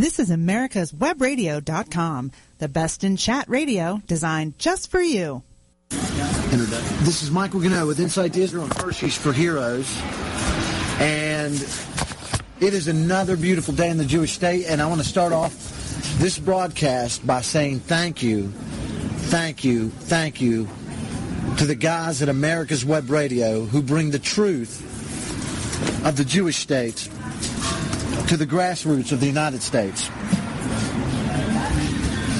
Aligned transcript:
This 0.00 0.18
is 0.18 0.30
America's 0.30 0.92
Webradio.com, 0.92 2.32
the 2.56 2.68
best 2.68 3.04
in 3.04 3.18
chat 3.18 3.46
radio 3.50 4.00
designed 4.06 4.58
just 4.58 4.90
for 4.90 5.02
you. 5.02 5.42
This 5.90 7.22
is 7.22 7.30
Michael 7.30 7.60
Ganoe 7.60 7.86
with 7.86 8.00
Insight 8.00 8.34
Israel 8.34 8.64
and 8.64 8.72
Hershey's 8.72 9.14
for 9.14 9.34
Heroes. 9.34 9.94
And 11.00 11.52
it 12.60 12.72
is 12.72 12.88
another 12.88 13.36
beautiful 13.36 13.74
day 13.74 13.90
in 13.90 13.98
the 13.98 14.06
Jewish 14.06 14.32
state, 14.32 14.64
and 14.64 14.80
I 14.80 14.86
want 14.86 15.02
to 15.02 15.06
start 15.06 15.34
off 15.34 15.52
this 16.18 16.38
broadcast 16.38 17.26
by 17.26 17.42
saying 17.42 17.80
thank 17.80 18.22
you, 18.22 18.48
thank 19.28 19.64
you, 19.64 19.90
thank 19.90 20.40
you 20.40 20.66
to 21.58 21.66
the 21.66 21.74
guys 21.74 22.22
at 22.22 22.30
America's 22.30 22.86
Web 22.86 23.10
Radio 23.10 23.66
who 23.66 23.82
bring 23.82 24.12
the 24.12 24.18
truth 24.18 24.80
of 26.06 26.16
the 26.16 26.24
Jewish 26.24 26.56
state 26.56 27.06
to 28.30 28.36
the 28.36 28.46
grassroots 28.46 29.10
of 29.10 29.18
the 29.18 29.26
United 29.26 29.60
States. 29.60 30.06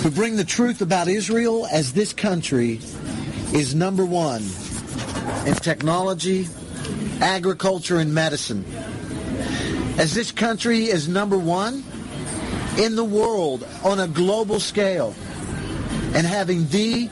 Who 0.05 0.11
bring 0.13 0.37
the 0.37 0.45
truth 0.45 0.83
about 0.83 1.09
Israel 1.09 1.67
as 1.67 1.93
this 1.93 2.13
country 2.13 2.79
is 3.53 3.75
number 3.75 4.07
one 4.07 4.45
in 5.49 5.55
technology, 5.55 6.47
agriculture, 7.21 7.99
and 7.99 8.15
medicine. 8.15 8.65
As 9.99 10.15
this 10.15 10.31
country 10.31 10.85
is 10.85 11.09
number 11.09 11.37
one 11.37 11.83
in 12.79 12.95
the 12.95 13.03
world 13.03 13.67
on 13.83 13.99
a 13.99 14.07
global 14.07 14.61
scale 14.61 15.13
and 16.15 16.25
having 16.25 16.69
the 16.69 17.11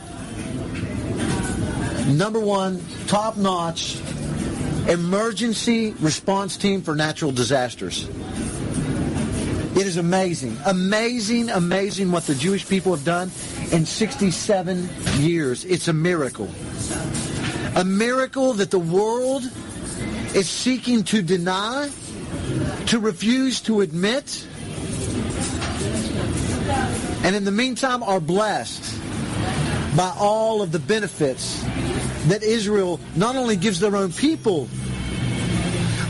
number 2.07 2.39
one 2.39 2.81
top-notch 3.09 3.97
emergency 4.89 5.91
response 5.99 6.57
team 6.57 6.81
for 6.81 6.95
natural 6.95 7.33
disasters. 7.33 8.09
It 9.79 9.87
is 9.87 9.97
amazing, 9.97 10.59
amazing, 10.67 11.51
amazing 11.51 12.11
what 12.11 12.25
the 12.25 12.35
Jewish 12.35 12.69
people 12.69 12.93
have 12.97 13.05
done 13.05 13.31
in 13.71 13.87
67 13.87 14.89
years. 15.19 15.65
It's 15.65 15.87
a 15.87 15.93
miracle. 15.93 16.51
A 17.77 17.85
miracle 17.85 18.55
that 18.55 18.73
the 18.73 18.81
world 18.81 19.45
is 20.35 20.51
seeking 20.51 21.05
to 21.05 21.23
deny, 21.23 21.91
to 22.87 22.99
refuse 22.99 23.61
to 23.63 23.83
admit, 23.83 24.49
and 27.23 27.37
in 27.37 27.45
the 27.45 27.53
meantime 27.53 28.03
are 28.03 28.19
blessed 28.19 28.83
by 29.97 30.13
all 30.19 30.61
of 30.61 30.73
the 30.73 30.81
benefits 30.81 31.63
that 32.27 32.43
Israel 32.43 32.99
not 33.15 33.37
only 33.37 33.55
gives 33.55 33.79
their 33.79 33.95
own 33.95 34.11
people, 34.11 34.69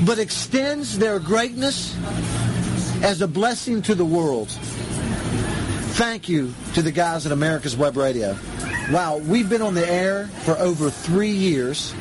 but 0.07 0.19
extends 0.19 0.99
their 0.99 1.19
greatness 1.19 1.95
as 3.03 3.23
a 3.23 3.29
blessing 3.29 3.83
to 3.83 3.95
the 3.95 4.05
world. 4.05 4.49
Thank 5.99 6.29
you 6.29 6.53
to 6.75 6.83
the 6.83 6.93
guys 6.93 7.27
at 7.27 7.33
America's 7.33 7.77
Web 7.77 7.97
Radio. 7.97 8.37
Wow, 8.91 9.19
we've 9.19 9.49
been 9.49 9.63
on 9.63 9.75
the 9.75 9.91
air 9.91 10.27
for 10.45 10.57
over 10.59 10.91
three 10.91 11.31
years. 11.31 11.95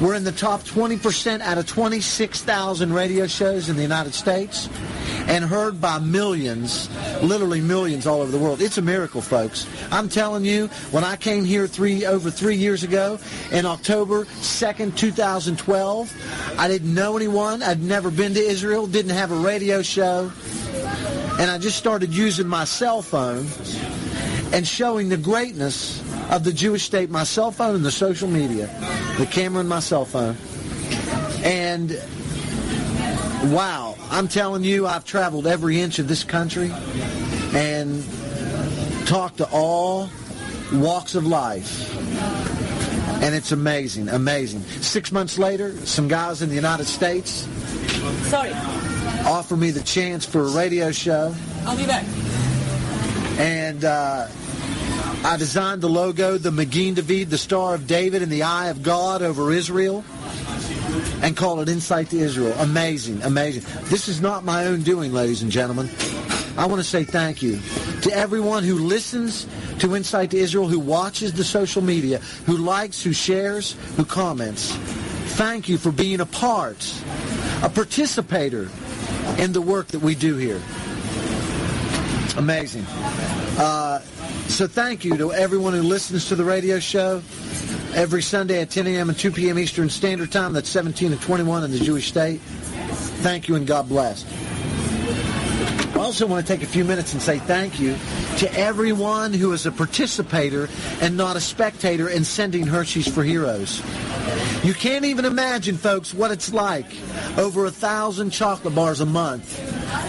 We're 0.00 0.14
in 0.14 0.24
the 0.24 0.32
top 0.32 0.62
20% 0.62 1.40
out 1.40 1.56
of 1.58 1.66
26,000 1.66 2.92
radio 2.92 3.26
shows 3.26 3.68
in 3.68 3.76
the 3.76 3.82
United 3.82 4.12
States 4.12 4.68
and 5.26 5.44
heard 5.44 5.80
by 5.80 5.98
millions, 5.98 6.88
literally 7.22 7.60
millions 7.60 8.06
all 8.06 8.20
over 8.20 8.30
the 8.30 8.38
world. 8.38 8.60
It's 8.60 8.78
a 8.78 8.82
miracle, 8.82 9.20
folks. 9.20 9.66
I'm 9.90 10.08
telling 10.08 10.44
you, 10.44 10.66
when 10.90 11.02
I 11.02 11.16
came 11.16 11.44
here 11.44 11.66
three 11.66 12.06
over 12.06 12.30
three 12.30 12.56
years 12.56 12.82
ago 12.82 13.18
in 13.50 13.66
October 13.66 14.24
2nd, 14.24 14.96
2012, 14.96 16.56
I 16.58 16.68
didn't 16.68 16.94
know 16.94 17.16
anyone. 17.16 17.62
I'd 17.62 17.82
never 17.82 18.10
been 18.10 18.34
to 18.34 18.40
Israel, 18.40 18.86
didn't 18.86 19.12
have 19.12 19.32
a 19.32 19.36
radio 19.36 19.82
show, 19.82 20.30
and 21.38 21.50
I 21.50 21.58
just 21.58 21.78
started 21.78 22.14
using 22.14 22.46
my 22.46 22.64
cell 22.64 23.02
phone 23.02 23.46
and 24.52 24.66
showing 24.66 25.08
the 25.08 25.16
greatness 25.16 26.02
of 26.30 26.44
the 26.44 26.52
Jewish 26.52 26.84
state, 26.84 27.10
my 27.10 27.24
cell 27.24 27.50
phone 27.50 27.74
and 27.74 27.84
the 27.84 27.90
social 27.90 28.28
media, 28.28 28.66
the 29.18 29.26
camera 29.26 29.60
and 29.60 29.68
my 29.68 29.80
cell 29.80 30.04
phone. 30.04 30.36
And 31.44 31.90
wow, 33.52 33.96
I'm 34.10 34.28
telling 34.28 34.64
you, 34.64 34.86
I've 34.86 35.04
traveled 35.04 35.46
every 35.46 35.80
inch 35.80 35.98
of 35.98 36.08
this 36.08 36.24
country 36.24 36.70
and 37.54 38.04
talked 39.06 39.38
to 39.38 39.48
all 39.50 40.10
walks 40.72 41.14
of 41.14 41.26
life. 41.26 41.94
And 43.22 43.34
it's 43.34 43.52
amazing, 43.52 44.08
amazing. 44.08 44.60
Six 44.82 45.10
months 45.10 45.38
later, 45.38 45.74
some 45.86 46.06
guys 46.06 46.42
in 46.42 46.48
the 46.48 46.54
United 46.54 46.86
States 46.86 47.48
Sorry, 48.28 48.52
offer 49.24 49.56
me 49.56 49.70
the 49.70 49.82
chance 49.82 50.24
for 50.24 50.42
a 50.42 50.50
radio 50.50 50.90
show. 50.92 51.34
I'll 51.64 51.76
be 51.76 51.86
back. 51.86 52.04
And 53.38 53.84
uh, 53.84 54.28
I 55.26 55.36
designed 55.36 55.82
the 55.82 55.88
logo, 55.88 56.38
the 56.38 56.52
Magen 56.52 56.94
David, 56.94 57.30
the 57.30 57.36
Star 57.36 57.74
of 57.74 57.88
David, 57.88 58.22
and 58.22 58.30
the 58.30 58.44
Eye 58.44 58.68
of 58.68 58.84
God 58.84 59.22
over 59.22 59.52
Israel, 59.52 60.04
and 61.20 61.36
call 61.36 61.58
it 61.58 61.68
Insight 61.68 62.10
to 62.10 62.16
Israel. 62.16 62.54
Amazing, 62.60 63.22
amazing. 63.22 63.64
This 63.86 64.06
is 64.06 64.20
not 64.20 64.44
my 64.44 64.66
own 64.66 64.82
doing, 64.82 65.12
ladies 65.12 65.42
and 65.42 65.50
gentlemen. 65.50 65.90
I 66.56 66.66
want 66.66 66.80
to 66.80 66.88
say 66.88 67.02
thank 67.02 67.42
you 67.42 67.58
to 68.02 68.12
everyone 68.12 68.62
who 68.62 68.76
listens 68.76 69.48
to 69.80 69.96
Insight 69.96 70.30
to 70.30 70.38
Israel, 70.38 70.68
who 70.68 70.78
watches 70.78 71.32
the 71.32 71.42
social 71.42 71.82
media, 71.82 72.18
who 72.46 72.56
likes, 72.56 73.02
who 73.02 73.12
shares, 73.12 73.72
who 73.96 74.04
comments. 74.04 74.70
Thank 75.34 75.68
you 75.68 75.76
for 75.76 75.90
being 75.90 76.20
a 76.20 76.26
part, 76.26 76.78
a 77.64 77.68
participator 77.68 78.70
in 79.38 79.52
the 79.52 79.60
work 79.60 79.88
that 79.88 80.02
we 80.02 80.14
do 80.14 80.36
here. 80.36 80.62
Amazing. 82.36 82.84
Uh, 83.58 84.00
so 84.48 84.66
thank 84.66 85.04
you 85.04 85.16
to 85.16 85.32
everyone 85.32 85.72
who 85.72 85.82
listens 85.82 86.28
to 86.28 86.34
the 86.34 86.44
radio 86.44 86.78
show 86.78 87.22
every 87.94 88.22
Sunday 88.22 88.60
at 88.60 88.70
10 88.70 88.86
a.m. 88.86 89.08
and 89.08 89.18
2 89.18 89.30
p.m. 89.30 89.58
Eastern 89.58 89.88
Standard 89.88 90.30
Time. 90.30 90.52
That's 90.52 90.68
17 90.68 91.12
and 91.12 91.20
21 91.20 91.64
in 91.64 91.70
the 91.70 91.78
Jewish 91.78 92.08
state. 92.08 92.40
Thank 93.22 93.48
you 93.48 93.56
and 93.56 93.66
God 93.66 93.88
bless. 93.88 94.24
I 95.96 95.98
also 96.00 96.26
want 96.26 96.46
to 96.46 96.52
take 96.52 96.62
a 96.62 96.66
few 96.70 96.84
minutes 96.84 97.14
and 97.14 97.22
say 97.22 97.38
thank 97.38 97.80
you 97.80 97.96
to 98.36 98.52
everyone 98.52 99.32
who 99.32 99.54
is 99.54 99.64
a 99.64 99.72
participator 99.72 100.68
and 101.00 101.16
not 101.16 101.36
a 101.36 101.40
spectator 101.40 102.06
in 102.10 102.22
sending 102.22 102.66
Hershey's 102.66 103.08
for 103.08 103.24
Heroes. 103.24 103.82
You 104.62 104.74
can't 104.74 105.06
even 105.06 105.24
imagine, 105.24 105.78
folks, 105.78 106.12
what 106.12 106.30
it's 106.30 106.52
like 106.52 106.84
over 107.38 107.64
a 107.64 107.70
thousand 107.70 108.28
chocolate 108.28 108.74
bars 108.74 109.00
a 109.00 109.06
month 109.06 109.58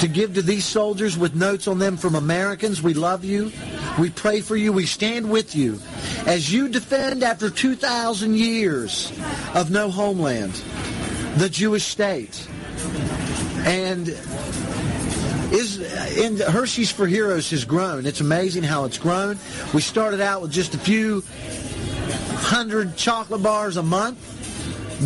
to 0.01 0.09
give 0.09 0.33
to 0.33 0.41
these 0.41 0.65
soldiers 0.65 1.17
with 1.17 1.35
notes 1.35 1.69
on 1.69 1.79
them 1.79 1.95
from 1.95 2.15
Americans. 2.15 2.83
We 2.83 2.93
love 2.93 3.23
you. 3.23 3.53
We 3.97 4.09
pray 4.09 4.41
for 4.41 4.57
you. 4.57 4.73
We 4.73 4.85
stand 4.85 5.31
with 5.31 5.55
you 5.55 5.79
as 6.25 6.51
you 6.51 6.67
defend 6.67 7.23
after 7.23 7.49
2,000 7.49 8.35
years 8.35 9.13
of 9.53 9.71
no 9.71 9.89
homeland, 9.89 10.51
the 11.37 11.47
Jewish 11.47 11.85
state. 11.85 12.45
And 13.65 14.13
is 15.51 15.79
uh, 15.79 16.21
in 16.21 16.37
Hershey's 16.37 16.91
for 16.91 17.07
Heroes 17.07 17.49
has 17.51 17.65
grown. 17.65 18.05
It's 18.05 18.21
amazing 18.21 18.63
how 18.63 18.85
it's 18.85 18.97
grown. 18.97 19.37
We 19.73 19.81
started 19.81 20.21
out 20.21 20.41
with 20.41 20.51
just 20.51 20.73
a 20.75 20.77
few 20.77 21.23
hundred 22.37 22.95
chocolate 22.97 23.43
bars 23.43 23.77
a 23.77 23.83
month, 23.83 24.17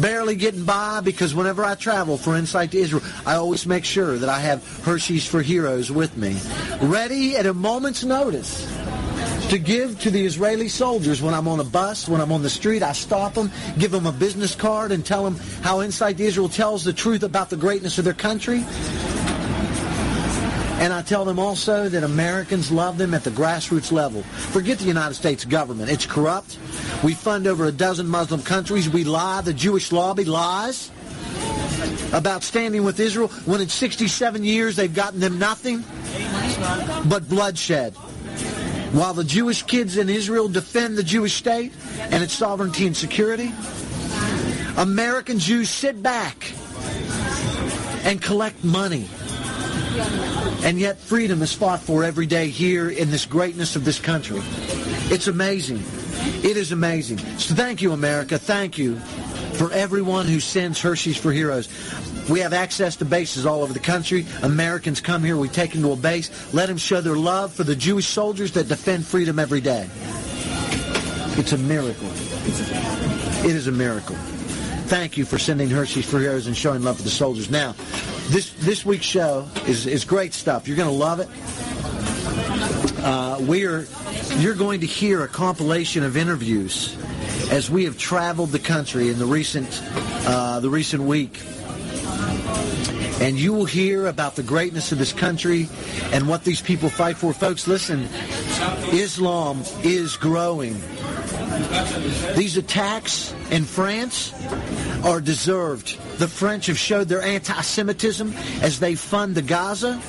barely 0.01 0.35
getting 0.35 0.65
by 0.65 1.01
because 1.01 1.35
whenever 1.35 1.63
I 1.63 1.75
travel 1.75 2.17
for 2.17 2.35
Insight 2.35 2.71
to 2.71 2.79
Israel, 2.79 3.03
I 3.25 3.35
always 3.35 3.65
make 3.65 3.85
sure 3.85 4.17
that 4.17 4.29
I 4.29 4.39
have 4.39 4.65
Hershey's 4.83 5.25
for 5.25 5.41
Heroes 5.41 5.91
with 5.91 6.17
me, 6.17 6.37
ready 6.81 7.35
at 7.35 7.45
a 7.45 7.53
moment's 7.53 8.03
notice 8.03 8.67
to 9.49 9.59
give 9.59 9.99
to 9.99 10.09
the 10.09 10.25
Israeli 10.25 10.69
soldiers 10.69 11.21
when 11.21 11.33
I'm 11.33 11.47
on 11.47 11.59
a 11.59 11.63
bus, 11.65 12.07
when 12.07 12.21
I'm 12.21 12.31
on 12.31 12.41
the 12.41 12.49
street. 12.49 12.83
I 12.83 12.93
stop 12.93 13.33
them, 13.33 13.51
give 13.77 13.91
them 13.91 14.05
a 14.05 14.11
business 14.11 14.55
card, 14.55 14.93
and 14.93 15.05
tell 15.05 15.23
them 15.25 15.35
how 15.61 15.81
Insight 15.81 16.17
to 16.17 16.23
Israel 16.23 16.47
tells 16.47 16.85
the 16.85 16.93
truth 16.93 17.23
about 17.23 17.49
the 17.49 17.57
greatness 17.57 17.97
of 17.97 18.05
their 18.05 18.13
country. 18.13 18.63
And 20.81 20.91
I 20.91 21.03
tell 21.03 21.25
them 21.25 21.37
also 21.37 21.87
that 21.89 22.03
Americans 22.03 22.71
love 22.71 22.97
them 22.97 23.13
at 23.13 23.23
the 23.23 23.29
grassroots 23.29 23.91
level. 23.91 24.23
Forget 24.23 24.79
the 24.79 24.85
United 24.85 25.13
States 25.13 25.45
government. 25.45 25.91
It's 25.91 26.07
corrupt. 26.07 26.57
We 27.03 27.13
fund 27.13 27.45
over 27.45 27.65
a 27.65 27.71
dozen 27.71 28.07
Muslim 28.07 28.41
countries. 28.41 28.89
We 28.89 29.03
lie. 29.03 29.41
The 29.41 29.53
Jewish 29.53 29.91
lobby 29.91 30.25
lies 30.25 30.89
about 32.13 32.41
standing 32.41 32.83
with 32.83 32.99
Israel 32.99 33.27
when 33.45 33.61
in 33.61 33.69
67 33.69 34.43
years 34.43 34.75
they've 34.75 34.91
gotten 34.91 35.19
them 35.19 35.37
nothing 35.37 35.83
but 37.05 37.29
bloodshed. 37.29 37.93
While 38.91 39.13
the 39.13 39.23
Jewish 39.23 39.61
kids 39.61 39.97
in 39.97 40.09
Israel 40.09 40.49
defend 40.49 40.97
the 40.97 41.03
Jewish 41.03 41.35
state 41.35 41.73
and 41.99 42.23
its 42.23 42.33
sovereignty 42.33 42.87
and 42.87 42.97
security, 42.97 43.53
American 44.77 45.37
Jews 45.37 45.69
sit 45.69 46.01
back 46.01 46.53
and 48.03 48.19
collect 48.19 48.63
money. 48.63 49.07
And 50.63 50.79
yet 50.79 50.97
freedom 50.97 51.41
is 51.41 51.53
fought 51.53 51.81
for 51.81 52.03
every 52.03 52.25
day 52.25 52.47
here 52.47 52.89
in 52.89 53.09
this 53.09 53.25
greatness 53.25 53.75
of 53.75 53.83
this 53.83 53.99
country. 53.99 54.39
It's 55.09 55.27
amazing. 55.27 55.83
It 56.43 56.57
is 56.57 56.71
amazing. 56.71 57.17
So 57.37 57.55
thank 57.55 57.81
you, 57.81 57.93
America. 57.93 58.37
Thank 58.37 58.77
you 58.77 58.97
for 59.53 59.71
everyone 59.71 60.27
who 60.27 60.39
sends 60.39 60.79
Hershey's 60.81 61.17
for 61.17 61.31
Heroes. 61.31 61.67
We 62.29 62.39
have 62.39 62.53
access 62.53 62.95
to 62.97 63.05
bases 63.05 63.45
all 63.45 63.63
over 63.63 63.73
the 63.73 63.79
country. 63.79 64.25
Americans 64.43 65.01
come 65.01 65.23
here, 65.23 65.35
we 65.35 65.49
take 65.49 65.73
them 65.73 65.81
to 65.81 65.91
a 65.91 65.95
base, 65.95 66.53
let 66.53 66.67
them 66.67 66.77
show 66.77 67.01
their 67.01 67.15
love 67.15 67.51
for 67.53 67.63
the 67.63 67.75
Jewish 67.75 68.07
soldiers 68.07 68.51
that 68.53 68.67
defend 68.67 69.05
freedom 69.05 69.39
every 69.39 69.61
day. 69.61 69.89
It's 71.37 71.53
a 71.53 71.57
miracle. 71.57 72.09
It 73.43 73.55
is 73.55 73.67
a 73.67 73.71
miracle. 73.71 74.15
Thank 74.85 75.17
you 75.17 75.25
for 75.25 75.39
sending 75.39 75.69
Hershey's 75.69 76.05
for 76.05 76.19
Heroes 76.19 76.47
and 76.47 76.55
showing 76.55 76.83
love 76.83 76.97
for 76.97 77.03
the 77.03 77.09
soldiers. 77.09 77.49
Now, 77.49 77.75
this 78.29 78.51
this 78.53 78.85
week's 78.85 79.05
show 79.05 79.47
is, 79.67 79.85
is 79.85 80.05
great 80.05 80.33
stuff. 80.33 80.67
You're 80.67 80.77
going 80.77 80.89
to 80.89 80.95
love 80.95 81.19
it. 81.19 81.29
Uh, 83.03 83.39
we 83.41 83.65
are 83.65 83.85
you're 84.37 84.55
going 84.55 84.81
to 84.81 84.87
hear 84.87 85.23
a 85.23 85.27
compilation 85.27 86.03
of 86.03 86.15
interviews 86.15 86.95
as 87.51 87.69
we 87.69 87.85
have 87.85 87.97
traveled 87.97 88.51
the 88.51 88.59
country 88.59 89.09
in 89.09 89.19
the 89.19 89.25
recent 89.25 89.81
uh, 90.25 90.59
the 90.59 90.69
recent 90.69 91.03
week. 91.03 91.41
And 93.21 93.37
you 93.37 93.53
will 93.53 93.65
hear 93.65 94.07
about 94.07 94.35
the 94.35 94.41
greatness 94.41 94.91
of 94.91 94.97
this 94.97 95.13
country 95.13 95.69
and 96.11 96.27
what 96.27 96.43
these 96.43 96.59
people 96.59 96.89
fight 96.89 97.17
for. 97.17 97.33
Folks, 97.33 97.67
listen, 97.67 98.09
Islam 98.91 99.61
is 99.83 100.17
growing. 100.17 100.73
These 102.35 102.57
attacks 102.57 103.31
in 103.51 103.65
France 103.65 104.33
are 105.03 105.21
deserved. 105.21 105.99
The 106.17 106.27
French 106.27 106.65
have 106.65 106.79
showed 106.79 107.09
their 107.09 107.21
anti-Semitism 107.21 108.33
as 108.61 108.79
they 108.79 108.95
fund 108.95 109.35
the 109.35 109.43
Gaza. 109.43 110.01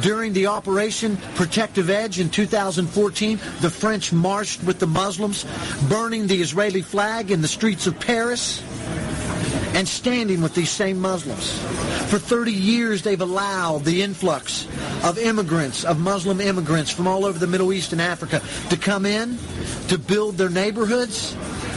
During 0.00 0.32
the 0.32 0.46
Operation 0.46 1.18
Protective 1.34 1.90
Edge 1.90 2.18
in 2.18 2.30
2014, 2.30 3.38
the 3.60 3.68
French 3.68 4.14
marched 4.14 4.64
with 4.64 4.78
the 4.78 4.86
Muslims, 4.86 5.44
burning 5.90 6.26
the 6.26 6.40
Israeli 6.40 6.80
flag 6.80 7.30
in 7.30 7.42
the 7.42 7.48
streets 7.48 7.86
of 7.86 8.00
Paris 8.00 8.62
and 9.74 9.88
standing 9.88 10.42
with 10.42 10.54
these 10.54 10.70
same 10.70 11.00
Muslims. 11.00 11.58
For 12.10 12.18
30 12.18 12.52
years, 12.52 13.02
they've 13.02 13.20
allowed 13.20 13.84
the 13.84 14.02
influx 14.02 14.66
of 15.02 15.18
immigrants, 15.18 15.84
of 15.84 15.98
Muslim 15.98 16.40
immigrants 16.40 16.90
from 16.90 17.06
all 17.06 17.24
over 17.24 17.38
the 17.38 17.46
Middle 17.46 17.72
East 17.72 17.92
and 17.92 18.00
Africa 18.00 18.42
to 18.70 18.76
come 18.76 19.06
in, 19.06 19.38
to 19.88 19.98
build 19.98 20.36
their 20.36 20.50
neighborhoods, 20.50 21.34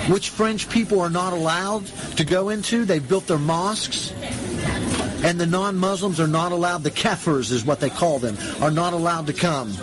which 0.10 0.30
French 0.30 0.70
people 0.70 1.00
are 1.00 1.10
not 1.10 1.34
allowed 1.34 1.86
to 2.18 2.26
go 2.26 2.50
into. 2.50 2.86
They've 2.86 3.08
built 3.08 3.28
their 3.28 3.40
mosques. 3.40 4.12
And 5.24 5.40
the 5.40 5.48
non-Muslims 5.48 6.20
are 6.20 6.28
not 6.28 6.52
allowed, 6.52 6.84
the 6.84 6.92
kefirs 6.92 7.52
is 7.52 7.66
what 7.66 7.80
they 7.80 7.90
call 7.90 8.20
them, 8.20 8.38
are 8.62 8.70
not 8.70 8.94
allowed 8.94 9.28
to 9.28 9.34
come 9.34 9.74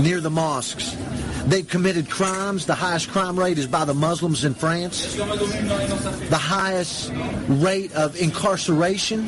near 0.00 0.20
the 0.20 0.30
mosques. 0.30 0.96
They've 1.46 1.66
committed 1.66 2.10
crimes. 2.10 2.66
The 2.66 2.74
highest 2.74 3.08
crime 3.10 3.38
rate 3.38 3.58
is 3.58 3.68
by 3.68 3.84
the 3.84 3.94
Muslims 3.94 4.44
in 4.44 4.54
France. 4.54 5.14
The 5.14 6.40
highest 6.40 7.12
rate 7.48 7.94
of 7.94 8.20
incarceration 8.20 9.20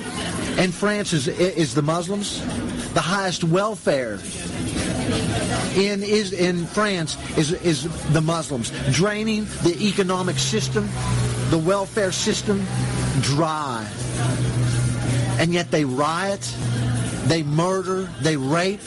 in 0.59 0.73
France 0.73 1.13
is, 1.13 1.29
is 1.29 1.75
the 1.75 1.83
Muslims. 1.83 2.41
The 2.95 3.01
highest 3.01 3.45
welfare 3.45 4.19
in 5.77 6.03
is 6.03 6.33
in 6.33 6.67
France 6.67 7.17
is 7.39 7.53
is 7.53 7.85
the 8.13 8.21
Muslims 8.21 8.73
draining 8.91 9.45
the 9.63 9.77
economic 9.81 10.39
system, 10.39 10.89
the 11.51 11.59
welfare 11.59 12.11
system 12.11 12.67
dry. 13.21 13.89
And 15.39 15.55
yet 15.55 15.71
they 15.71 15.85
riot, 15.85 16.41
they 17.27 17.45
murder, 17.45 18.09
they 18.21 18.37
rape, 18.37 18.81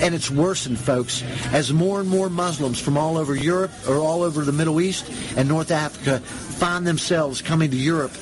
and 0.00 0.14
it's 0.14 0.30
worsened, 0.30 0.78
folks, 0.78 1.22
as 1.52 1.72
more 1.72 2.00
and 2.00 2.08
more 2.08 2.28
Muslims 2.28 2.80
from 2.80 2.98
all 2.98 3.16
over 3.16 3.34
Europe 3.34 3.70
or 3.88 3.96
all 3.96 4.22
over 4.22 4.44
the 4.44 4.52
Middle 4.52 4.80
East 4.80 5.10
and 5.36 5.48
North 5.48 5.70
Africa 5.70 6.20
find 6.20 6.86
themselves 6.86 7.42
coming 7.42 7.70
to 7.70 7.76
Europe, 7.76 8.12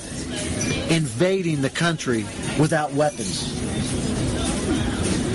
invading 0.91 1.63
the 1.63 1.71
country 1.71 2.25
without 2.59 2.93
weapons. 2.93 3.53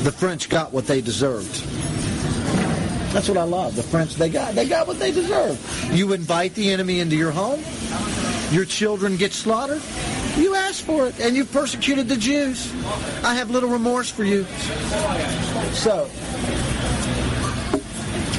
The 0.03 0.11
French 0.11 0.49
got 0.49 0.71
what 0.71 0.87
they 0.87 1.01
deserved. 1.01 1.63
That's 3.13 3.27
what 3.27 3.37
I 3.37 3.43
love. 3.43 3.75
The 3.75 3.83
French, 3.83 4.15
they 4.15 4.29
got 4.29 4.53
they 4.53 4.67
got 4.67 4.87
what 4.87 4.99
they 4.99 5.11
deserve. 5.11 5.59
You 5.91 6.13
invite 6.13 6.53
the 6.53 6.71
enemy 6.71 6.99
into 6.99 7.15
your 7.15 7.31
home, 7.31 7.61
your 8.51 8.65
children 8.65 9.17
get 9.17 9.33
slaughtered, 9.33 9.81
you 10.39 10.55
asked 10.55 10.83
for 10.83 11.07
it, 11.07 11.19
and 11.19 11.35
you've 11.35 11.51
persecuted 11.51 12.07
the 12.07 12.17
Jews. 12.17 12.73
I 13.23 13.35
have 13.35 13.49
little 13.49 13.69
remorse 13.69 14.09
for 14.09 14.23
you. 14.23 14.43
So, 15.73 16.09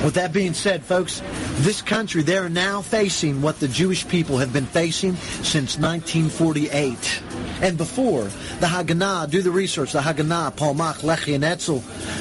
with 0.04 0.14
that 0.14 0.32
being 0.32 0.54
said, 0.54 0.82
folks, 0.82 1.22
this 1.58 1.82
country, 1.82 2.22
they're 2.22 2.48
now 2.48 2.80
facing 2.80 3.42
what 3.42 3.60
the 3.60 3.68
Jewish 3.68 4.08
people 4.08 4.38
have 4.38 4.52
been 4.52 4.66
facing 4.66 5.16
since 5.16 5.76
1948. 5.78 7.22
And 7.60 7.76
before, 7.76 8.22
the 8.24 8.66
Haganah, 8.66 9.28
do 9.28 9.42
the 9.42 9.50
research, 9.50 9.92
the 9.92 10.00
Haganah, 10.00 10.56
Palmach, 10.56 11.02
Lechi, 11.02 11.34
and 11.34 11.44
Etzel 11.44 11.80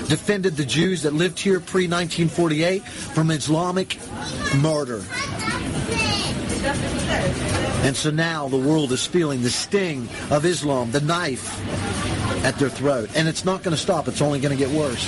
defended 0.10 0.58
the 0.58 0.66
Jews 0.66 1.04
that 1.04 1.14
lived 1.14 1.40
here 1.40 1.62
pre-1948 1.62 2.84
from 2.84 3.32
Islamic 3.32 3.98
murder. 4.58 5.02
And 7.90 7.98
so 7.98 8.12
now 8.12 8.48
the 8.48 8.56
world 8.56 8.92
is 8.92 9.04
feeling 9.04 9.42
the 9.42 9.50
sting 9.50 10.08
of 10.30 10.46
Islam, 10.46 10.92
the 10.92 11.02
knife 11.02 11.60
at 12.46 12.54
their 12.60 12.70
throat. 12.70 13.10
And 13.16 13.28
it's 13.28 13.44
not 13.44 13.64
going 13.64 13.76
to 13.76 13.82
stop. 13.82 14.08
It's 14.08 14.22
only 14.22 14.40
going 14.40 14.56
to 14.56 14.64
get 14.64 14.70
worse. 14.70 15.04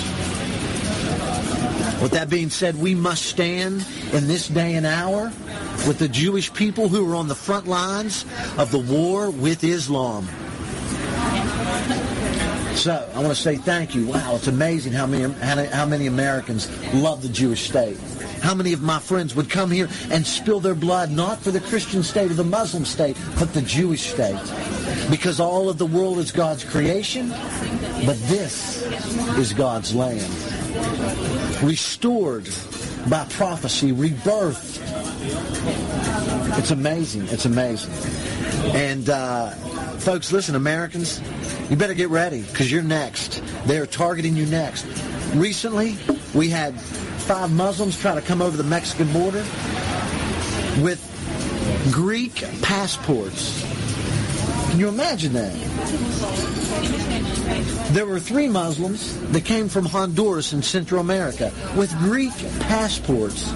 With 2.02 2.10
that 2.10 2.28
being 2.28 2.50
said, 2.50 2.74
we 2.74 2.96
must 2.96 3.24
stand 3.24 3.86
in 4.12 4.26
this 4.26 4.48
day 4.48 4.74
and 4.74 4.84
hour 4.84 5.26
with 5.86 6.00
the 6.00 6.08
Jewish 6.08 6.52
people 6.52 6.88
who 6.88 7.08
are 7.08 7.14
on 7.14 7.28
the 7.28 7.36
front 7.36 7.68
lines 7.68 8.24
of 8.58 8.72
the 8.72 8.80
war 8.80 9.30
with 9.30 9.62
Islam. 9.62 10.26
So 12.74 13.08
I 13.14 13.18
want 13.18 13.28
to 13.28 13.40
say 13.40 13.58
thank 13.58 13.94
you. 13.94 14.08
Wow, 14.08 14.34
it's 14.34 14.48
amazing 14.48 14.92
how 14.92 15.06
many 15.06 15.32
how 15.68 15.86
many 15.86 16.08
Americans 16.08 16.68
love 16.92 17.22
the 17.22 17.28
Jewish 17.28 17.68
state. 17.68 17.96
How 18.42 18.54
many 18.54 18.72
of 18.72 18.82
my 18.82 18.98
friends 18.98 19.36
would 19.36 19.48
come 19.48 19.70
here 19.70 19.88
and 20.10 20.26
spill 20.26 20.58
their 20.58 20.74
blood 20.74 21.12
not 21.12 21.38
for 21.38 21.52
the 21.52 21.60
Christian 21.60 22.02
state 22.02 22.30
or 22.30 22.34
the 22.34 22.42
Muslim 22.42 22.84
state, 22.84 23.16
but 23.38 23.54
the 23.54 23.62
Jewish 23.62 24.12
state? 24.12 24.40
Because 25.08 25.38
all 25.38 25.68
of 25.68 25.78
the 25.78 25.86
world 25.86 26.18
is 26.18 26.32
God's 26.32 26.64
creation, 26.64 27.28
but 28.04 28.18
this 28.24 28.82
is 29.38 29.52
God's 29.52 29.94
land. 29.94 30.28
Restored 31.62 32.48
by 33.08 33.24
prophecy, 33.30 33.92
rebirth. 33.92 34.80
It's 36.58 36.72
amazing. 36.72 37.28
It's 37.28 37.44
amazing. 37.44 37.92
And 38.74 39.08
uh, 39.08 39.50
folks, 39.98 40.32
listen, 40.32 40.56
Americans, 40.56 41.20
you 41.70 41.76
better 41.76 41.94
get 41.94 42.10
ready 42.10 42.42
because 42.42 42.72
you're 42.72 42.82
next. 42.82 43.40
They're 43.66 43.86
targeting 43.86 44.36
you 44.36 44.46
next. 44.46 44.84
Recently, 45.34 45.96
we 46.34 46.48
had 46.48 46.74
five 47.22 47.52
Muslims 47.52 47.98
try 47.98 48.14
to 48.14 48.20
come 48.20 48.42
over 48.42 48.56
the 48.56 48.64
Mexican 48.64 49.12
border 49.12 49.44
with 50.82 51.00
Greek 51.92 52.44
passports. 52.62 53.62
Can 54.70 54.80
you 54.80 54.88
imagine 54.88 55.32
that? 55.34 55.52
There 57.92 58.06
were 58.06 58.18
three 58.18 58.48
Muslims 58.48 59.18
that 59.32 59.44
came 59.44 59.68
from 59.68 59.84
Honduras 59.84 60.52
in 60.52 60.62
Central 60.62 61.00
America 61.00 61.52
with 61.76 61.96
Greek 61.98 62.32
passports 62.60 63.52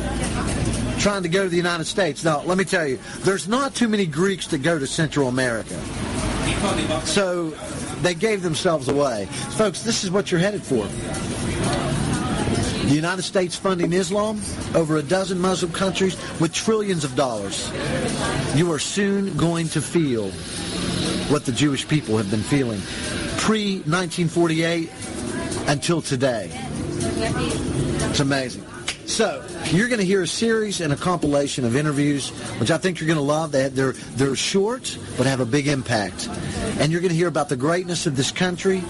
trying 0.98 1.22
to 1.22 1.28
go 1.28 1.44
to 1.44 1.48
the 1.48 1.56
United 1.56 1.86
States. 1.86 2.24
Now, 2.24 2.42
let 2.42 2.58
me 2.58 2.64
tell 2.64 2.86
you, 2.86 2.98
there's 3.20 3.48
not 3.48 3.74
too 3.74 3.88
many 3.88 4.06
Greeks 4.06 4.46
that 4.48 4.58
go 4.62 4.78
to 4.78 4.86
Central 4.86 5.28
America. 5.28 5.78
So 7.04 7.50
they 8.02 8.14
gave 8.14 8.42
themselves 8.42 8.88
away. 8.88 9.26
Folks, 9.56 9.82
this 9.82 10.04
is 10.04 10.10
what 10.10 10.30
you're 10.30 10.40
headed 10.40 10.62
for. 10.62 10.86
The 12.86 12.94
United 12.94 13.22
States 13.22 13.56
funding 13.56 13.92
Islam, 13.92 14.40
over 14.76 14.96
a 14.96 15.02
dozen 15.02 15.40
Muslim 15.40 15.72
countries 15.72 16.16
with 16.40 16.52
trillions 16.52 17.02
of 17.02 17.16
dollars. 17.16 17.72
You 18.54 18.70
are 18.70 18.78
soon 18.78 19.36
going 19.36 19.68
to 19.70 19.82
feel 19.82 20.30
what 21.28 21.44
the 21.44 21.50
Jewish 21.50 21.88
people 21.88 22.16
have 22.16 22.30
been 22.30 22.44
feeling 22.44 22.80
pre 23.38 23.78
1948 23.78 24.88
until 25.66 26.00
today. 26.00 26.48
It's 28.08 28.20
amazing. 28.20 28.64
So 29.06 29.44
you're 29.66 29.88
going 29.88 30.00
to 30.00 30.04
hear 30.04 30.22
a 30.22 30.26
series 30.26 30.80
and 30.80 30.92
a 30.92 30.96
compilation 30.96 31.64
of 31.64 31.76
interviews, 31.76 32.30
which 32.58 32.72
I 32.72 32.78
think 32.78 33.00
you're 33.00 33.06
going 33.06 33.18
to 33.18 33.22
love. 33.22 33.52
They, 33.52 33.68
they're 33.68 33.92
they're 33.92 34.34
short 34.34 34.98
but 35.16 35.26
have 35.26 35.40
a 35.40 35.46
big 35.46 35.68
impact, 35.68 36.28
and 36.80 36.90
you're 36.90 37.00
going 37.00 37.10
to 37.10 37.16
hear 37.16 37.28
about 37.28 37.48
the 37.48 37.56
greatness 37.56 38.06
of 38.06 38.16
this 38.16 38.32
country 38.32 38.82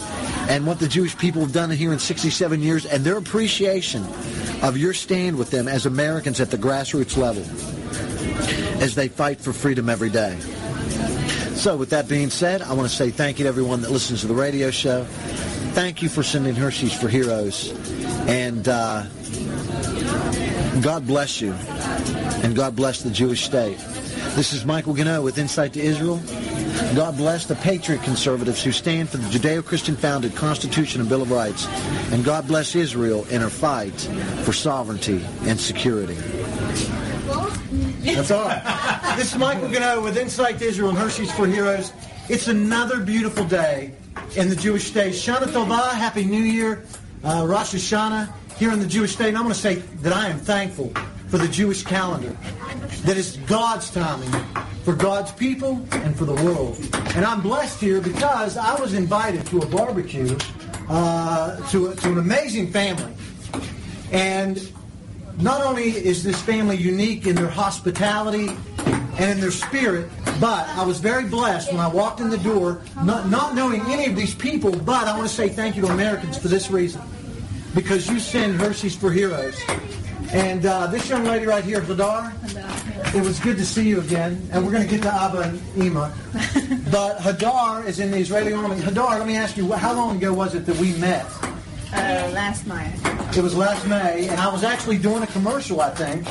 and 0.49 0.67
what 0.67 0.79
the 0.79 0.89
Jewish 0.89 1.17
people 1.19 1.43
have 1.43 1.53
done 1.53 1.71
here 1.71 1.93
in 1.93 1.99
67 1.99 2.63
years 2.63 2.87
and 2.87 3.05
their 3.05 3.19
appreciation 3.19 4.05
of 4.63 4.79
your 4.79 4.95
stand 4.95 5.37
with 5.37 5.51
them 5.51 5.69
as 5.69 5.85
Americans 5.85 6.41
at 6.41 6.51
the 6.51 6.57
grassroots 6.59 7.17
level 7.17 7.43
as 8.83 8.95
they 8.95 9.09
fight 9.09 9.39
for 9.39 9.53
freedom 9.53 9.89
every 9.89 10.11
day. 10.11 10.39
So 11.57 11.77
with 11.77 11.91
that 11.91 12.09
being 12.09 12.31
said, 12.31 12.63
I 12.63 12.73
want 12.73 12.89
to 12.89 12.95
say 12.95 13.11
thank 13.11 13.39
you 13.39 13.45
to 13.45 13.49
everyone 13.49 13.83
that 13.83 13.91
listens 13.91 14.23
to 14.23 14.29
the 14.29 14.35
radio 14.35 14.71
show. 14.71 15.05
Thank 15.73 16.01
you 16.01 16.09
for 16.09 16.23
sending 16.23 16.55
Hershey's 16.55 16.99
for 16.99 17.09
Heroes. 17.09 17.71
And 18.29 18.69
uh, 18.69 19.05
God 20.83 21.07
bless 21.07 21.41
you. 21.41 21.53
And 22.43 22.55
God 22.55 22.77
bless 22.77 23.03
the 23.03 23.11
Jewish 23.11 23.45
state. 23.45 23.79
This 24.35 24.53
is 24.53 24.65
Michael 24.65 24.95
Ganoe 24.95 25.23
with 25.23 25.39
Insight 25.39 25.73
to 25.75 25.81
Israel. 25.81 26.21
God 26.95 27.17
bless 27.17 27.47
the 27.47 27.55
patriot 27.57 28.03
conservatives 28.03 28.63
who 28.63 28.73
stand 28.73 29.09
for 29.09 29.17
the 29.17 29.27
Judeo-Christian 29.29 29.97
founded 29.97 30.37
Constitution 30.37 31.01
and 31.01 31.09
Bill 31.09 31.23
of 31.23 31.31
Rights. 31.31 31.67
And 32.13 32.25
God 32.25 32.47
bless 32.47 32.75
Israel 32.75 33.27
in 33.31 33.41
her 33.41 33.51
fight 33.51 33.99
for 34.45 34.53
sovereignty 34.53 35.25
and 35.43 35.59
security. 35.59 36.15
That's 38.05 38.31
all. 38.31 38.49
This 39.17 39.33
is 39.33 39.39
Michael 39.39 39.69
Ganoe 39.69 40.03
with 40.03 40.17
Insight 40.17 40.59
to 40.59 40.67
Israel 40.67 40.91
and 40.91 40.99
Hershey's 40.99 41.33
for 41.33 41.47
Heroes. 41.47 41.93
It's 42.29 42.49
another 42.49 43.01
beautiful 43.01 43.45
day 43.45 43.93
in 44.37 44.49
the 44.49 44.57
Jewish 44.57 44.85
state. 44.85 45.15
Shana 45.15 45.47
Tova, 45.47 45.93
Happy 45.93 46.25
New 46.25 46.43
Year, 46.43 46.85
uh, 47.25 47.45
Rosh 47.47 47.75
Hashanah 47.75 48.33
here 48.59 48.73
in 48.73 48.81
the 48.81 48.87
Jewish 48.87 49.13
state. 49.13 49.29
And 49.29 49.39
I 49.39 49.41
want 49.43 49.55
to 49.55 49.61
say 49.61 49.77
that 50.03 50.13
I 50.13 50.29
am 50.29 50.39
thankful 50.39 50.93
for 51.29 51.39
the 51.39 51.49
Jewish 51.49 51.83
calendar, 51.83 52.37
that 53.05 53.17
is 53.17 53.37
God's 53.47 53.91
timing 53.91 54.31
for 54.85 54.95
God's 54.95 55.33
people 55.33 55.85
and 55.91 56.17
for 56.17 56.25
the 56.25 56.35
world. 56.45 56.79
And 57.17 57.25
I'm 57.25 57.41
blessed 57.41 57.81
here 57.81 58.01
because 58.01 58.57
I 58.57 58.81
was 58.81 58.95
invited 58.95 59.45
to 59.47 59.59
a 59.59 59.67
barbecue 59.67 60.37
uh, 60.89 61.57
to, 61.71 61.93
to 61.95 62.09
an 62.13 62.19
amazing 62.19 62.71
family. 62.71 63.13
And 64.13 64.73
not 65.39 65.61
only 65.63 65.91
is 65.91 66.23
this 66.23 66.41
family 66.41 66.77
unique 66.77 67.27
in 67.27 67.35
their 67.35 67.49
hospitality 67.49 68.49
and 69.19 69.31
in 69.33 69.41
their 69.41 69.51
spirit, 69.51 70.09
but 70.41 70.69
I 70.69 70.85
was 70.85 71.01
very 71.01 71.25
blessed 71.25 71.73
when 71.73 71.81
I 71.81 71.89
walked 71.89 72.21
in 72.21 72.31
the 72.31 72.39
door, 72.39 72.81
not, 73.03 73.29
not 73.29 73.55
knowing 73.55 73.81
any 73.87 74.07
of 74.07 74.15
these 74.15 74.37
people, 74.37 74.71
but 74.71 75.09
I 75.09 75.17
want 75.17 75.29
to 75.29 75.35
say 75.35 75.49
thank 75.49 75.75
you 75.75 75.83
to 75.83 75.89
Americans 75.89 76.39
for 76.39 76.47
this 76.47 76.71
reason. 76.71 77.03
Because 77.77 78.09
you 78.09 78.19
send 78.19 78.59
Hershey's 78.59 78.97
for 78.97 79.13
Heroes. 79.13 79.55
And 80.33 80.65
uh, 80.65 80.87
this 80.87 81.09
young 81.11 81.25
lady 81.25 81.47
right 81.47 81.63
here, 81.63 81.83
Hadar, 81.83 82.33
it 83.15 83.23
was 83.23 83.39
good 83.39 83.59
to 83.59 83.67
see 83.67 83.87
you 83.87 84.01
again. 84.01 84.49
And 84.51 84.65
we're 84.65 84.73
going 84.73 84.83
to 84.83 84.89
get 84.89 85.03
to 85.03 85.15
Abba 85.15 85.41
and 85.41 85.61
Ema. 85.77 86.13
but 86.91 87.19
Hadar 87.19 87.87
is 87.87 88.01
in 88.01 88.11
the 88.11 88.17
Israeli 88.17 88.55
army. 88.55 88.77
Hadar, 88.77 89.19
let 89.19 89.27
me 89.27 89.37
ask 89.37 89.59
you, 89.59 89.71
how 89.73 89.93
long 89.93 90.17
ago 90.17 90.33
was 90.33 90.55
it 90.55 90.65
that 90.65 90.77
we 90.79 90.95
met? 90.95 91.27
Uh, 91.93 92.31
last 92.33 92.67
May. 92.67 92.93
It 93.37 93.43
was 93.43 93.55
last 93.55 93.87
May, 93.87 94.27
and 94.29 94.41
I 94.41 94.51
was 94.51 94.65
actually 94.65 94.97
doing 94.97 95.23
a 95.23 95.27
commercial, 95.27 95.83
I 95.83 95.91
think. 95.91 96.27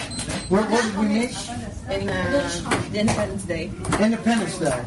Where, 0.50 0.64
where 0.64 0.82
did 0.82 0.98
we 0.98 1.06
meet? 1.06 1.50
In 1.92 2.10
uh, 2.10 2.90
Independence 2.92 3.44
Day. 3.44 3.72
Independence 4.02 4.58
Day. 4.58 4.84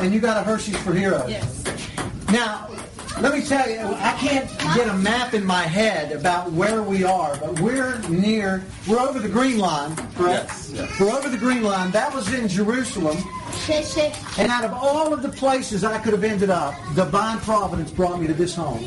And 0.00 0.14
you 0.14 0.20
got 0.20 0.38
a 0.38 0.42
Hershey's 0.42 0.78
for 0.78 0.94
Heroes. 0.94 1.30
Yes. 1.30 1.64
Now, 2.32 2.68
let 3.20 3.34
me 3.34 3.42
tell 3.42 3.68
you, 3.68 3.80
I 3.80 4.12
can't 4.18 4.48
get 4.74 4.88
a 4.88 4.94
map 4.94 5.34
in 5.34 5.44
my 5.44 5.62
head 5.62 6.12
about 6.12 6.52
where 6.52 6.82
we 6.82 7.04
are, 7.04 7.36
but 7.36 7.60
we're 7.60 7.98
near, 8.08 8.64
we're 8.88 8.98
over 8.98 9.18
the 9.18 9.28
Green 9.28 9.58
Line, 9.58 9.94
correct? 10.14 10.48
Yes, 10.48 10.72
yes. 10.74 11.00
We're 11.00 11.10
over 11.10 11.28
the 11.28 11.36
Green 11.36 11.62
Line. 11.62 11.90
That 11.90 12.14
was 12.14 12.32
in 12.32 12.48
Jerusalem. 12.48 13.18
And 14.38 14.50
out 14.50 14.64
of 14.64 14.72
all 14.72 15.12
of 15.12 15.22
the 15.22 15.28
places 15.28 15.84
I 15.84 15.98
could 15.98 16.12
have 16.12 16.24
ended 16.24 16.50
up, 16.50 16.74
divine 16.94 17.38
providence 17.38 17.90
brought 17.90 18.20
me 18.20 18.26
to 18.26 18.34
this 18.34 18.54
home. 18.54 18.84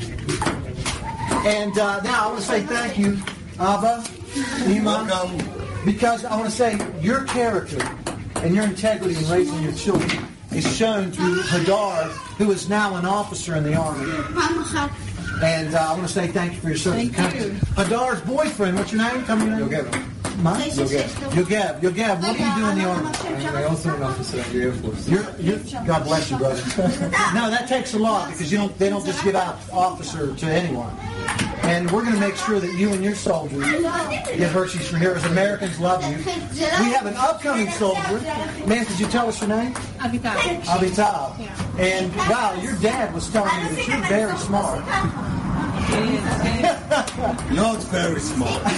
And 1.46 1.78
uh, 1.78 2.02
now 2.02 2.26
I 2.26 2.28
want 2.28 2.40
to 2.40 2.46
say 2.46 2.64
thank 2.64 2.98
you, 2.98 3.18
Abba, 3.60 4.04
Iman, 4.66 5.86
because 5.86 6.26
I 6.26 6.36
want 6.36 6.50
to 6.50 6.56
say 6.56 6.78
your 7.02 7.24
character 7.26 7.80
and 8.38 8.54
your 8.54 8.66
integrity 8.66 9.16
in 9.16 9.30
raising 9.30 9.62
your 9.64 9.74
children 9.74 10.33
is 10.56 10.76
shown 10.76 11.12
through 11.12 11.42
Hadar, 11.44 12.10
who 12.38 12.52
is 12.52 12.70
now 12.70 12.96
an 12.96 13.06
officer 13.06 13.56
in 13.56 13.64
the 13.64 13.76
army. 13.76 14.12
And 15.44 15.74
uh, 15.74 15.80
I 15.80 15.94
want 15.94 16.08
to 16.08 16.14
say 16.14 16.28
thank 16.28 16.54
you 16.54 16.60
for 16.60 16.68
your 16.70 16.78
service. 16.78 17.10
Thank 17.10 17.36
you. 17.36 17.52
Hadar's 17.76 18.22
boyfriend, 18.22 18.78
what's 18.78 18.92
your 18.92 19.02
name? 19.02 19.26
Tell 19.26 19.36
me 19.36 19.46
your 19.46 19.58
name. 19.58 19.70
Yogev. 19.70 20.13
Mine? 20.42 20.70
Yogev. 20.70 21.80
Yogev, 21.82 22.22
what 22.22 22.38
do 22.38 22.44
you 22.44 22.56
do 22.56 22.70
in 22.70 22.78
the 22.80 22.86
army? 22.86 23.48
I'm 23.48 23.70
also 23.70 23.96
an 23.96 24.04
officer 24.04 24.38
in 24.42 24.54
the 24.54 24.64
Air 24.64 24.72
Force. 24.74 25.08
You're, 25.08 25.36
you're, 25.40 25.60
God 25.86 26.04
bless 26.04 26.32
you, 26.32 26.38
brother. 26.38 26.62
no, 27.34 27.50
that 27.50 27.68
takes 27.68 27.94
a 27.94 28.00
lot 28.00 28.32
because 28.32 28.52
you 28.52 28.58
don't. 28.58 28.78
They 28.78 28.90
don't 28.90 29.06
just 29.06 29.24
give 29.24 29.36
out 29.36 29.58
officer 29.72 30.36
to 30.36 30.46
anyone. 30.46 30.96
And 31.64 31.90
we're 31.92 32.02
going 32.02 32.16
to 32.16 32.20
make 32.20 32.36
sure 32.36 32.60
that 32.60 32.74
you 32.74 32.92
and 32.92 33.04
your 33.04 33.16
soldiers 33.16 33.64
get 33.64 34.52
Hershey's 34.52 34.90
for 34.90 34.98
Heroes. 34.98 35.24
Americans 35.26 35.80
love 35.80 36.04
you. 36.04 36.18
We 36.18 36.92
have 36.92 37.06
an 37.06 37.16
upcoming 37.16 37.70
soldier. 37.72 38.20
Man, 38.68 38.86
could 38.86 39.00
you 39.00 39.08
tell 39.08 39.30
us 39.30 39.40
your 39.40 39.50
name? 39.50 39.74
Avital. 39.74 40.62
Avital. 40.64 41.80
And 41.80 42.14
wow, 42.16 42.60
your 42.62 42.76
dad 42.78 43.14
was 43.14 43.30
telling 43.30 43.56
me 43.64 43.76
that 43.76 43.88
you're 43.88 44.08
very 44.08 44.38
smart. 44.40 44.84
Not 47.54 47.84
very 47.92 48.20
small. 48.20 48.62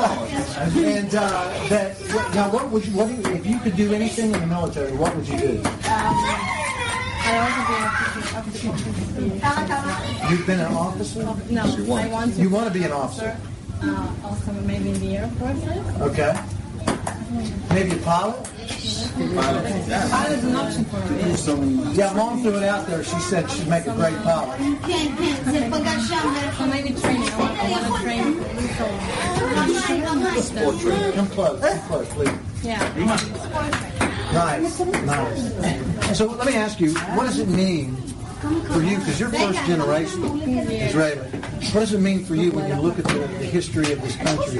And 0.00 1.14
uh, 1.14 1.68
that 1.68 2.00
now, 2.34 2.50
what 2.50 2.70
would 2.70 2.86
you? 2.86 2.92
What 2.96 3.08
do 3.08 3.30
if 3.32 3.46
you 3.46 3.58
could 3.60 3.76
do 3.76 3.92
anything 3.92 4.32
in 4.32 4.40
the 4.40 4.46
military? 4.46 4.92
What 4.92 5.14
would 5.14 5.28
you 5.28 5.38
do? 5.38 5.62
I 5.64 7.38
also 7.38 7.62
be 7.68 7.74
an 7.76 7.84
officer. 8.36 10.30
You've 10.30 10.46
been 10.46 10.60
an 10.60 10.72
officer. 10.74 11.22
No, 11.50 11.62
I 11.96 12.08
want 12.08 12.34
to. 12.34 12.40
You 12.40 12.50
want 12.50 12.66
to 12.72 12.72
be 12.78 12.84
an 12.84 12.92
officer? 12.92 13.36
Uh, 13.82 14.12
also 14.24 14.52
maybe 14.52 14.90
in 14.90 15.00
the 15.00 15.16
Air 15.18 15.28
Force. 15.38 15.62
Okay. 16.10 16.34
Maybe 17.70 17.92
a 17.92 17.96
pilot? 17.98 18.44
Pilot 18.44 20.32
is 20.32 20.44
an 20.44 20.56
option 20.56 20.84
for. 20.84 20.98
Yeah, 21.92 22.12
mom 22.14 22.42
threw 22.42 22.56
it 22.56 22.64
out 22.64 22.86
there. 22.86 23.04
She 23.04 23.18
said 23.20 23.48
she'd 23.50 23.68
make 23.68 23.86
a 23.86 23.94
great 23.94 24.16
pilot. 24.22 24.58
Maybe 24.60 24.76
training. 26.94 27.28
I 27.30 27.38
want, 27.38 27.58
I 27.58 27.70
want 27.70 27.86
to 27.86 27.92
train. 28.02 28.40
sport 30.42 30.78
training. 30.80 31.12
Come 31.12 31.28
close. 31.28 31.60
Come 31.60 31.80
close, 31.80 32.08
please. 32.08 32.32
Yeah. 32.64 32.82
Nice. 34.32 34.80
Nice. 34.80 36.18
So 36.18 36.26
let 36.26 36.46
me 36.46 36.54
ask 36.54 36.80
you, 36.80 36.94
what 36.94 37.26
does 37.26 37.38
it 37.38 37.48
mean 37.48 37.96
for 38.40 38.80
you, 38.82 38.98
because 38.98 39.20
you're 39.20 39.30
first 39.30 39.58
generation 39.66 40.40
Israeli, 40.48 41.18
what 41.18 41.80
does 41.80 41.92
it 41.92 42.00
mean 42.00 42.24
for 42.24 42.34
you 42.34 42.50
when 42.52 42.68
you 42.68 42.74
look 42.80 42.98
at 42.98 43.04
the, 43.04 43.18
the 43.18 43.44
history 43.46 43.92
of 43.92 44.00
this 44.02 44.16
country 44.16 44.58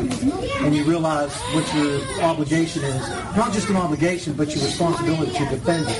and 0.64 0.74
you 0.76 0.84
realize 0.84 1.34
what 1.54 1.66
your 1.74 2.00
obligation 2.22 2.84
is? 2.84 3.08
Not 3.36 3.52
just 3.52 3.68
an 3.70 3.76
obligation, 3.76 4.34
but 4.34 4.54
your 4.54 4.64
responsibility 4.64 5.32
to 5.32 5.46
defend 5.46 5.86
it. 5.88 5.96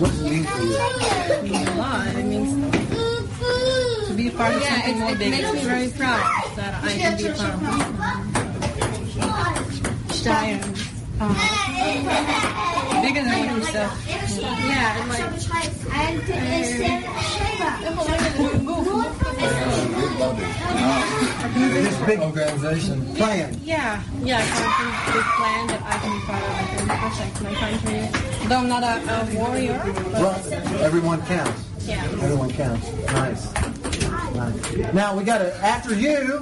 What 0.00 0.10
does 0.10 0.20
it 0.22 0.30
mean 0.30 0.44
for 0.44 0.62
you? 0.62 0.76
It 0.76 1.42
means 1.44 1.68
a 1.68 1.74
lot. 1.76 2.06
It 2.08 2.24
means 2.24 2.52
to 4.08 4.12
be 4.14 4.28
a 4.28 4.30
part 4.32 4.54
of 4.54 4.60
Yeah, 4.60 4.68
something 4.74 4.96
it- 4.96 5.00
more 5.00 5.10
it 5.10 5.18
makes 5.18 5.52
me 5.52 5.60
very 5.60 5.88
proud 5.90 6.56
that 6.56 6.84
I 6.84 6.92
can 6.92 7.16
be 7.16 7.26
a 7.26 7.34
part 7.34 7.54
of 7.54 7.60
Giant. 10.22 10.64
Uh, 11.18 12.72
bigger 13.06 13.22
than 13.22 13.46
what 13.46 13.56
you 13.56 13.64
said. 13.64 13.90
Yeah, 14.66 14.98
and 14.98 15.08
like 15.08 15.30
big 19.96 20.18
body. 20.18 20.44
This 21.56 21.96
big 22.06 22.18
Organization. 22.20 23.14
plan. 23.14 23.58
yeah, 23.64 24.02
yeah, 24.22 24.40
it's 24.42 24.60
a 24.60 25.12
big 25.12 25.24
plan 25.36 25.66
that 25.68 25.82
I 25.84 25.98
can 25.98 26.12
be 26.18 26.24
part 26.26 26.42
of. 26.42 26.50
I 26.50 26.64
can 26.72 26.86
protect 27.10 27.42
my 27.42 27.54
country. 27.54 28.48
Though 28.48 28.56
I'm 28.58 28.68
not 28.68 28.82
a, 28.82 28.94
a 29.08 29.38
warrior, 29.38 29.80
but 29.84 30.12
Well, 30.12 30.82
everyone 30.82 31.22
counts. 31.26 31.64
yeah. 31.86 32.04
Everyone 32.04 32.50
counts. 32.52 32.90
Nice. 33.12 33.54
nice. 34.34 34.92
Now 34.94 35.16
we 35.16 35.24
got 35.24 35.38
to. 35.38 35.54
After 35.64 35.94
you 35.94 36.40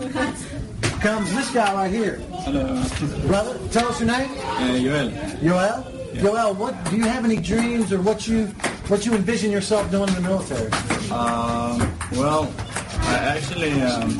comes 1.01 1.31
this 1.35 1.51
guy 1.51 1.75
right 1.75 1.91
here, 1.93 2.17
Hello, 2.45 2.83
brother. 3.27 3.59
Tell 3.71 3.89
us 3.89 4.01
your 4.01 4.09
name. 4.09 4.31
uh, 4.39 4.79
Joel. 4.79 5.11
Yoel? 5.43 5.94
Yoel, 6.23 6.57
what 6.57 6.75
do 6.91 6.97
you 6.97 7.05
have 7.05 7.25
any 7.25 7.37
dreams 7.37 7.93
or 7.93 8.01
what 8.01 8.27
you 8.29 8.47
what 8.89 9.05
you 9.07 9.15
envision 9.15 9.51
yourself 9.51 9.91
doing 9.91 10.09
in 10.09 10.15
the 10.15 10.21
military? 10.21 10.71
Um, 11.11 11.81
well, 12.13 12.53
I 13.01 13.15
actually 13.37 13.71
am 13.73 14.11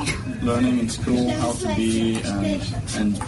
learning 0.43 0.79
in 0.79 0.89
school 0.89 1.31
how 1.31 1.53
to 1.53 1.69
be 1.77 2.23
um, 2.25 2.45
and 2.97 3.19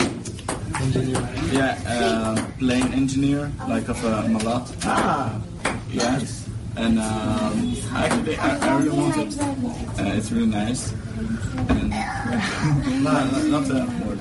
yeah, 1.53 1.79
uh, 1.87 2.37
plane 2.59 2.93
engineer 2.93 3.51
like 3.69 3.89
of 3.89 4.03
a 4.05 4.23
Malat. 4.29 4.67
Ah, 4.85 5.41
Yes, 5.91 6.49
and 6.77 6.99
um, 6.99 7.77
actually 7.95 8.37
I, 8.37 8.59
I 8.59 8.79
really 8.79 8.99
want 8.99 9.17
it. 9.17 9.41
Uh, 9.41 10.17
it's 10.19 10.31
really 10.33 10.47
nice. 10.47 10.93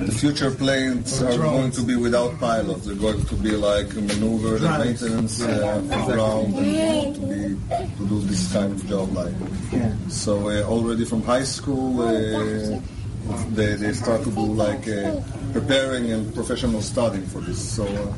The 0.05 0.15
future 0.17 0.51
planes 0.51 1.21
are 1.21 1.37
going 1.37 1.71
to 1.71 1.81
be 1.81 1.95
without 1.97 2.39
pilots. 2.39 2.85
They're 2.85 2.95
going 2.95 3.25
to 3.25 3.35
be 3.35 3.51
like 3.51 3.93
maneuvers 3.93 4.63
and 4.63 4.83
maintenance 4.83 5.41
uh, 5.41 5.81
ground 6.05 6.55
and 6.55 7.15
to 7.15 7.21
be 7.21 7.57
to 7.97 8.07
do 8.07 8.21
this 8.21 8.51
kind 8.53 8.71
of 8.71 8.87
job. 8.87 9.11
Like 9.11 9.33
so, 10.07 10.49
uh, 10.49 10.63
already 10.63 11.03
from 11.03 11.21
high 11.23 11.43
school, 11.43 12.01
uh, 12.01 12.79
they 13.51 13.75
they 13.75 13.91
start 13.91 14.23
to 14.23 14.31
do 14.31 14.45
like 14.45 14.87
uh, 14.87 15.19
preparing 15.51 16.11
and 16.11 16.33
professional 16.33 16.81
studying 16.81 17.25
for 17.25 17.41
this. 17.41 17.59
So 17.75 17.83
uh, 17.85 18.13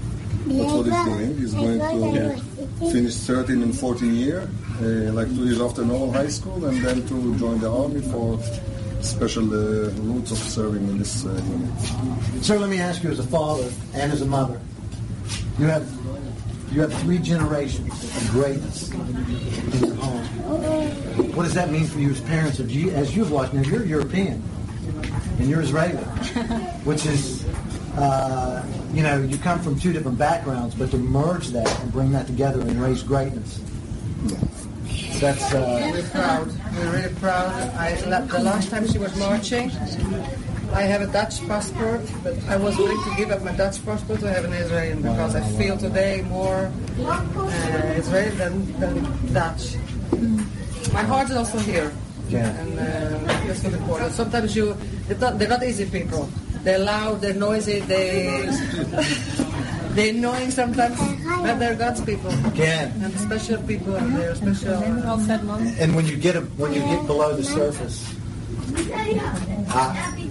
that's 0.47 0.73
what 0.73 0.85
he's 0.85 1.05
doing. 1.05 1.37
He's 1.37 1.53
going 1.53 1.79
to 1.79 2.91
finish 2.91 3.15
13 3.15 3.61
and 3.63 3.77
14 3.77 4.15
year, 4.15 4.49
uh, 4.79 5.13
like 5.13 5.27
two 5.27 5.45
years 5.45 5.61
after 5.61 5.83
normal 5.83 6.11
high 6.11 6.27
school, 6.27 6.65
and 6.65 6.81
then 6.83 7.05
to 7.07 7.37
join 7.37 7.59
the 7.59 7.71
army 7.71 8.01
for 8.01 8.39
special 9.01 9.45
uh, 9.53 9.89
routes 9.91 10.31
of 10.31 10.37
serving 10.37 10.87
in 10.87 10.97
this 10.97 11.25
uh, 11.25 11.29
unit. 11.29 12.43
Sir, 12.43 12.57
let 12.57 12.69
me 12.69 12.79
ask 12.79 13.03
you 13.03 13.11
as 13.11 13.19
a 13.19 13.23
father 13.23 13.69
and 13.93 14.11
as 14.11 14.21
a 14.21 14.25
mother. 14.25 14.59
You 15.59 15.65
have 15.65 15.87
you 16.71 16.81
have 16.81 16.93
three 17.01 17.17
generations 17.19 18.03
of 18.03 18.29
greatness 18.31 18.91
in 18.91 19.85
your 19.85 19.95
home. 19.95 20.23
What 21.33 21.43
does 21.43 21.53
that 21.53 21.71
mean 21.71 21.85
for 21.85 21.99
you 21.99 22.11
as 22.11 22.19
parents? 22.21 22.59
Of 22.59 22.69
you, 22.69 22.91
as 22.91 23.15
you've 23.15 23.31
watched, 23.31 23.53
now 23.53 23.61
you're 23.61 23.85
European 23.85 24.43
and 25.39 25.49
you're 25.49 25.61
Israeli, 25.61 25.97
which 26.83 27.05
is, 27.05 27.43
uh, 27.97 28.63
you 28.93 29.03
know, 29.03 29.21
you 29.21 29.37
come 29.37 29.59
from 29.59 29.79
two 29.79 29.91
different 29.91 30.17
backgrounds, 30.17 30.75
but 30.75 30.91
to 30.91 30.97
merge 30.97 31.47
that 31.49 31.79
and 31.81 31.91
bring 31.91 32.11
that 32.11 32.27
together 32.27 32.61
and 32.61 32.81
raise 32.81 33.03
greatness. 33.03 33.59
That's 35.19 35.53
uh, 35.53 35.89
We're 35.93 36.03
proud. 36.09 36.47
We're 36.75 36.91
really 36.91 37.15
proud. 37.15 37.51
I, 37.75 37.95
the 37.95 38.39
last 38.39 38.69
time 38.69 38.87
she 38.87 38.99
was 38.99 39.17
marching, 39.17 39.71
I 40.73 40.83
have 40.83 41.01
a 41.01 41.07
Dutch 41.07 41.45
passport, 41.47 42.01
but 42.23 42.37
I 42.47 42.57
was 42.57 42.77
willing 42.77 43.01
to 43.03 43.15
give 43.17 43.31
up 43.31 43.41
my 43.41 43.51
Dutch 43.53 43.83
passport 43.83 44.19
to 44.19 44.29
have 44.29 44.45
an 44.45 44.53
Israeli 44.53 45.01
because 45.01 45.35
I 45.35 45.41
feel 45.57 45.77
today 45.77 46.23
more 46.29 46.71
uh, 46.99 47.93
Israeli 47.97 48.35
than, 48.35 48.79
than 48.79 49.33
Dutch. 49.33 49.75
My 50.93 51.01
heart 51.01 51.29
is 51.29 51.35
also 51.35 51.57
here. 51.59 51.91
Yeah. 52.29 52.49
And 52.59 52.77
uh, 52.77 52.83
that's 53.47 53.63
what 53.63 53.73
important. 53.73 54.11
Sometimes 54.11 54.55
you, 54.55 54.75
they're 55.07 55.17
not, 55.17 55.39
they're 55.39 55.49
not 55.49 55.63
easy 55.63 55.85
people. 55.85 56.29
They're 56.67 56.79
loud, 56.79 57.21
they're 57.21 57.33
noisy, 57.33 57.79
they, 57.79 58.43
they're 59.95 60.13
annoying 60.13 60.51
sometimes, 60.51 60.99
but 61.25 61.59
they're 61.59 61.75
God's 61.75 62.01
people. 62.01 62.29
yeah. 62.55 62.91
And 62.99 63.17
special 63.17 63.63
people, 63.63 63.95
and 63.95 64.13
they're 64.13 64.35
special. 64.35 64.81
Well 64.81 65.17
said, 65.21 65.45
Mom. 65.45 65.65
And 65.79 65.95
when 65.95 66.05
you 66.07 66.17
get 66.17 66.35
a, 66.35 66.41
when 66.59 66.73
you 66.73 66.81
get 66.81 67.07
below 67.07 67.33
the 67.37 67.45
surface, 67.45 68.03
I, 69.71 70.27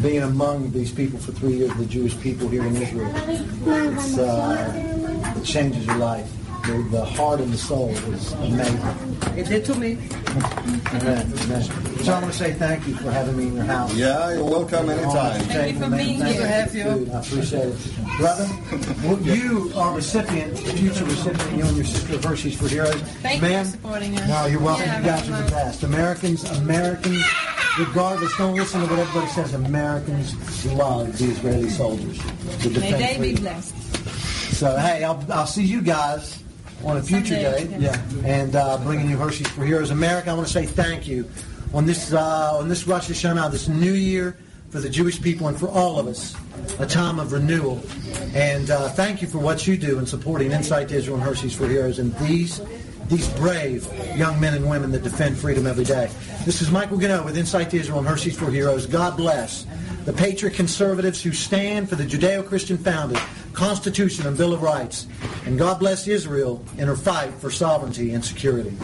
being 0.00 0.22
among 0.22 0.70
these 0.70 0.92
people 0.92 1.18
for 1.18 1.32
three 1.32 1.54
years, 1.54 1.74
the 1.74 1.86
Jewish 1.86 2.16
people 2.20 2.46
here 2.46 2.64
in 2.64 2.76
Israel, 2.76 3.10
it's, 3.16 4.16
uh, 4.16 5.34
it 5.36 5.42
changes 5.42 5.84
your 5.86 5.96
life. 5.96 6.30
The, 6.66 6.82
the 6.90 7.04
heart 7.04 7.40
and 7.40 7.52
the 7.52 7.58
soul 7.58 7.90
is 7.90 8.32
amazing. 8.32 8.80
It 9.36 9.48
did 9.48 9.66
to 9.66 9.74
me. 9.74 9.98
Amen. 10.94 11.30
Amen. 11.42 11.62
So 11.62 12.12
I 12.12 12.20
want 12.20 12.32
to 12.32 12.38
say 12.38 12.52
thank 12.54 12.86
you 12.86 12.96
for 12.96 13.10
having 13.10 13.36
me 13.36 13.48
in 13.48 13.56
your 13.56 13.64
house. 13.64 13.94
Yeah, 13.94 14.32
you're 14.32 14.44
welcome 14.44 14.88
anytime. 14.88 15.40
Thank 15.42 15.74
you 15.74 15.82
for 15.82 15.90
Man, 15.90 15.98
being 15.98 16.18
thank 16.20 16.36
here. 16.36 16.42
to 16.42 16.48
have 16.48 16.74
you. 16.74 17.12
I 17.12 17.20
appreciate 17.20 17.68
it. 17.68 18.16
Brother, 18.16 18.48
well, 19.04 19.20
you 19.36 19.72
are 19.76 19.94
recipient, 19.94 20.58
future 20.58 21.04
recipient, 21.04 21.52
you 21.52 21.64
and 21.64 21.76
your 21.76 21.84
sister 21.84 22.14
of 22.14 22.24
Hershey's 22.24 22.58
for 22.58 22.68
Heroes. 22.68 22.94
Thank 22.94 23.42
you 23.42 23.48
for 23.58 23.64
supporting 23.64 24.18
us. 24.18 24.28
No, 24.28 24.46
you're 24.46 24.60
welcome. 24.60 24.86
Yeah, 24.86 24.98
you 25.00 25.04
guys 25.04 25.28
are 25.28 25.42
the 25.42 25.50
best. 25.50 25.82
Americans, 25.82 26.44
Americans, 26.58 27.24
regardless, 27.78 28.34
don't 28.38 28.54
listen 28.54 28.80
to 28.80 28.86
what 28.86 28.98
everybody 28.98 29.30
says. 29.32 29.52
Americans 29.52 30.64
love 30.72 31.18
the 31.18 31.26
Israeli 31.26 31.68
soldiers. 31.68 32.18
to 32.62 32.70
May 32.80 32.92
they 32.92 33.18
be 33.20 33.38
blessed. 33.38 33.74
So 34.54 34.76
hey, 34.78 35.04
I'll, 35.04 35.22
I'll 35.30 35.46
see 35.46 35.64
you 35.64 35.82
guys 35.82 36.43
on 36.84 36.96
a 36.96 37.02
future 37.02 37.34
Someday, 37.34 37.66
day. 37.66 37.76
yeah. 37.78 38.02
And 38.24 38.54
uh, 38.56 38.78
bringing 38.78 39.08
you 39.10 39.16
Hershey's 39.16 39.48
for 39.48 39.64
Heroes 39.64 39.90
America. 39.90 40.30
I 40.30 40.34
want 40.34 40.46
to 40.46 40.52
say 40.52 40.66
thank 40.66 41.06
you 41.06 41.28
on 41.72 41.86
this 41.86 42.12
uh, 42.12 42.58
on 42.58 42.68
this 42.68 42.86
Rosh 42.86 43.10
Hashanah, 43.10 43.50
this 43.50 43.68
new 43.68 43.92
year 43.92 44.36
for 44.70 44.80
the 44.80 44.88
Jewish 44.90 45.22
people 45.22 45.46
and 45.48 45.58
for 45.58 45.68
all 45.68 45.98
of 45.98 46.06
us, 46.08 46.34
a 46.80 46.86
time 46.86 47.18
of 47.20 47.32
renewal. 47.32 47.80
And 48.34 48.70
uh, 48.70 48.88
thank 48.88 49.22
you 49.22 49.28
for 49.28 49.38
what 49.38 49.66
you 49.66 49.76
do 49.76 49.98
in 49.98 50.06
supporting 50.06 50.50
Insight 50.50 50.88
to 50.88 50.96
Israel 50.96 51.16
and 51.16 51.24
Hershey's 51.24 51.54
for 51.54 51.68
Heroes 51.68 51.98
and 52.00 52.14
these 52.18 52.60
these 53.08 53.28
brave 53.30 53.86
young 54.16 54.40
men 54.40 54.54
and 54.54 54.68
women 54.68 54.90
that 54.92 55.02
defend 55.02 55.36
freedom 55.36 55.66
every 55.66 55.84
day. 55.84 56.10
This 56.44 56.62
is 56.62 56.70
Michael 56.70 56.98
Ganoe 56.98 57.24
with 57.24 57.36
Insight 57.36 57.70
to 57.70 57.78
Israel 57.78 57.98
and 57.98 58.08
Hershey's 58.08 58.36
for 58.36 58.50
Heroes. 58.50 58.86
God 58.86 59.16
bless 59.16 59.66
the 60.04 60.12
patriot 60.12 60.54
conservatives 60.54 61.22
who 61.22 61.32
stand 61.32 61.88
for 61.88 61.96
the 61.96 62.04
Judeo-Christian 62.04 62.78
founded 62.78 63.18
Constitution 63.52 64.26
and 64.26 64.36
Bill 64.36 64.52
of 64.52 64.62
Rights. 64.62 65.06
And 65.46 65.58
God 65.58 65.78
bless 65.78 66.08
Israel 66.08 66.62
in 66.76 66.88
her 66.88 66.96
fight 66.96 67.32
for 67.34 67.50
sovereignty 67.50 68.12
and 68.12 68.24
security. 68.24 68.76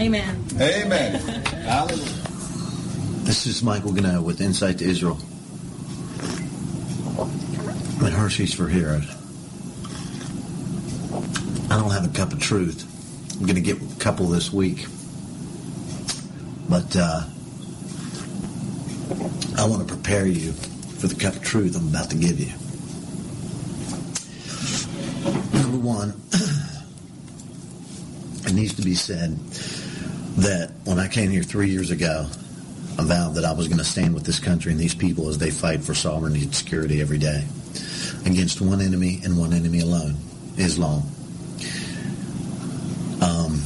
Amen. 0.00 0.44
Amen. 0.60 1.20
Hallelujah. 1.44 2.04
This 3.24 3.46
is 3.46 3.62
Michael 3.62 3.92
Ganoe 3.92 4.22
with 4.22 4.40
Insight 4.40 4.78
to 4.78 4.84
Israel. 4.84 5.18
I'm 8.02 8.12
Hershey's 8.12 8.54
for 8.54 8.66
Heroes. 8.66 9.06
I 11.70 11.78
don't 11.78 11.92
have 11.92 12.04
a 12.04 12.08
cup 12.08 12.32
of 12.32 12.40
truth. 12.40 12.89
I'm 13.40 13.46
going 13.46 13.56
to 13.56 13.62
get 13.62 13.80
a 13.80 13.98
couple 13.98 14.26
this 14.26 14.52
week. 14.52 14.86
But 16.68 16.94
uh, 16.94 17.22
I 19.56 19.66
want 19.66 19.88
to 19.88 19.94
prepare 19.94 20.26
you 20.26 20.52
for 20.52 21.06
the 21.06 21.14
cup 21.14 21.36
of 21.36 21.42
truth 21.42 21.74
I'm 21.74 21.88
about 21.88 22.10
to 22.10 22.16
give 22.16 22.38
you. 22.38 22.52
Number 25.58 25.78
one, 25.78 26.10
it 28.46 28.52
needs 28.52 28.74
to 28.74 28.82
be 28.82 28.94
said 28.94 29.38
that 30.36 30.72
when 30.84 30.98
I 30.98 31.08
came 31.08 31.30
here 31.30 31.42
three 31.42 31.70
years 31.70 31.90
ago, 31.90 32.26
I 32.98 33.04
vowed 33.04 33.36
that 33.36 33.46
I 33.46 33.52
was 33.52 33.68
going 33.68 33.78
to 33.78 33.84
stand 33.84 34.12
with 34.12 34.24
this 34.24 34.38
country 34.38 34.70
and 34.70 34.80
these 34.80 34.94
people 34.94 35.30
as 35.30 35.38
they 35.38 35.50
fight 35.50 35.82
for 35.82 35.94
sovereignty 35.94 36.42
and 36.42 36.54
security 36.54 37.00
every 37.00 37.18
day 37.18 37.46
against 38.26 38.60
one 38.60 38.82
enemy 38.82 39.22
and 39.24 39.38
one 39.38 39.54
enemy 39.54 39.80
alone, 39.80 40.16
Islam. 40.58 41.04
Um, 43.20 43.60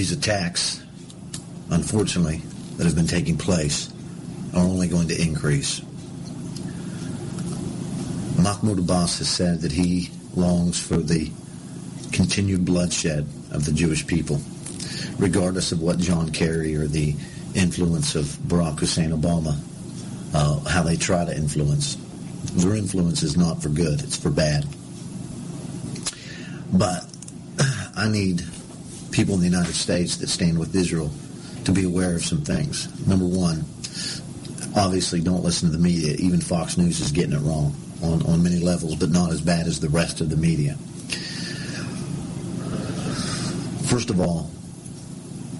these 0.00 0.12
attacks, 0.12 0.82
unfortunately, 1.68 2.38
that 2.78 2.86
have 2.86 2.96
been 2.96 3.06
taking 3.06 3.36
place 3.36 3.92
are 4.54 4.64
only 4.64 4.88
going 4.88 5.06
to 5.06 5.22
increase. 5.22 5.82
Mahmoud 8.38 8.78
Abbas 8.78 9.18
has 9.18 9.28
said 9.28 9.60
that 9.60 9.72
he 9.72 10.08
longs 10.34 10.80
for 10.80 10.96
the 10.96 11.30
continued 12.12 12.64
bloodshed 12.64 13.26
of 13.50 13.66
the 13.66 13.72
Jewish 13.72 14.06
people, 14.06 14.40
regardless 15.18 15.70
of 15.70 15.82
what 15.82 15.98
John 15.98 16.32
Kerry 16.32 16.74
or 16.76 16.86
the 16.86 17.14
influence 17.54 18.14
of 18.14 18.24
Barack 18.24 18.80
Hussein 18.80 19.10
Obama, 19.10 19.54
uh, 20.32 20.60
how 20.60 20.82
they 20.82 20.96
try 20.96 21.26
to 21.26 21.36
influence. 21.36 21.98
Their 22.54 22.74
influence 22.74 23.22
is 23.22 23.36
not 23.36 23.62
for 23.62 23.68
good, 23.68 24.00
it's 24.00 24.16
for 24.16 24.30
bad. 24.30 24.64
But 26.72 27.04
I 27.94 28.08
need 28.08 28.42
people 29.20 29.34
in 29.34 29.40
the 29.40 29.46
United 29.46 29.74
States 29.74 30.16
that 30.16 30.28
stand 30.28 30.58
with 30.58 30.74
Israel 30.74 31.10
to 31.66 31.72
be 31.72 31.84
aware 31.84 32.14
of 32.14 32.24
some 32.24 32.40
things. 32.40 32.88
Number 33.06 33.26
one, 33.26 33.66
obviously 34.74 35.20
don't 35.20 35.44
listen 35.44 35.70
to 35.70 35.76
the 35.76 35.82
media. 35.82 36.14
Even 36.18 36.40
Fox 36.40 36.78
News 36.78 37.00
is 37.00 37.12
getting 37.12 37.34
it 37.34 37.40
wrong 37.40 37.74
on, 38.02 38.24
on 38.24 38.42
many 38.42 38.60
levels, 38.60 38.94
but 38.94 39.10
not 39.10 39.30
as 39.30 39.42
bad 39.42 39.66
as 39.66 39.78
the 39.78 39.90
rest 39.90 40.22
of 40.22 40.30
the 40.30 40.38
media. 40.38 40.72
First 43.90 44.08
of 44.08 44.20
all, 44.20 44.50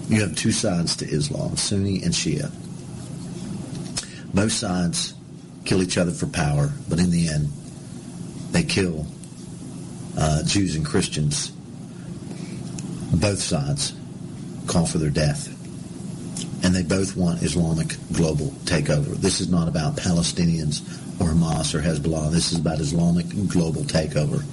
you 0.09 0.21
have 0.21 0.35
two 0.35 0.51
sides 0.51 0.95
to 0.95 1.05
Islam, 1.05 1.55
Sunni 1.55 2.01
and 2.01 2.15
Shia. 2.15 2.49
Both 4.33 4.53
sides 4.53 5.13
kill 5.65 5.83
each 5.83 5.99
other 5.99 6.11
for 6.11 6.25
power, 6.25 6.71
but 6.89 6.97
in 6.97 7.11
the 7.11 7.29
end, 7.29 7.47
they 8.53 8.63
kill 8.63 9.05
uh, 10.17 10.41
Jews 10.45 10.75
and 10.75 10.83
Christians. 10.83 11.51
Both 13.13 13.41
sides 13.41 13.93
call 14.67 14.85
for 14.85 14.97
their 14.97 15.09
death. 15.09 15.47
And 16.63 16.75
they 16.75 16.83
both 16.83 17.17
want 17.17 17.41
Islamic 17.41 17.95
global 18.13 18.47
takeover. 18.65 19.15
This 19.15 19.41
is 19.41 19.49
not 19.49 19.67
about 19.67 19.95
Palestinians 19.95 20.81
or 21.19 21.29
Hamas 21.33 21.73
or 21.73 21.81
Hezbollah. 21.81 22.31
This 22.31 22.51
is 22.51 22.59
about 22.59 22.79
Islamic 22.79 23.27
global 23.47 23.81
takeover. 23.83 24.43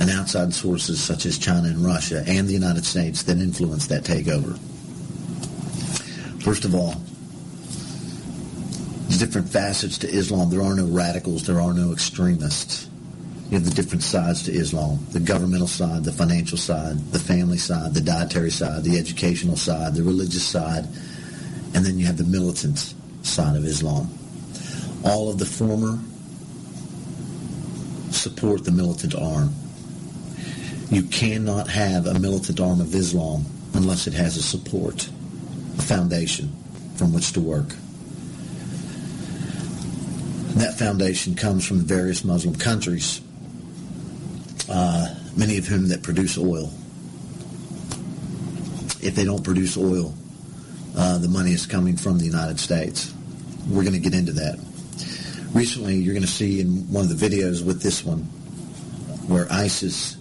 And 0.00 0.10
outside 0.10 0.54
sources 0.54 1.00
such 1.00 1.26
as 1.26 1.38
China 1.38 1.68
and 1.68 1.84
Russia 1.84 2.24
and 2.26 2.48
the 2.48 2.52
United 2.52 2.84
States 2.84 3.24
that 3.24 3.38
influence 3.38 3.88
that 3.88 4.04
takeover. 4.04 4.58
First 6.42 6.64
of 6.64 6.74
all, 6.74 6.94
there's 9.06 9.18
different 9.18 9.48
facets 9.48 9.98
to 9.98 10.08
Islam. 10.08 10.50
There 10.50 10.62
are 10.62 10.74
no 10.74 10.86
radicals. 10.86 11.46
There 11.46 11.60
are 11.60 11.74
no 11.74 11.92
extremists. 11.92 12.88
You 13.52 13.58
have 13.58 13.66
the 13.66 13.74
different 13.74 14.02
sides 14.02 14.44
to 14.44 14.50
Islam. 14.50 15.06
The 15.10 15.20
governmental 15.20 15.66
side, 15.66 16.04
the 16.04 16.12
financial 16.12 16.56
side, 16.56 16.96
the 17.12 17.18
family 17.18 17.58
side, 17.58 17.92
the 17.92 18.00
dietary 18.00 18.50
side, 18.50 18.82
the 18.82 18.96
educational 18.96 19.58
side, 19.58 19.94
the 19.94 20.02
religious 20.02 20.42
side, 20.42 20.86
and 21.74 21.84
then 21.84 21.98
you 21.98 22.06
have 22.06 22.16
the 22.16 22.24
militant 22.24 22.94
side 23.20 23.54
of 23.54 23.66
Islam. 23.66 24.08
All 25.04 25.28
of 25.28 25.36
the 25.36 25.44
former 25.44 25.98
support 28.10 28.64
the 28.64 28.70
militant 28.70 29.14
arm. 29.14 29.52
You 30.88 31.02
cannot 31.02 31.68
have 31.68 32.06
a 32.06 32.18
militant 32.18 32.58
arm 32.58 32.80
of 32.80 32.94
Islam 32.94 33.44
unless 33.74 34.06
it 34.06 34.14
has 34.14 34.38
a 34.38 34.42
support, 34.42 35.10
a 35.78 35.82
foundation 35.82 36.50
from 36.96 37.12
which 37.12 37.34
to 37.34 37.40
work. 37.40 37.68
That 40.56 40.78
foundation 40.78 41.34
comes 41.34 41.66
from 41.66 41.80
various 41.80 42.24
Muslim 42.24 42.54
countries, 42.54 43.20
uh, 44.68 45.14
many 45.36 45.58
of 45.58 45.66
whom 45.66 45.88
that 45.88 46.02
produce 46.02 46.38
oil. 46.38 46.72
If 49.02 49.14
they 49.14 49.24
don't 49.24 49.42
produce 49.42 49.76
oil, 49.76 50.14
uh, 50.96 51.18
the 51.18 51.28
money 51.28 51.52
is 51.52 51.66
coming 51.66 51.96
from 51.96 52.18
the 52.18 52.24
United 52.24 52.60
States. 52.60 53.12
We're 53.68 53.82
going 53.82 53.94
to 53.94 53.98
get 53.98 54.14
into 54.14 54.32
that. 54.32 54.58
Recently, 55.52 55.96
you're 55.96 56.14
going 56.14 56.26
to 56.26 56.30
see 56.30 56.60
in 56.60 56.90
one 56.92 57.04
of 57.04 57.18
the 57.18 57.28
videos 57.28 57.64
with 57.64 57.82
this 57.82 58.04
one 58.04 58.20
where 59.28 59.46
ISIS 59.50 60.16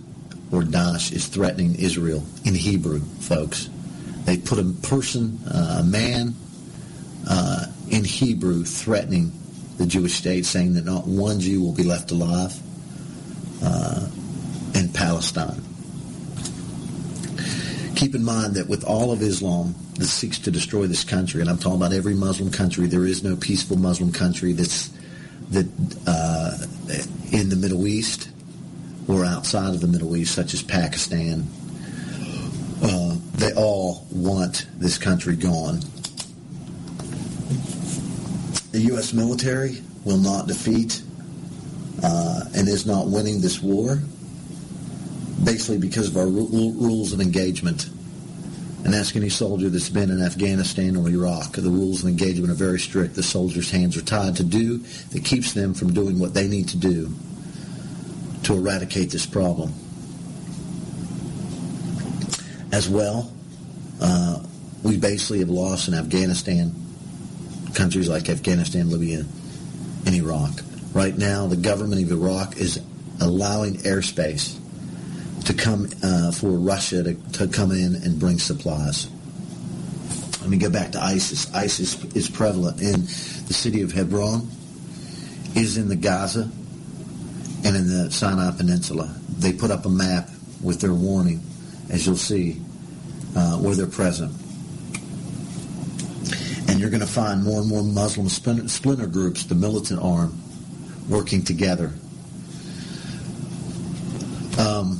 or 0.51 0.61
Daesh 0.61 1.11
is 1.13 1.27
threatening 1.27 1.75
Israel 1.75 2.23
in 2.43 2.53
Hebrew, 2.55 2.99
folks. 2.99 3.69
They 4.25 4.37
put 4.37 4.59
a 4.59 4.63
person, 4.63 5.39
uh, 5.47 5.77
a 5.79 5.83
man, 5.83 6.35
uh, 7.27 7.67
in 7.89 8.03
Hebrew 8.03 8.63
threatening 8.63 9.31
the 9.77 9.85
Jewish 9.85 10.13
state, 10.15 10.45
saying 10.45 10.73
that 10.73 10.85
not 10.85 11.07
one 11.07 11.39
Jew 11.39 11.61
will 11.61 11.73
be 11.73 11.83
left 11.83 12.11
alive 12.11 12.59
uh, 13.63 14.07
in 14.81 14.89
Palestine. 14.89 15.61
Keep 17.95 18.15
in 18.15 18.25
mind 18.25 18.55
that 18.55 18.67
with 18.67 18.83
all 18.83 19.11
of 19.11 19.21
Islam 19.21 19.75
that 19.95 20.07
seeks 20.07 20.39
to 20.39 20.51
destroy 20.51 20.87
this 20.87 21.03
country, 21.03 21.39
and 21.39 21.49
I'm 21.49 21.59
talking 21.59 21.77
about 21.77 21.93
every 21.93 22.15
Muslim 22.15 22.51
country, 22.51 22.87
there 22.87 23.05
is 23.05 23.23
no 23.23 23.35
peaceful 23.35 23.77
Muslim 23.77 24.11
country 24.11 24.53
that's 24.53 24.89
that 25.51 25.67
uh, 26.07 26.57
in 27.31 27.49
the 27.49 27.55
Middle 27.55 27.85
East 27.85 28.29
or 29.07 29.23
outside 29.23 29.73
of 29.75 29.81
the 29.81 29.87
Middle 29.87 30.15
East, 30.15 30.33
such 30.33 30.53
as 30.53 30.63
Pakistan. 30.63 31.45
Uh, 32.81 33.17
they 33.35 33.53
all 33.53 34.07
want 34.11 34.65
this 34.79 34.97
country 34.97 35.35
gone. 35.35 35.81
The 38.71 38.79
U.S. 38.93 39.13
military 39.13 39.81
will 40.05 40.17
not 40.17 40.47
defeat 40.47 41.03
uh, 42.01 42.45
and 42.55 42.67
is 42.67 42.85
not 42.85 43.07
winning 43.07 43.41
this 43.41 43.61
war, 43.61 43.99
basically 45.43 45.77
because 45.77 46.07
of 46.07 46.17
our 46.17 46.27
ru- 46.27 46.73
rules 46.75 47.13
of 47.13 47.21
engagement. 47.21 47.89
And 48.83 48.95
ask 48.95 49.15
any 49.15 49.29
soldier 49.29 49.69
that's 49.69 49.89
been 49.89 50.09
in 50.09 50.23
Afghanistan 50.23 50.95
or 50.95 51.07
Iraq. 51.07 51.53
The 51.53 51.69
rules 51.69 52.01
of 52.01 52.09
engagement 52.09 52.51
are 52.51 52.55
very 52.55 52.79
strict. 52.79 53.13
The 53.15 53.21
soldiers' 53.21 53.69
hands 53.69 53.95
are 53.95 54.01
tied 54.01 54.37
to 54.37 54.43
do 54.43 54.79
that 55.11 55.23
keeps 55.23 55.53
them 55.53 55.75
from 55.75 55.93
doing 55.93 56.17
what 56.17 56.33
they 56.33 56.47
need 56.47 56.69
to 56.69 56.77
do 56.77 57.13
to 58.43 58.55
eradicate 58.55 59.11
this 59.11 59.27
problem. 59.27 59.71
As 62.71 62.89
well, 62.89 63.31
uh, 64.01 64.41
we 64.81 64.97
basically 64.97 65.39
have 65.39 65.49
lost 65.49 65.87
in 65.87 65.93
Afghanistan, 65.93 66.73
countries 67.75 68.09
like 68.09 68.29
Afghanistan, 68.29 68.89
Libya, 68.89 69.25
and 70.07 70.15
Iraq. 70.15 70.63
Right 70.93 71.15
now, 71.15 71.45
the 71.45 71.55
government 71.55 72.01
of 72.01 72.11
Iraq 72.11 72.57
is 72.57 72.81
allowing 73.19 73.75
airspace 73.77 74.57
to 75.51 75.57
come 75.57 75.87
uh, 76.01 76.31
for 76.31 76.51
Russia 76.51 77.03
to, 77.03 77.13
to 77.33 77.47
come 77.47 77.71
in 77.71 77.95
and 77.95 78.19
bring 78.19 78.39
supplies. 78.39 79.09
Let 80.39 80.49
me 80.49 80.57
go 80.57 80.69
back 80.69 80.93
to 80.93 81.01
ISIS. 81.01 81.53
ISIS 81.53 82.03
is 82.15 82.29
prevalent 82.29 82.81
in 82.81 83.01
the 83.01 83.53
city 83.53 83.81
of 83.81 83.91
Hebron, 83.91 84.49
is 85.55 85.77
in 85.77 85.89
the 85.89 85.95
Gaza, 85.95 86.49
and 87.63 87.75
in 87.75 87.87
the 87.87 88.09
Sinai 88.11 88.55
Peninsula. 88.55 89.13
They 89.37 89.53
put 89.53 89.71
up 89.71 89.85
a 89.85 89.89
map 89.89 90.29
with 90.63 90.79
their 90.81 90.93
warning, 90.93 91.41
as 91.89 92.05
you'll 92.05 92.15
see, 92.15 92.53
uh, 93.35 93.57
where 93.57 93.75
they're 93.75 93.87
present. 93.87 94.31
And 96.69 96.79
you're 96.79 96.89
going 96.89 97.01
to 97.01 97.07
find 97.07 97.43
more 97.43 97.59
and 97.59 97.69
more 97.69 97.83
Muslim 97.83 98.29
splinter 98.29 99.07
groups, 99.07 99.45
the 99.45 99.55
militant 99.55 100.01
arm, 100.01 100.41
working 101.09 101.43
together. 101.43 101.91
Um, 104.57 104.90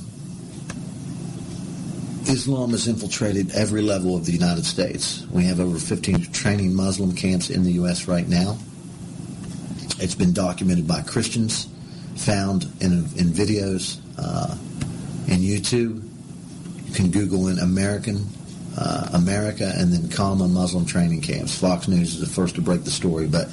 Islam 2.31 2.71
has 2.71 2.87
infiltrated 2.87 3.51
every 3.51 3.81
level 3.81 4.15
of 4.15 4.25
the 4.25 4.31
United 4.31 4.65
States. 4.65 5.25
We 5.31 5.43
have 5.45 5.59
over 5.59 5.77
15 5.77 6.31
training 6.31 6.73
Muslim 6.73 7.13
camps 7.13 7.49
in 7.49 7.63
the 7.63 7.73
U.S. 7.73 8.07
right 8.07 8.27
now. 8.27 8.57
It's 9.99 10.15
been 10.15 10.31
documented 10.31 10.87
by 10.87 11.01
Christians, 11.01 11.67
found 12.15 12.63
in, 12.79 12.91
in 13.17 13.27
videos 13.35 13.99
uh, 14.17 14.55
in 15.27 15.41
YouTube. 15.41 16.01
You 16.87 16.93
can 16.93 17.11
Google 17.11 17.49
in 17.49 17.59
American 17.59 18.25
uh, 18.77 19.09
America 19.13 19.69
and 19.75 19.91
then 19.91 20.09
comma 20.09 20.47
Muslim 20.47 20.85
training 20.85 21.21
camps. 21.21 21.57
Fox 21.59 21.89
News 21.89 22.15
is 22.15 22.21
the 22.21 22.25
first 22.25 22.55
to 22.55 22.61
break 22.61 22.85
the 22.85 22.91
story, 22.91 23.27
but 23.27 23.49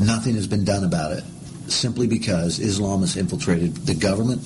nothing 0.00 0.34
has 0.34 0.48
been 0.48 0.64
done 0.64 0.82
about 0.82 1.12
it 1.12 1.22
simply 1.68 2.08
because 2.08 2.58
Islam 2.58 3.00
has 3.00 3.16
infiltrated 3.16 3.76
the 3.86 3.94
government, 3.94 4.42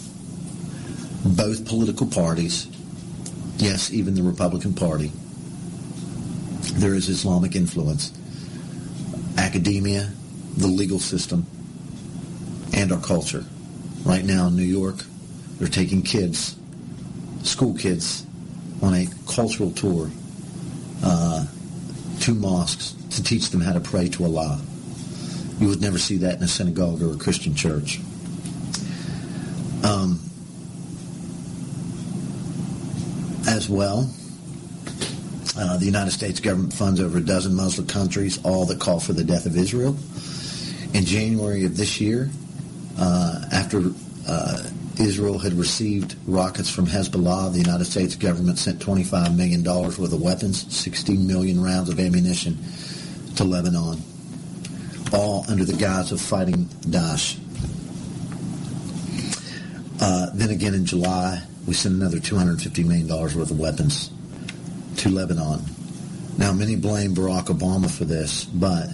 both 1.24 1.66
political 1.66 2.06
parties, 2.06 2.66
yes, 3.60 3.92
even 3.92 4.14
the 4.14 4.22
Republican 4.22 4.74
Party. 4.74 5.12
There 6.74 6.94
is 6.94 7.08
Islamic 7.08 7.54
influence, 7.54 8.12
academia, 9.36 10.10
the 10.56 10.66
legal 10.66 10.98
system, 10.98 11.46
and 12.72 12.92
our 12.92 13.00
culture. 13.00 13.44
Right 14.04 14.24
now 14.24 14.46
in 14.46 14.56
New 14.56 14.62
York, 14.62 15.04
they're 15.58 15.68
taking 15.68 16.02
kids, 16.02 16.56
school 17.42 17.74
kids, 17.74 18.24
on 18.82 18.94
a 18.94 19.06
cultural 19.28 19.70
tour 19.72 20.10
uh, 21.02 21.46
to 22.20 22.34
mosques 22.34 22.94
to 23.10 23.22
teach 23.22 23.50
them 23.50 23.60
how 23.60 23.72
to 23.72 23.80
pray 23.80 24.08
to 24.08 24.24
Allah. 24.24 24.60
You 25.58 25.68
would 25.68 25.82
never 25.82 25.98
see 25.98 26.18
that 26.18 26.36
in 26.36 26.42
a 26.42 26.48
synagogue 26.48 27.02
or 27.02 27.12
a 27.12 27.18
Christian 27.18 27.54
church. 27.54 28.00
Um, 29.84 30.20
as 33.46 33.59
well, 33.70 34.10
uh, 35.56 35.76
the 35.76 35.84
United 35.84 36.10
States 36.10 36.40
government 36.40 36.72
funds 36.72 37.00
over 37.00 37.18
a 37.18 37.24
dozen 37.24 37.54
Muslim 37.54 37.86
countries, 37.86 38.38
all 38.44 38.66
that 38.66 38.80
call 38.80 39.00
for 39.00 39.12
the 39.12 39.24
death 39.24 39.46
of 39.46 39.56
Israel. 39.56 39.96
In 40.94 41.04
January 41.04 41.64
of 41.64 41.76
this 41.76 42.00
year, 42.00 42.30
uh, 42.98 43.44
after 43.52 43.90
uh, 44.28 44.62
Israel 44.98 45.38
had 45.38 45.54
received 45.54 46.16
rockets 46.26 46.68
from 46.68 46.86
Hezbollah, 46.86 47.52
the 47.52 47.58
United 47.58 47.84
States 47.84 48.16
government 48.16 48.58
sent 48.58 48.78
$25 48.80 49.36
million 49.36 49.62
worth 49.64 49.98
of 49.98 50.20
weapons, 50.20 50.72
16 50.74 51.26
million 51.26 51.62
rounds 51.62 51.88
of 51.88 51.98
ammunition 51.98 52.58
to 53.36 53.44
Lebanon, 53.44 54.00
all 55.12 55.44
under 55.48 55.64
the 55.64 55.74
guise 55.74 56.12
of 56.12 56.20
fighting 56.20 56.66
Daesh. 56.86 57.38
Uh, 60.00 60.30
then 60.34 60.50
again 60.50 60.74
in 60.74 60.86
July, 60.86 61.42
we 61.66 61.74
sent 61.74 61.94
another 61.94 62.18
$250 62.18 62.84
million 62.84 63.08
worth 63.08 63.36
of 63.36 63.58
weapons 63.58 64.10
to 64.96 65.08
Lebanon. 65.08 65.62
Now, 66.38 66.52
many 66.52 66.76
blame 66.76 67.14
Barack 67.14 67.46
Obama 67.46 67.90
for 67.90 68.04
this, 68.04 68.44
but 68.44 68.88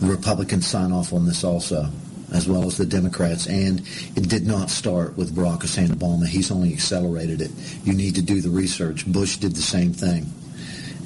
the 0.00 0.06
Republicans 0.06 0.66
sign 0.66 0.92
off 0.92 1.12
on 1.12 1.26
this 1.26 1.44
also 1.44 1.90
as 2.32 2.48
well 2.48 2.66
as 2.66 2.76
the 2.76 2.86
Democrats. 2.86 3.46
And 3.46 3.80
it 4.16 4.28
did 4.28 4.46
not 4.46 4.70
start 4.70 5.16
with 5.16 5.34
Barack 5.34 5.62
Hussein 5.62 5.88
Obama. 5.88 6.26
He's 6.26 6.50
only 6.50 6.72
accelerated 6.72 7.40
it. 7.40 7.50
You 7.84 7.94
need 7.94 8.14
to 8.16 8.22
do 8.22 8.40
the 8.40 8.50
research. 8.50 9.06
Bush 9.06 9.36
did 9.36 9.54
the 9.54 9.62
same 9.62 9.92
thing. 9.92 10.26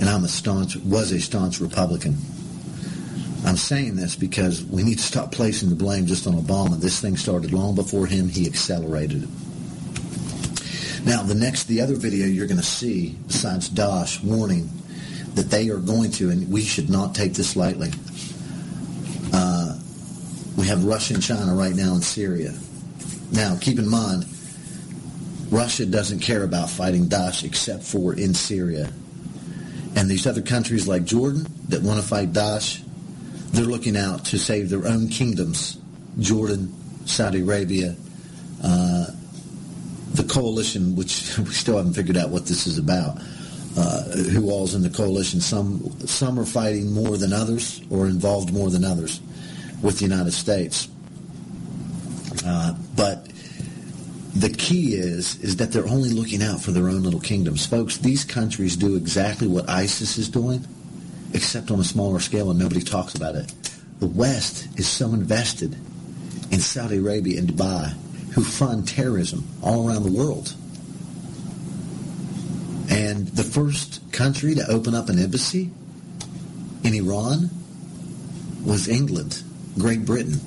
And 0.00 0.08
I'm 0.08 0.24
a 0.24 0.28
staunch, 0.28 0.76
was 0.76 1.12
a 1.12 1.20
staunch 1.20 1.60
Republican. 1.60 2.16
I'm 3.44 3.56
saying 3.56 3.96
this 3.96 4.14
because 4.16 4.64
we 4.64 4.82
need 4.82 4.98
to 4.98 5.04
stop 5.04 5.32
placing 5.32 5.68
the 5.68 5.74
blame 5.74 6.06
just 6.06 6.26
on 6.26 6.34
Obama. 6.34 6.78
This 6.78 7.00
thing 7.00 7.16
started 7.16 7.52
long 7.52 7.74
before 7.74 8.06
him. 8.06 8.28
He 8.28 8.46
accelerated 8.46 9.24
it. 9.24 9.28
Now, 11.04 11.22
the 11.22 11.34
next, 11.34 11.64
the 11.64 11.80
other 11.80 11.94
video 11.94 12.26
you're 12.26 12.46
going 12.46 12.60
to 12.60 12.66
see, 12.66 13.16
besides 13.26 13.68
Daesh 13.68 14.22
warning 14.22 14.70
that 15.34 15.50
they 15.50 15.68
are 15.70 15.78
going 15.78 16.10
to, 16.12 16.30
and 16.30 16.50
we 16.50 16.62
should 16.62 16.90
not 16.90 17.14
take 17.14 17.34
this 17.34 17.56
lightly, 17.56 17.90
we 20.56 20.68
have 20.68 20.84
Russia 20.84 21.14
and 21.14 21.22
China 21.22 21.54
right 21.54 21.74
now 21.74 21.94
in 21.94 22.02
Syria. 22.02 22.54
Now, 23.32 23.56
keep 23.60 23.78
in 23.78 23.88
mind, 23.88 24.26
Russia 25.50 25.86
doesn't 25.86 26.20
care 26.20 26.44
about 26.44 26.70
fighting 26.70 27.06
Daesh 27.06 27.42
except 27.42 27.82
for 27.82 28.14
in 28.14 28.34
Syria. 28.34 28.92
And 29.96 30.08
these 30.08 30.26
other 30.26 30.42
countries 30.42 30.86
like 30.86 31.04
Jordan 31.04 31.46
that 31.68 31.82
want 31.82 32.00
to 32.00 32.06
fight 32.06 32.32
Daesh, 32.32 32.80
they're 33.50 33.64
looking 33.64 33.96
out 33.96 34.26
to 34.26 34.38
save 34.38 34.70
their 34.70 34.86
own 34.86 35.08
kingdoms. 35.08 35.78
Jordan, 36.20 36.72
Saudi 37.06 37.40
Arabia, 37.40 37.96
uh, 38.62 39.06
the 40.14 40.24
coalition, 40.24 40.96
which 40.96 41.38
we 41.38 41.52
still 41.52 41.76
haven't 41.76 41.94
figured 41.94 42.16
out 42.16 42.30
what 42.30 42.46
this 42.46 42.66
is 42.66 42.78
about. 42.78 43.18
Uh, 43.74 44.02
who 44.30 44.50
all's 44.50 44.74
in 44.74 44.82
the 44.82 44.90
coalition? 44.90 45.40
Some 45.40 45.98
some 46.06 46.38
are 46.38 46.44
fighting 46.44 46.92
more 46.92 47.16
than 47.16 47.32
others, 47.32 47.80
or 47.90 48.06
involved 48.06 48.52
more 48.52 48.68
than 48.68 48.84
others 48.84 49.20
with 49.80 49.98
the 49.98 50.04
United 50.04 50.32
States. 50.32 50.88
Uh, 52.44 52.74
but 52.96 53.28
the 54.34 54.50
key 54.50 54.94
is 54.94 55.38
is 55.40 55.56
that 55.56 55.72
they're 55.72 55.88
only 55.88 56.10
looking 56.10 56.42
out 56.42 56.60
for 56.60 56.70
their 56.70 56.88
own 56.88 57.02
little 57.02 57.20
kingdoms, 57.20 57.64
folks. 57.64 57.98
These 57.98 58.24
countries 58.24 58.76
do 58.76 58.96
exactly 58.96 59.46
what 59.46 59.68
ISIS 59.68 60.18
is 60.18 60.28
doing, 60.28 60.66
except 61.32 61.70
on 61.70 61.80
a 61.80 61.84
smaller 61.84 62.20
scale, 62.20 62.50
and 62.50 62.58
nobody 62.58 62.82
talks 62.82 63.14
about 63.14 63.36
it. 63.36 63.52
The 64.00 64.06
West 64.06 64.68
is 64.78 64.88
so 64.88 65.14
invested 65.14 65.76
in 66.50 66.60
Saudi 66.60 66.98
Arabia 66.98 67.38
and 67.38 67.48
Dubai, 67.48 67.94
who 68.32 68.42
fund 68.42 68.88
terrorism 68.88 69.46
all 69.62 69.88
around 69.88 70.02
the 70.04 70.12
world. 70.12 70.54
And 72.90 73.28
the 73.28 73.44
first 73.44 74.00
country 74.12 74.54
to 74.54 74.66
open 74.68 74.94
up 74.94 75.08
an 75.08 75.18
embassy 75.18 75.70
in 76.84 76.94
Iran 76.94 77.50
was 78.64 78.88
England. 78.88 79.42
Great 79.78 80.04
Britain. 80.04 80.40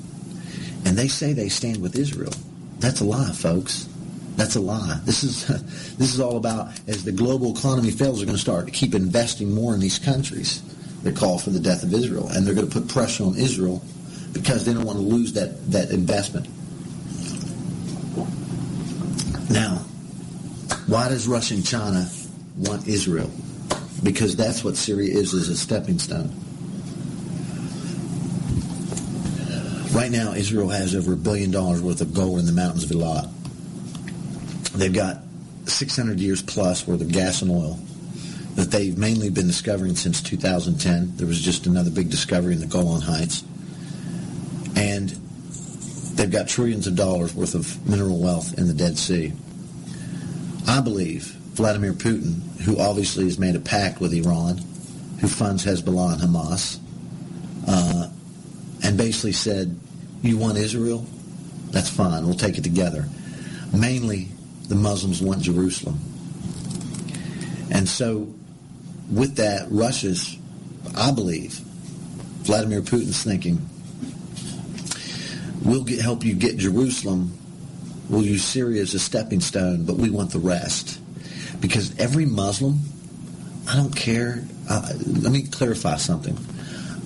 and 0.84 0.96
they 0.96 1.08
say 1.08 1.32
they 1.32 1.48
stand 1.48 1.82
with 1.82 1.96
Israel. 1.96 2.32
That's 2.78 3.00
a 3.00 3.04
lie, 3.04 3.32
folks. 3.32 3.88
That's 4.36 4.54
a 4.54 4.60
lie. 4.60 5.00
This 5.04 5.24
is 5.24 5.46
this 5.96 6.14
is 6.14 6.20
all 6.20 6.36
about 6.36 6.68
as 6.86 7.04
the 7.04 7.12
global 7.12 7.56
economy 7.56 7.90
fails, 7.90 8.18
they're 8.18 8.26
going 8.26 8.36
to 8.36 8.42
start 8.42 8.66
to 8.66 8.72
keep 8.72 8.94
investing 8.94 9.52
more 9.52 9.74
in 9.74 9.80
these 9.80 9.98
countries 9.98 10.62
that 11.02 11.16
call 11.16 11.38
for 11.38 11.50
the 11.50 11.60
death 11.60 11.82
of 11.82 11.92
Israel, 11.94 12.28
and 12.28 12.46
they're 12.46 12.54
going 12.54 12.68
to 12.68 12.80
put 12.80 12.88
pressure 12.88 13.24
on 13.24 13.36
Israel 13.36 13.82
because 14.32 14.64
they 14.64 14.74
don't 14.74 14.84
want 14.84 14.98
to 14.98 15.04
lose 15.04 15.32
that 15.32 15.70
that 15.72 15.90
investment. 15.90 16.46
Now, 19.50 19.76
why 20.86 21.08
does 21.08 21.26
Russia 21.26 21.54
and 21.54 21.66
China 21.66 22.08
want 22.56 22.86
Israel? 22.86 23.30
Because 24.02 24.36
that's 24.36 24.62
what 24.62 24.76
Syria 24.76 25.12
is, 25.12 25.32
is 25.32 25.48
a 25.48 25.56
stepping 25.56 25.98
stone. 25.98 26.30
Right 29.92 30.10
now, 30.10 30.34
Israel 30.34 30.68
has 30.68 30.94
over 30.94 31.14
a 31.14 31.16
billion 31.16 31.50
dollars 31.50 31.80
worth 31.80 32.00
of 32.00 32.12
gold 32.12 32.38
in 32.38 32.46
the 32.46 32.52
mountains 32.52 32.84
of 32.84 32.90
Elat. 32.90 33.30
They've 34.72 34.92
got 34.92 35.22
600 35.64 36.20
years 36.20 36.42
plus 36.42 36.86
worth 36.86 37.00
of 37.00 37.10
gas 37.10 37.42
and 37.42 37.50
oil 37.50 37.78
that 38.56 38.70
they've 38.70 38.96
mainly 38.96 39.30
been 39.30 39.46
discovering 39.46 39.96
since 39.96 40.20
2010. 40.22 41.16
There 41.16 41.26
was 41.26 41.40
just 41.40 41.66
another 41.66 41.90
big 41.90 42.10
discovery 42.10 42.54
in 42.54 42.60
the 42.60 42.66
Golan 42.66 43.02
Heights. 43.02 43.44
And 44.74 45.14
they've 46.16 46.30
got 46.30 46.48
trillions 46.48 46.86
of 46.86 46.96
dollars 46.96 47.34
worth 47.34 47.54
of 47.54 47.88
mineral 47.88 48.18
wealth 48.18 48.58
in 48.58 48.66
the 48.66 48.74
Dead 48.74 48.98
Sea. 48.98 49.32
I 50.66 50.80
believe 50.80 51.24
Vladimir 51.54 51.92
Putin, 51.92 52.60
who 52.60 52.78
obviously 52.78 53.24
has 53.24 53.38
made 53.38 53.54
a 53.54 53.60
pact 53.60 54.00
with 54.00 54.12
Iran, 54.12 54.58
who 55.20 55.28
funds 55.28 55.64
Hezbollah 55.64 56.14
and 56.14 56.22
Hamas, 56.22 56.78
uh, 57.68 58.10
and 58.82 58.98
basically 58.98 59.32
said, 59.32 59.78
you 60.22 60.38
want 60.38 60.58
Israel? 60.58 61.06
That's 61.70 61.88
fine. 61.88 62.24
We'll 62.24 62.34
take 62.34 62.58
it 62.58 62.64
together. 62.64 63.06
Mainly, 63.72 64.28
the 64.68 64.74
Muslims 64.74 65.22
want 65.22 65.42
Jerusalem. 65.42 65.98
And 67.70 67.88
so, 67.88 68.32
with 69.10 69.36
that, 69.36 69.66
Russia's, 69.70 70.36
I 70.96 71.10
believe, 71.10 71.54
Vladimir 72.42 72.82
Putin's 72.82 73.22
thinking, 73.22 73.68
we'll 75.66 75.84
get, 75.84 76.00
help 76.00 76.24
you 76.24 76.34
get 76.34 76.56
Jerusalem. 76.56 77.36
We'll 78.08 78.22
use 78.22 78.44
Syria 78.44 78.82
as 78.82 78.94
a 78.94 78.98
stepping 78.98 79.40
stone, 79.40 79.84
but 79.84 79.96
we 79.96 80.10
want 80.10 80.30
the 80.30 80.38
rest. 80.38 81.00
Because 81.60 81.98
every 81.98 82.24
Muslim, 82.24 82.78
I 83.68 83.76
don't 83.76 83.94
care. 83.94 84.44
Uh, 84.68 84.92
let 85.06 85.32
me 85.32 85.42
clarify 85.42 85.96
something. 85.96 86.36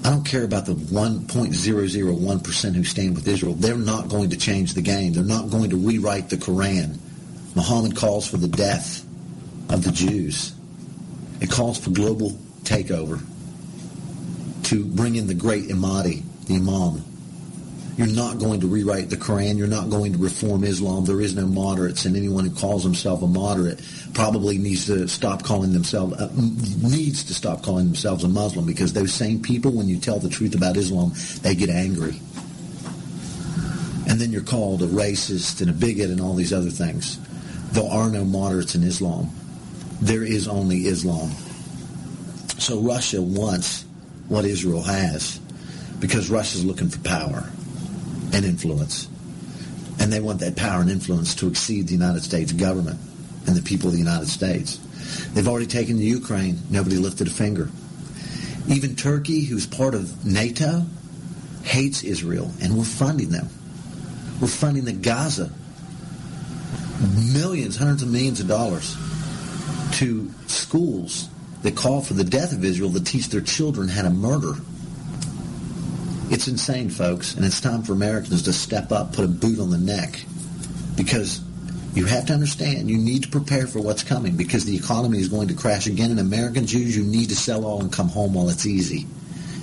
I 0.04 0.10
don't 0.10 0.24
care 0.24 0.44
about 0.44 0.66
the 0.66 0.74
1.001% 0.74 2.74
who 2.74 2.84
stand 2.84 3.14
with 3.14 3.28
Israel. 3.28 3.54
They're 3.54 3.76
not 3.76 4.08
going 4.08 4.30
to 4.30 4.36
change 4.36 4.74
the 4.74 4.82
game. 4.82 5.12
They're 5.12 5.24
not 5.24 5.50
going 5.50 5.70
to 5.70 5.76
rewrite 5.76 6.30
the 6.30 6.36
Quran. 6.36 6.98
Muhammad 7.54 7.96
calls 7.96 8.26
for 8.26 8.38
the 8.38 8.48
death 8.48 9.04
of 9.68 9.84
the 9.84 9.92
Jews. 9.92 10.54
It 11.40 11.50
calls 11.50 11.78
for 11.78 11.90
global 11.90 12.30
takeover 12.62 13.22
to 14.64 14.84
bring 14.84 15.16
in 15.16 15.26
the 15.26 15.34
great 15.34 15.68
Imadi, 15.68 16.22
the 16.46 16.56
Imam. 16.56 17.04
You're 17.96 18.06
not 18.06 18.38
going 18.38 18.60
to 18.60 18.66
rewrite 18.66 19.10
the 19.10 19.16
Quran. 19.16 19.58
You're 19.58 19.66
not 19.66 19.90
going 19.90 20.12
to 20.12 20.18
reform 20.18 20.64
Islam. 20.64 21.04
There 21.04 21.20
is 21.20 21.34
no 21.34 21.46
moderates, 21.46 22.04
and 22.04 22.16
anyone 22.16 22.44
who 22.44 22.54
calls 22.54 22.82
himself 22.82 23.22
a 23.22 23.26
moderate 23.26 23.80
probably 24.14 24.58
needs 24.58 24.86
to 24.86 25.06
stop 25.08 25.42
calling 25.42 25.72
themselves 25.72 26.14
uh, 26.14 26.30
needs 26.34 27.24
to 27.24 27.34
stop 27.34 27.62
calling 27.62 27.86
themselves 27.86 28.24
a 28.24 28.28
Muslim 28.28 28.66
because 28.66 28.92
those 28.92 29.12
same 29.12 29.42
people, 29.42 29.72
when 29.72 29.88
you 29.88 29.98
tell 29.98 30.18
the 30.18 30.28
truth 30.28 30.54
about 30.54 30.76
Islam, 30.76 31.12
they 31.42 31.54
get 31.54 31.68
angry, 31.68 32.20
and 34.08 34.20
then 34.20 34.32
you're 34.32 34.42
called 34.42 34.82
a 34.82 34.86
racist 34.86 35.60
and 35.60 35.70
a 35.70 35.74
bigot 35.74 36.10
and 36.10 36.20
all 36.20 36.34
these 36.34 36.52
other 36.52 36.70
things. 36.70 37.18
There 37.72 37.88
are 37.88 38.10
no 38.10 38.24
moderates 38.24 38.74
in 38.74 38.82
Islam. 38.82 39.30
There 40.00 40.24
is 40.24 40.48
only 40.48 40.86
Islam. 40.86 41.30
So 42.58 42.80
Russia 42.80 43.20
wants 43.20 43.84
what 44.28 44.44
Israel 44.44 44.82
has 44.82 45.38
because 45.98 46.30
Russia's 46.30 46.64
looking 46.64 46.88
for 46.88 46.98
power 47.00 47.50
and 48.32 48.44
influence. 48.44 49.08
And 49.98 50.12
they 50.12 50.20
want 50.20 50.40
that 50.40 50.56
power 50.56 50.80
and 50.80 50.90
influence 50.90 51.34
to 51.36 51.48
exceed 51.48 51.88
the 51.88 51.92
United 51.92 52.22
States 52.22 52.52
government 52.52 52.98
and 53.46 53.56
the 53.56 53.62
people 53.62 53.88
of 53.88 53.92
the 53.92 53.98
United 53.98 54.28
States. 54.28 54.78
They've 55.34 55.48
already 55.48 55.66
taken 55.66 55.98
the 55.98 56.04
Ukraine. 56.04 56.58
Nobody 56.70 56.96
lifted 56.96 57.26
a 57.26 57.30
finger. 57.30 57.68
Even 58.68 58.96
Turkey, 58.96 59.42
who's 59.42 59.66
part 59.66 59.94
of 59.94 60.24
NATO, 60.24 60.86
hates 61.62 62.02
Israel, 62.02 62.50
and 62.62 62.76
we're 62.76 62.84
funding 62.84 63.30
them. 63.30 63.48
We're 64.40 64.48
funding 64.48 64.84
the 64.84 64.92
Gaza 64.92 65.50
millions, 67.32 67.76
hundreds 67.76 68.02
of 68.02 68.10
millions 68.10 68.40
of 68.40 68.48
dollars 68.48 68.96
to 69.92 70.30
schools 70.46 71.28
that 71.62 71.76
call 71.76 72.00
for 72.00 72.14
the 72.14 72.24
death 72.24 72.52
of 72.52 72.64
Israel 72.64 72.92
to 72.92 73.02
teach 73.02 73.28
their 73.28 73.40
children 73.40 73.88
how 73.88 74.02
to 74.02 74.10
murder 74.10 74.54
it's 76.30 76.46
insane, 76.46 76.90
folks, 76.90 77.34
and 77.34 77.44
it's 77.44 77.60
time 77.60 77.82
for 77.82 77.92
Americans 77.92 78.42
to 78.42 78.52
step 78.52 78.92
up, 78.92 79.12
put 79.12 79.24
a 79.24 79.28
boot 79.28 79.58
on 79.58 79.70
the 79.70 79.78
neck, 79.78 80.24
because 80.96 81.40
you 81.92 82.04
have 82.06 82.26
to 82.26 82.32
understand 82.32 82.88
you 82.88 82.98
need 82.98 83.24
to 83.24 83.28
prepare 83.28 83.66
for 83.66 83.80
what's 83.80 84.04
coming 84.04 84.36
because 84.36 84.64
the 84.64 84.76
economy 84.76 85.18
is 85.18 85.28
going 85.28 85.48
to 85.48 85.54
crash 85.54 85.88
again. 85.88 86.12
And 86.12 86.20
American 86.20 86.64
Jews, 86.66 86.96
you 86.96 87.02
need 87.02 87.30
to 87.30 87.36
sell 87.36 87.64
all 87.64 87.80
and 87.80 87.92
come 87.92 88.08
home 88.08 88.34
while 88.34 88.48
it's 88.48 88.64
easy, 88.64 89.06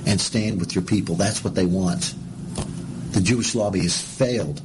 and 0.05 0.19
stand 0.19 0.59
with 0.59 0.75
your 0.75 0.83
people. 0.83 1.15
That's 1.15 1.43
what 1.43 1.55
they 1.55 1.65
want. 1.65 2.13
The 3.11 3.21
Jewish 3.21 3.55
lobby 3.55 3.81
has 3.81 3.99
failed 3.99 4.61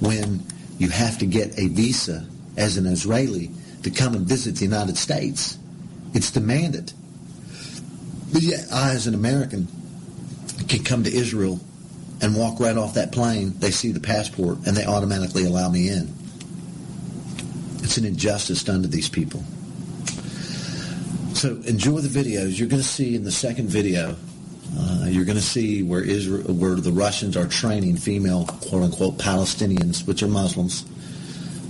when 0.00 0.44
you 0.78 0.90
have 0.90 1.18
to 1.18 1.26
get 1.26 1.58
a 1.58 1.68
visa 1.68 2.26
as 2.56 2.76
an 2.76 2.86
Israeli 2.86 3.50
to 3.84 3.90
come 3.90 4.14
and 4.14 4.26
visit 4.26 4.56
the 4.56 4.64
United 4.64 4.98
States. 4.98 5.58
It's 6.12 6.30
demanded. 6.30 6.92
But 8.32 8.42
yet, 8.42 8.66
I, 8.70 8.92
as 8.92 9.06
an 9.06 9.14
American, 9.14 9.68
can 10.68 10.84
come 10.84 11.04
to 11.04 11.12
Israel 11.12 11.60
and 12.20 12.36
walk 12.36 12.60
right 12.60 12.76
off 12.76 12.94
that 12.94 13.12
plane. 13.12 13.54
They 13.58 13.70
see 13.70 13.92
the 13.92 14.00
passport 14.00 14.58
and 14.66 14.76
they 14.76 14.84
automatically 14.84 15.44
allow 15.44 15.70
me 15.70 15.88
in. 15.88 16.12
It's 17.82 17.98
an 17.98 18.04
injustice 18.04 18.62
done 18.64 18.82
to 18.82 18.88
these 18.88 19.08
people. 19.08 19.44
So 21.34 21.56
enjoy 21.66 22.00
the 22.00 22.08
videos. 22.08 22.58
You're 22.58 22.68
going 22.68 22.82
to 22.82 22.88
see 22.88 23.14
in 23.14 23.24
the 23.24 23.32
second 23.32 23.68
video, 23.68 24.16
uh, 24.78 25.06
you're 25.08 25.26
going 25.26 25.36
to 25.36 25.42
see 25.42 25.82
where 25.82 26.02
Israel, 26.02 26.54
where 26.54 26.76
the 26.76 26.92
Russians 26.92 27.36
are 27.36 27.46
training 27.46 27.96
female 27.96 28.46
quote 28.46 28.82
unquote 28.82 29.18
Palestinians, 29.18 30.06
which 30.06 30.22
are 30.22 30.28
Muslims, 30.28 30.86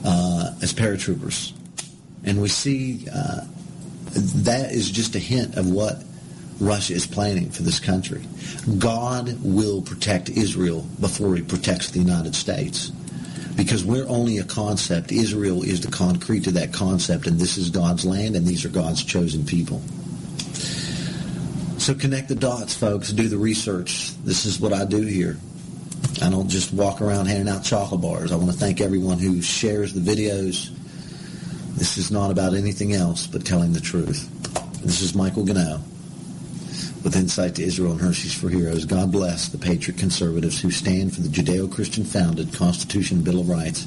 uh, 0.05 0.55
as 0.63 0.73
paratroopers, 0.73 1.53
and 2.25 2.41
we 2.41 2.49
see 2.49 3.09
uh, 3.13 3.41
that 4.15 4.71
is 4.71 4.91
just 4.91 5.17
a 5.17 5.19
hint 5.19 5.57
of 5.57 5.71
what 5.71 6.03
Russia 6.61 6.95
is 6.95 7.07
planning 7.07 7.51
for 7.51 7.63
this 7.63 7.81
country. 7.81 8.23
God 8.79 9.39
will 9.43 9.83
protect 9.83 10.31
Israel 10.31 10.87
before 11.01 11.35
he 11.35 11.43
protects 11.43 11.91
the 11.91 11.99
United 11.99 12.35
States. 12.35 12.91
Because 13.57 13.85
we're 13.85 14.09
only 14.09 14.39
a 14.39 14.45
concept. 14.45 15.13
Israel 15.13 15.63
is 15.63 15.81
the 15.81 15.91
concrete 15.91 16.45
to 16.45 16.53
that 16.53 16.73
concept, 16.73 17.27
and 17.27 17.39
this 17.39 17.57
is 17.57 17.71
God's 17.71 18.05
land, 18.05 18.37
and 18.37 18.47
these 18.47 18.65
are 18.65 18.69
God's 18.69 19.03
chosen 19.05 19.45
people. 19.45 19.81
So 21.79 21.95
connect 21.95 22.29
the 22.29 22.35
dots, 22.35 22.75
folks. 22.75 23.13
Do 23.13 23.29
the 23.29 23.39
research. 23.39 24.13
This 24.25 24.47
is 24.47 24.59
what 24.59 24.73
I 24.73 24.85
do 24.85 25.03
here. 25.03 25.37
I 26.23 26.31
don't 26.31 26.49
just 26.49 26.73
walk 26.73 27.01
around 27.01 27.27
handing 27.27 27.53
out 27.53 27.65
chocolate 27.65 28.01
bars. 28.01 28.33
I 28.33 28.37
want 28.37 28.51
to 28.51 28.57
thank 28.57 28.81
everyone 28.81 29.19
who 29.19 29.43
shares 29.43 29.93
the 29.93 30.01
videos. 30.01 30.71
This 31.77 31.99
is 31.99 32.11
not 32.11 32.31
about 32.31 32.55
anything 32.55 32.93
else 32.93 33.27
but 33.27 33.45
telling 33.45 33.73
the 33.73 33.81
truth. 33.81 34.29
This 34.83 35.01
is 35.01 35.15
Michael 35.15 35.45
Ganoe 35.45 35.81
with 37.05 37.15
insight 37.15 37.55
to 37.57 37.63
Israel 37.63 37.93
and 37.93 38.01
Hershey's 38.01 38.35
for 38.35 38.49
Heroes. 38.49 38.87
God 38.87 39.13
bless 39.13 39.49
the 39.49 39.59
patriot 39.59 40.01
conservatives 40.01 40.61
who 40.61 40.71
stand 40.71 41.15
for 41.15 41.21
the 41.21 41.29
Judeo-Christian 41.29 42.03
founded 42.03 42.55
Constitution 42.55 43.19
and 43.19 43.25
Bill 43.25 43.41
of 43.41 43.51
Rights. 43.51 43.87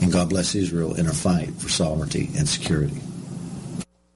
And 0.00 0.10
God 0.10 0.30
bless 0.30 0.54
Israel 0.54 0.94
in 0.94 1.04
her 1.04 1.12
fight 1.12 1.50
for 1.54 1.68
sovereignty 1.68 2.30
and 2.36 2.48
security. 2.48 3.00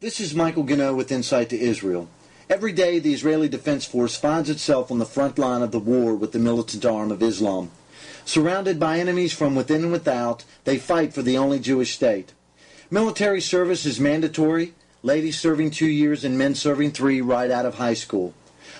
This 0.01 0.18
is 0.18 0.35
Michael 0.35 0.64
Ganoe 0.64 0.97
with 0.97 1.12
Insight 1.12 1.51
to 1.51 1.61
Israel. 1.61 2.09
Every 2.49 2.73
day, 2.73 2.99
the 2.99 3.12
Israeli 3.14 3.49
Defense 3.49 3.85
Force 3.85 4.16
finds 4.16 4.49
itself 4.49 4.90
on 4.90 4.99
the 4.99 5.05
front 5.05 5.38
line 5.38 5.62
of 5.62 5.71
the 5.71 5.79
war 5.79 6.14
with 6.14 6.33
the 6.33 6.38
militant 6.38 6.85
arm 6.85 7.12
of 7.12 7.23
Islam. 7.23 7.71
Surrounded 8.25 8.81
by 8.81 8.99
enemies 8.99 9.33
from 9.33 9.55
within 9.55 9.83
and 9.83 9.92
without, 9.92 10.45
they 10.64 10.79
fight 10.79 11.12
for 11.12 11.23
the 11.23 11.37
only 11.37 11.59
Jewish 11.59 11.95
state. 11.95 12.33
Military 12.90 13.40
service 13.40 13.85
is 13.85 14.01
mandatory, 14.01 14.75
ladies 15.05 15.38
serving 15.38 15.71
two 15.71 15.87
years 15.87 16.25
and 16.25 16.38
men 16.38 16.55
serving 16.55 16.93
three 16.93 17.21
right 17.21 17.51
out 17.51 17.67
of 17.67 17.75
high 17.75 17.95
school. 17.95 18.33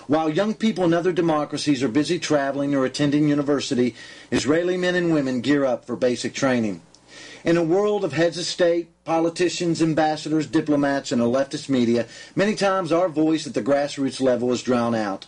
While 0.07 0.29
young 0.29 0.53
people 0.53 0.83
in 0.85 0.93
other 0.93 1.11
democracies 1.11 1.83
are 1.83 1.89
busy 1.89 2.17
traveling 2.17 2.73
or 2.73 2.85
attending 2.85 3.27
university, 3.27 3.95
Israeli 4.31 4.77
men 4.77 4.95
and 4.95 5.13
women 5.13 5.41
gear 5.41 5.65
up 5.65 5.85
for 5.85 5.95
basic 5.95 6.33
training. 6.33 6.81
In 7.43 7.57
a 7.57 7.63
world 7.63 8.05
of 8.05 8.13
heads 8.13 8.37
of 8.37 8.45
state, 8.45 8.87
politicians, 9.03 9.81
ambassadors, 9.81 10.47
diplomats, 10.47 11.11
and 11.11 11.21
a 11.21 11.25
leftist 11.25 11.67
media, 11.67 12.07
many 12.35 12.55
times 12.55 12.91
our 12.91 13.09
voice 13.09 13.45
at 13.45 13.53
the 13.53 13.61
grassroots 13.61 14.21
level 14.21 14.51
is 14.53 14.63
drowned 14.63 14.95
out. 14.95 15.27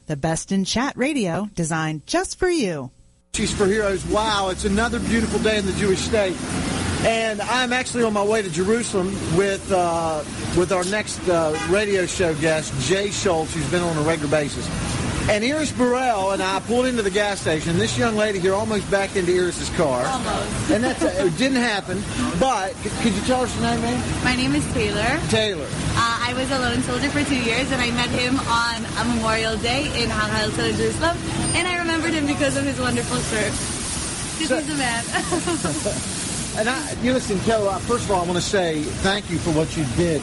the 0.11 0.17
best 0.17 0.51
in 0.51 0.65
chat 0.65 0.91
radio 0.97 1.49
designed 1.55 2.05
just 2.05 2.37
for 2.37 2.49
you. 2.49 2.91
She's 3.33 3.53
for 3.53 3.65
Heroes. 3.65 4.05
Wow, 4.07 4.49
it's 4.49 4.65
another 4.65 4.99
beautiful 4.99 5.39
day 5.39 5.57
in 5.57 5.65
the 5.65 5.71
Jewish 5.71 5.99
state. 5.99 6.35
And 7.05 7.39
I'm 7.39 7.71
actually 7.71 8.03
on 8.03 8.11
my 8.11 8.23
way 8.23 8.41
to 8.41 8.49
Jerusalem 8.49 9.07
with 9.37 9.71
uh, 9.71 10.21
with 10.57 10.73
our 10.73 10.83
next 10.83 11.25
uh, 11.29 11.57
radio 11.69 12.05
show 12.05 12.35
guest, 12.35 12.73
Jay 12.89 13.09
Schultz, 13.09 13.53
who's 13.53 13.71
been 13.71 13.81
on 13.81 13.97
a 13.97 14.01
regular 14.01 14.29
basis. 14.29 14.67
And 15.29 15.43
Iris 15.45 15.71
Burrell 15.71 16.31
and 16.31 16.41
I 16.41 16.59
pulled 16.61 16.87
into 16.87 17.01
the 17.03 17.09
gas 17.11 17.39
station. 17.41 17.77
This 17.77 17.97
young 17.97 18.15
lady 18.17 18.39
here 18.39 18.53
almost 18.53 18.89
backed 18.91 19.15
into 19.15 19.31
Iris's 19.33 19.69
car. 19.77 20.03
Almost. 20.05 20.71
And 20.71 20.83
that's 20.83 21.01
it 21.03 21.37
didn't 21.37 21.61
happen. 21.61 22.03
But 22.39 22.73
c- 22.77 22.89
could 23.01 23.13
you 23.13 23.21
tell 23.21 23.41
us 23.41 23.53
your 23.55 23.63
name, 23.69 23.81
man? 23.81 24.23
My 24.23 24.35
name 24.35 24.55
is 24.55 24.65
Taylor. 24.73 25.19
Taylor. 25.29 25.65
Uh, 25.95 26.27
I 26.27 26.33
was 26.35 26.49
a 26.51 26.59
lone 26.59 26.81
soldier 26.83 27.09
for 27.09 27.23
two 27.23 27.39
years, 27.39 27.71
and 27.71 27.81
I 27.81 27.91
met 27.91 28.09
him 28.09 28.39
on 28.39 28.83
a 28.99 29.15
Memorial 29.15 29.55
Day 29.57 29.85
in 30.03 30.09
Herzl 30.09 30.75
Jerusalem, 30.75 31.17
and 31.55 31.67
I 31.67 31.77
remembered 31.79 32.11
him 32.13 32.25
because 32.25 32.57
of 32.57 32.65
his 32.65 32.79
wonderful 32.79 33.17
shirt. 33.29 33.53
Because 34.41 34.49
So- 34.49 34.59
he's 34.59 34.73
a 34.73 34.77
man. 34.77 35.03
And 36.53 36.67
I, 36.67 36.91
you 37.01 37.13
listen, 37.13 37.39
Taylor. 37.41 37.69
uh, 37.69 37.79
First 37.79 38.03
of 38.03 38.11
all, 38.11 38.23
I 38.23 38.25
want 38.25 38.35
to 38.35 38.41
say 38.43 38.81
thank 38.81 39.29
you 39.29 39.37
for 39.37 39.51
what 39.51 39.77
you 39.77 39.85
did 39.95 40.21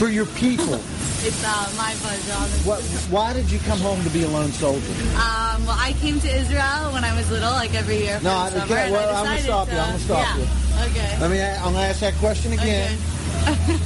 for 0.00 0.08
your 0.08 0.24
people. 0.24 0.80
it's 1.28 1.44
uh, 1.44 1.70
my 1.76 1.92
pleasure. 2.00 2.32
What, 2.66 2.80
why 3.12 3.34
did 3.34 3.50
you 3.52 3.58
come 3.60 3.78
home 3.80 4.02
to 4.02 4.08
be 4.08 4.22
a 4.22 4.28
lone 4.28 4.50
soldier? 4.52 4.80
Um, 5.20 5.66
well, 5.66 5.76
I 5.78 5.94
came 6.00 6.18
to 6.20 6.26
Israel 6.40 6.90
when 6.94 7.04
I 7.04 7.14
was 7.14 7.30
little, 7.30 7.50
like 7.52 7.74
every 7.74 7.98
year 7.98 8.16
for 8.16 8.24
No, 8.24 8.32
I- 8.34 8.48
summer, 8.48 8.64
okay, 8.64 8.90
well, 8.90 9.14
I 9.14 9.18
I'm 9.18 9.24
gonna 9.26 9.40
stop 9.40 9.68
you, 9.68 9.76
I'm 9.76 9.86
gonna 9.88 9.98
stop 9.98 10.24
yeah. 10.24 10.36
you. 10.38 10.90
Okay. 10.90 11.18
Let 11.20 11.30
me. 11.30 11.42
I'm 11.42 11.74
gonna 11.74 11.80
ask 11.92 12.00
that 12.00 12.14
question 12.14 12.54
again 12.54 12.96
Okay. 13.46 13.76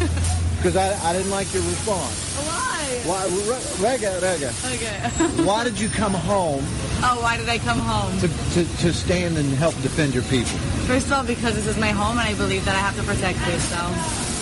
because 0.57 0.77
I, 0.77 0.94
I 1.03 1.12
didn't 1.14 1.33
like 1.33 1.53
your 1.53 1.64
response. 1.64 2.14
Why? 2.46 3.03
Why, 3.11 3.24
Re- 3.27 3.90
Rega, 3.90 4.20
Rega, 4.22 4.53
Okay. 4.70 5.42
why 5.44 5.64
did 5.64 5.81
you 5.81 5.88
come 5.88 6.14
home 6.14 6.62
oh, 7.03 7.18
why 7.22 7.37
did 7.37 7.48
I 7.48 7.59
come 7.59 7.81
home? 7.81 8.16
to, 8.20 8.29
to, 8.55 8.77
to 8.83 8.92
stand 8.94 9.37
and 9.37 9.53
help 9.55 9.74
defend 9.83 10.14
your 10.14 10.22
people? 10.24 10.57
First 10.87 11.07
of 11.09 11.12
all, 11.14 11.24
because 11.24 11.57
this 11.57 11.66
is 11.66 11.77
my 11.77 11.90
home, 11.90 12.18
and 12.18 12.29
I 12.29 12.35
believe 12.35 12.64
that 12.66 12.77
I 12.77 12.79
have 12.79 12.94
to 12.96 13.03
protect 13.03 13.40
it. 13.48 13.59
So, 13.59 14.34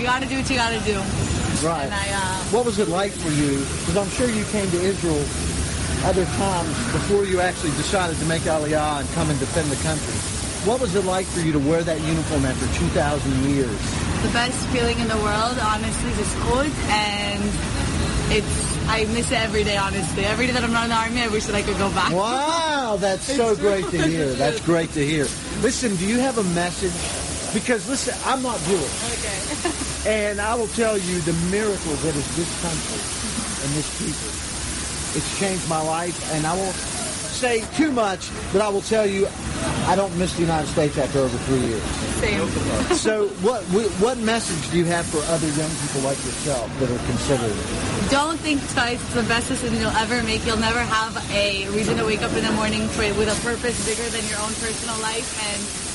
you 0.00 0.06
got 0.06 0.22
to 0.22 0.28
do 0.28 0.36
what 0.36 0.48
you 0.48 0.56
got 0.56 0.72
to 0.72 0.80
do. 0.80 0.96
Right. 1.60 1.84
And 1.84 1.94
I, 1.94 2.08
uh, 2.10 2.56
What 2.56 2.64
was 2.64 2.78
it 2.78 2.88
like 2.88 3.12
for 3.12 3.28
you? 3.28 3.58
Because 3.84 3.96
I'm 3.96 4.08
sure 4.10 4.28
you 4.28 4.44
came 4.46 4.70
to 4.70 4.80
Israel 4.80 5.22
other 6.08 6.24
times 6.24 6.72
before 6.96 7.26
you 7.26 7.40
actually 7.40 7.72
decided 7.72 8.16
to 8.18 8.24
make 8.24 8.42
Aliyah 8.42 9.00
and 9.00 9.08
come 9.10 9.28
and 9.28 9.38
defend 9.38 9.70
the 9.70 9.76
country. 9.84 10.14
What 10.64 10.80
was 10.80 10.94
it 10.94 11.04
like 11.04 11.26
for 11.26 11.40
you 11.40 11.52
to 11.52 11.58
wear 11.58 11.82
that 11.84 12.00
uniform 12.00 12.44
after 12.46 12.66
2,000 12.78 13.50
years? 13.54 14.00
the 14.22 14.28
best 14.28 14.66
feeling 14.68 14.98
in 15.00 15.08
the 15.08 15.16
world, 15.16 15.58
honestly, 15.60 16.10
is 16.10 16.34
good, 16.44 16.70
and 16.92 17.42
it's 18.30 18.88
I 18.88 19.04
miss 19.14 19.30
it 19.30 19.38
every 19.38 19.64
day. 19.64 19.76
Honestly, 19.76 20.24
every 20.26 20.46
day 20.46 20.52
that 20.52 20.62
I'm 20.62 20.72
not 20.72 20.84
in 20.84 20.90
the 20.90 20.96
army, 20.96 21.22
I 21.22 21.28
wish 21.28 21.46
that 21.46 21.54
I 21.54 21.62
could 21.62 21.78
go 21.78 21.88
back. 21.90 22.12
Wow, 22.12 22.96
that's 23.00 23.22
so 23.36 23.56
great 23.56 23.86
to 23.90 24.02
hear. 24.02 24.26
That's 24.34 24.60
great 24.60 24.92
to 24.92 25.04
hear. 25.06 25.24
Listen, 25.62 25.96
do 25.96 26.06
you 26.06 26.18
have 26.18 26.38
a 26.38 26.44
message? 26.54 26.92
Because 27.54 27.88
listen, 27.88 28.14
I'm 28.26 28.42
not 28.42 28.60
Jewish, 28.60 28.92
Okay. 29.18 29.86
and 30.06 30.40
I 30.40 30.54
will 30.54 30.68
tell 30.68 30.96
you 30.96 31.20
the 31.20 31.32
miracle 31.50 31.92
that 31.92 32.16
is 32.16 32.36
this 32.36 32.50
country 32.62 33.00
and 33.64 33.70
this 33.76 33.88
people. 33.98 34.30
It's 35.16 35.38
changed 35.38 35.68
my 35.68 35.82
life, 35.82 36.16
and 36.32 36.46
I 36.46 36.56
won't 36.56 36.74
say 36.74 37.64
too 37.74 37.90
much, 37.90 38.30
but 38.52 38.62
I 38.62 38.68
will 38.68 38.82
tell 38.82 39.06
you, 39.06 39.26
I 39.88 39.96
don't 39.96 40.14
miss 40.18 40.34
the 40.34 40.42
United 40.42 40.68
States 40.68 40.96
after 40.98 41.18
over 41.18 41.36
three 41.48 41.60
years. 41.60 41.82
Same. 42.20 42.48
So, 42.96 43.28
what 43.40 43.62
what 44.00 44.18
message 44.18 44.70
do 44.70 44.78
you 44.78 44.84
have 44.86 45.06
for 45.06 45.18
other 45.32 45.48
young 45.48 45.72
people 45.82 46.02
like 46.02 46.20
yourself 46.24 46.68
that 46.80 46.90
are 46.90 47.04
considering? 47.08 47.50
it? 47.50 48.10
Don't 48.10 48.38
think 48.40 48.60
twice. 48.70 49.00
It's 49.00 49.14
the 49.14 49.22
best 49.24 49.48
decision 49.48 49.80
you'll 49.80 49.96
ever 49.96 50.22
make. 50.22 50.44
You'll 50.46 50.60
never 50.60 50.80
have 50.80 51.16
a 51.32 51.68
reason 51.70 51.96
to 51.96 52.04
wake 52.04 52.22
up 52.22 52.32
in 52.36 52.44
the 52.44 52.52
morning 52.52 52.88
for, 52.88 53.02
with 53.16 53.28
a 53.28 53.38
purpose 53.40 53.76
bigger 53.88 54.08
than 54.10 54.24
your 54.28 54.38
own 54.40 54.52
personal 54.60 55.00
life, 55.00 55.28
and 55.48 55.89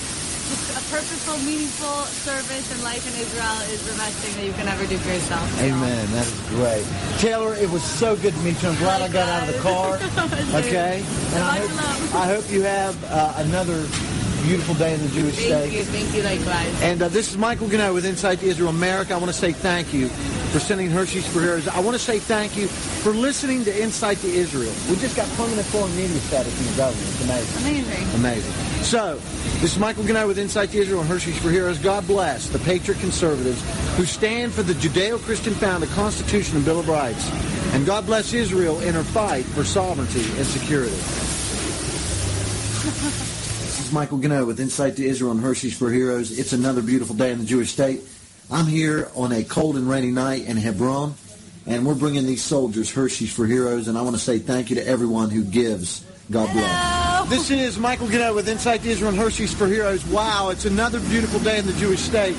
just 0.50 0.72
a 0.78 0.82
purposeful, 0.94 1.38
meaningful 1.46 2.04
service 2.26 2.72
and 2.72 2.84
life 2.84 3.02
in 3.08 3.14
Israel 3.20 3.58
is 3.74 3.82
the 3.86 3.98
best 3.98 4.14
thing 4.24 4.36
that 4.38 4.46
you 4.46 4.54
can 4.54 4.68
ever 4.68 4.86
do 4.86 4.98
for 4.98 5.10
yourself. 5.10 5.46
So- 5.58 5.66
Amen. 5.66 6.06
That 6.12 6.28
is 6.28 6.40
great. 6.50 6.86
Taylor, 7.20 7.56
it 7.56 7.70
was 7.70 7.84
so 7.84 8.16
good 8.16 8.34
to 8.34 8.40
meet 8.42 8.62
you. 8.62 8.70
I'm 8.70 8.76
glad 8.78 9.02
I 9.02 9.08
got 9.10 9.28
out 9.30 9.50
of 9.50 9.56
the 9.56 9.62
car. 9.62 10.00
Okay? 10.56 11.04
And 11.34 11.44
I 11.44 11.58
hope. 11.60 12.16
I 12.16 12.26
hope 12.28 12.50
you 12.52 12.62
have 12.62 12.96
uh, 13.12 13.34
another 13.38 13.86
beautiful 14.46 14.76
day 14.76 14.94
in 14.94 15.02
the 15.02 15.10
Jewish 15.10 15.36
Thank 15.36 15.72
state. 15.72 15.74
you. 15.74 15.84
Thank 15.86 16.16
you. 16.16 16.24
Likewise. 16.24 16.82
And 16.82 17.02
uh, 17.02 17.08
this 17.10 17.30
is 17.32 17.38
Michael 17.38 17.68
Ganoe 17.68 17.94
with 17.94 18.06
Insight 18.06 18.40
to 18.40 18.46
Israel 18.46 18.70
America. 18.70 19.14
I 19.14 19.18
want 19.18 19.32
to 19.32 19.38
say 19.38 19.52
thank 19.52 19.94
you 19.94 20.08
for 20.08 20.60
sending 20.60 20.90
Hershey's 20.90 21.28
for 21.28 21.42
Heroes. 21.42 21.68
I 21.68 21.80
want 21.80 21.96
to 21.96 22.04
say 22.04 22.20
thank 22.20 22.56
you 22.56 22.68
for 22.68 23.12
listening 23.12 23.64
to 23.66 23.82
Insight 23.82 24.20
to 24.20 24.28
Israel. 24.28 24.72
We 24.90 24.98
just 24.98 25.16
got 25.16 25.28
permanent 25.30 25.66
foreign 25.68 25.96
media 25.96 26.20
status 26.20 26.56
from 26.56 26.66
the 26.68 26.78
government. 26.78 27.08
It's 27.10 27.24
amazing. 27.24 28.04
Amazing. 28.16 28.16
Amazing. 28.16 28.84
So, 28.84 29.16
this 29.62 29.74
is 29.74 29.80
Michael 29.80 30.04
Ganoe 30.04 30.28
with 30.28 30.38
Insight 30.38 30.70
to 30.72 30.78
Israel 30.78 31.02
and 31.02 31.10
Hershey's 31.10 31.40
for 31.40 31.50
Heroes. 31.50 31.80
God 31.80 32.06
bless 32.06 32.50
the 32.50 32.60
patriot 32.60 33.00
conservatives 33.00 33.62
who 33.98 34.06
stand 34.06 34.54
for 34.54 34.62
the 34.64 34.74
Judeo-Christian 34.74 35.54
founded 35.56 35.90
Constitution 35.90 36.58
and 36.58 36.66
Bill 36.66 36.80
of 36.80 36.88
Rights. 36.88 37.30
And 37.74 37.86
God 37.86 38.06
bless 38.06 38.34
Israel 38.34 38.80
in 38.82 38.94
her 38.94 39.04
fight 39.04 39.46
for 39.46 39.64
sovereignty 39.64 40.24
and 40.38 40.46
security. 40.46 40.96
This 43.96 44.02
is 44.02 44.10
Michael 44.12 44.20
Ganoe 44.20 44.46
with 44.46 44.60
Insight 44.60 44.98
to 44.98 45.06
Israel 45.06 45.32
and 45.32 45.40
Hershey's 45.40 45.78
for 45.78 45.90
Heroes. 45.90 46.38
It's 46.38 46.52
another 46.52 46.82
beautiful 46.82 47.16
day 47.16 47.32
in 47.32 47.40
the 47.40 47.46
Jewish 47.46 47.72
state. 47.72 48.02
I'm 48.52 48.66
here 48.66 49.10
on 49.16 49.32
a 49.32 49.42
cold 49.42 49.78
and 49.78 49.90
rainy 49.90 50.12
night 50.12 50.44
in 50.44 50.58
Hebron, 50.58 51.14
and 51.66 51.86
we're 51.86 51.96
bringing 51.96 52.26
these 52.26 52.44
soldiers 52.44 52.92
Hershey's 52.92 53.34
for 53.34 53.46
Heroes, 53.46 53.88
and 53.88 53.98
I 53.98 54.02
want 54.02 54.18
to 54.18 54.22
say 54.22 54.38
thank 54.38 54.70
you 54.70 54.76
to 54.76 54.86
everyone 54.86 55.30
who 55.30 55.46
gives. 55.46 56.04
God 56.30 56.52
bless. 56.52 57.30
This 57.30 57.50
is 57.52 57.80
Michael 57.80 58.08
Ganoe 58.08 58.36
with 58.36 58.50
Insight 58.50 58.82
to 58.82 58.90
Israel 58.90 59.12
and 59.12 59.18
Hershey's 59.18 59.54
for 59.54 59.66
Heroes. 59.66 60.06
Wow, 60.08 60.50
it's 60.50 60.66
another 60.66 61.00
beautiful 61.00 61.40
day 61.40 61.58
in 61.58 61.66
the 61.66 61.74
Jewish 61.74 62.02
state. 62.02 62.36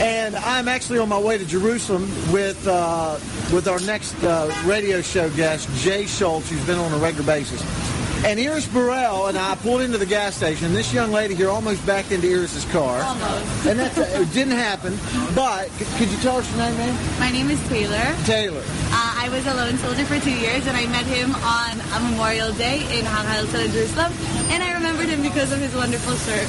And 0.00 0.34
I'm 0.34 0.66
actually 0.66 0.98
on 0.98 1.08
my 1.08 1.20
way 1.20 1.38
to 1.38 1.44
Jerusalem 1.44 2.10
with 2.32 2.66
uh, 2.66 3.20
with 3.52 3.68
our 3.68 3.78
next 3.82 4.20
uh, 4.24 4.52
radio 4.66 5.02
show 5.02 5.30
guest, 5.36 5.68
Jay 5.84 6.06
Schultz, 6.06 6.50
who's 6.50 6.66
been 6.66 6.78
on 6.78 6.92
a 6.92 6.98
regular 6.98 7.26
basis. 7.26 7.99
And 8.22 8.38
Iris 8.38 8.66
Burrell 8.68 9.28
and 9.28 9.38
I 9.38 9.54
pulled 9.56 9.80
into 9.80 9.96
the 9.96 10.04
gas 10.04 10.36
station. 10.36 10.74
This 10.74 10.92
young 10.92 11.10
lady 11.10 11.34
here 11.34 11.48
almost 11.48 11.84
backed 11.86 12.12
into 12.12 12.28
Iris's 12.30 12.66
car. 12.70 13.00
Almost. 13.00 13.66
And 13.66 13.78
that 13.80 13.96
it 13.96 14.32
didn't 14.34 14.52
happen. 14.60 14.92
But 15.34 15.70
c- 15.70 15.86
could 15.96 16.10
you 16.12 16.18
tell 16.18 16.36
us 16.36 16.48
your 16.50 16.58
name, 16.58 16.76
man? 16.76 17.18
My 17.18 17.30
name 17.30 17.48
is 17.50 17.58
Taylor. 17.68 17.96
Taylor. 18.26 18.60
Uh, 18.92 19.24
I 19.24 19.28
was 19.32 19.46
a 19.46 19.54
lone 19.54 19.78
soldier 19.78 20.04
for 20.04 20.20
two 20.20 20.36
years, 20.36 20.66
and 20.66 20.76
I 20.76 20.84
met 20.88 21.06
him 21.06 21.34
on 21.34 21.80
a 21.80 22.10
Memorial 22.10 22.52
Day 22.52 22.84
in 22.98 23.06
Herzl 23.06 23.56
in 23.56 23.70
Jerusalem, 23.72 24.12
and 24.52 24.62
I 24.62 24.74
remembered 24.74 25.06
him 25.08 25.22
because 25.22 25.50
of 25.52 25.58
his 25.60 25.74
wonderful 25.74 26.14
shirt. 26.16 26.44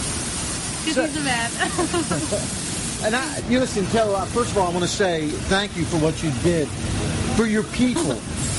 Because 0.84 0.96
So- 0.96 1.06
he's 1.08 1.18
a 1.18 1.24
man. 1.24 2.48
And 3.04 3.16
I, 3.16 3.40
you 3.50 3.60
listen, 3.60 3.84
Taylor. 3.88 4.16
uh, 4.16 4.26
First 4.26 4.52
of 4.52 4.60
all, 4.60 4.68
I 4.68 4.70
want 4.70 4.84
to 4.84 4.88
say 4.88 5.28
thank 5.50 5.76
you 5.76 5.86
for 5.86 5.98
what 5.98 6.22
you 6.22 6.30
did 6.44 6.68
for 7.41 7.47
your 7.47 7.63
people. 7.63 8.12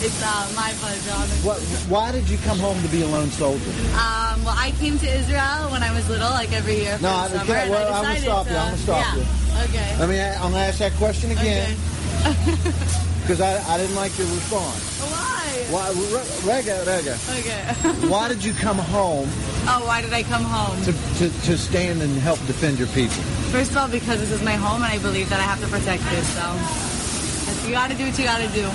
it's 0.03 0.21
uh, 0.25 0.53
my 0.57 0.73
pleasure. 0.83 1.15
What, 1.47 1.61
why 1.89 2.11
did 2.11 2.29
you 2.29 2.37
come 2.39 2.59
home 2.59 2.83
to 2.83 2.89
be 2.89 3.03
a 3.03 3.07
lone 3.07 3.31
soldier? 3.31 3.71
Um, 3.95 4.43
well, 4.43 4.57
I 4.59 4.75
came 4.81 4.99
to 4.99 5.07
Israel 5.07 5.71
when 5.71 5.85
I 5.85 5.95
was 5.95 6.09
little, 6.09 6.31
like 6.31 6.51
every 6.51 6.79
year 6.83 6.99
No, 7.01 7.11
I- 7.11 7.29
summer, 7.29 7.43
okay, 7.45 7.71
well, 7.71 7.95
I 7.95 7.99
I'm 7.99 8.03
gonna 8.03 8.19
stop 8.19 8.47
to, 8.47 8.53
you, 8.53 8.59
I'm 8.59 8.67
gonna 8.67 8.77
stop 8.79 9.07
yeah. 9.07 9.15
you. 9.15 9.69
Okay. 9.69 9.97
Let 10.01 10.09
me. 10.09 10.21
I'm 10.21 10.51
gonna 10.51 10.65
ask 10.65 10.81
that 10.81 10.91
question 10.95 11.31
again 11.31 11.77
Okay. 12.27 12.59
because 13.23 13.41
I, 13.41 13.63
I 13.73 13.79
didn't 13.79 13.95
like 13.95 14.19
your 14.19 14.27
response. 14.27 14.83
Why? 14.99 15.63
Why, 15.71 15.87
Re- 16.11 16.53
Rega, 16.53 16.83
Rega. 16.85 17.17
Okay. 17.39 17.63
Why 18.11 18.27
did 18.27 18.43
you 18.43 18.53
come 18.53 18.79
home 18.79 19.29
oh, 19.69 19.87
why 19.87 20.03
did 20.03 20.13
I 20.13 20.25
come 20.25 20.43
home? 20.43 20.77
to, 20.83 20.93
to, 21.19 21.41
to 21.47 21.57
stand 21.57 22.03
and 22.03 22.19
help 22.19 22.39
defend 22.47 22.81
your 22.81 22.89
people? 22.89 23.23
First 23.55 23.71
of 23.71 23.77
all, 23.77 23.89
because 23.89 24.19
this 24.19 24.33
is 24.33 24.43
my 24.43 24.55
home, 24.55 24.83
and 24.83 24.93
I 24.93 24.99
believe 24.99 25.29
that 25.31 25.39
I 25.39 25.45
have 25.45 25.61
to 25.61 25.69
protect 25.69 26.03
it. 26.13 26.25
So, 26.35 26.92
you 27.67 27.73
got 27.73 27.91
to 27.91 27.97
do 27.97 28.05
what 28.05 28.19
you 28.19 28.25
got 28.25 28.41
to 28.41 28.49
do. 28.49 28.67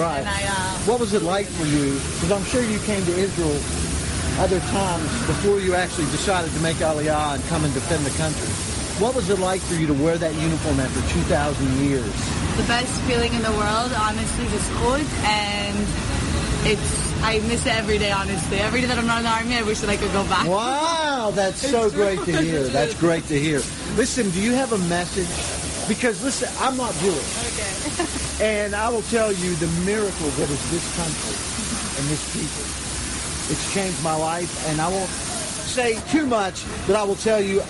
Right. 0.00 0.20
And 0.20 0.28
I, 0.28 0.42
uh, 0.46 0.78
What 0.86 1.00
was 1.00 1.14
it 1.14 1.22
like 1.22 1.46
for 1.46 1.66
you? 1.66 1.94
Because 1.94 2.32
I'm 2.32 2.44
sure 2.44 2.62
you 2.62 2.78
came 2.80 3.04
to 3.04 3.14
Israel 3.18 3.58
other 4.38 4.60
times 4.60 5.08
before 5.26 5.60
you 5.60 5.74
actually 5.74 6.06
decided 6.12 6.52
to 6.52 6.60
make 6.60 6.76
Aliyah 6.76 7.34
and 7.34 7.44
come 7.44 7.64
and 7.64 7.74
defend 7.74 8.04
the 8.06 8.16
country. 8.18 8.48
What 9.02 9.14
was 9.14 9.30
it 9.30 9.38
like 9.38 9.60
for 9.62 9.74
you 9.74 9.86
to 9.86 9.94
wear 9.94 10.18
that 10.18 10.34
uniform 10.34 10.80
after 10.80 11.00
2,000 11.14 11.86
years? 11.86 12.38
the 12.58 12.64
best 12.64 13.00
feeling 13.02 13.32
in 13.32 13.42
the 13.42 13.52
world, 13.52 13.92
honestly, 13.94 14.44
is 14.46 14.68
good, 14.82 15.06
and 15.22 15.78
it's 16.66 17.22
I 17.22 17.38
miss 17.46 17.64
it 17.66 17.74
every 17.74 17.98
day, 17.98 18.10
honestly. 18.10 18.58
Every 18.58 18.80
day 18.80 18.88
that 18.88 18.98
I'm 18.98 19.06
not 19.06 19.18
in 19.18 19.24
the 19.24 19.30
army, 19.30 19.56
I 19.56 19.62
wish 19.62 19.78
that 19.78 19.90
I 19.90 19.96
could 19.96 20.12
go 20.12 20.24
back. 20.24 20.46
Wow, 20.46 21.30
that's 21.32 21.60
so 21.70 21.88
great 21.88 22.18
to 22.24 22.42
hear. 22.42 22.64
That's 22.64 22.94
great 22.94 23.24
to 23.26 23.38
hear. 23.38 23.58
Listen, 23.96 24.30
do 24.30 24.40
you 24.40 24.52
have 24.52 24.72
a 24.72 24.78
message? 24.88 25.57
Because 25.88 26.22
listen, 26.22 26.48
I'm 26.60 26.76
not 26.76 26.94
Jewish. 26.96 27.28
Okay. 27.52 28.06
And 28.38 28.72
I 28.72 28.88
will 28.88 29.02
tell 29.10 29.32
you 29.32 29.56
the 29.56 29.66
miracle 29.84 30.28
that 30.38 30.48
is 30.48 30.70
this 30.70 30.86
country 30.94 31.34
and 31.98 32.06
this 32.08 32.22
people. 32.30 32.62
It's 33.50 33.74
changed 33.74 34.00
my 34.04 34.14
life, 34.14 34.68
and 34.68 34.80
I 34.80 34.88
won't 34.88 35.10
say 35.10 35.98
too 36.10 36.26
much, 36.26 36.64
but 36.86 36.94
I 36.94 37.02
will 37.02 37.16
tell 37.16 37.40
you 37.40 37.62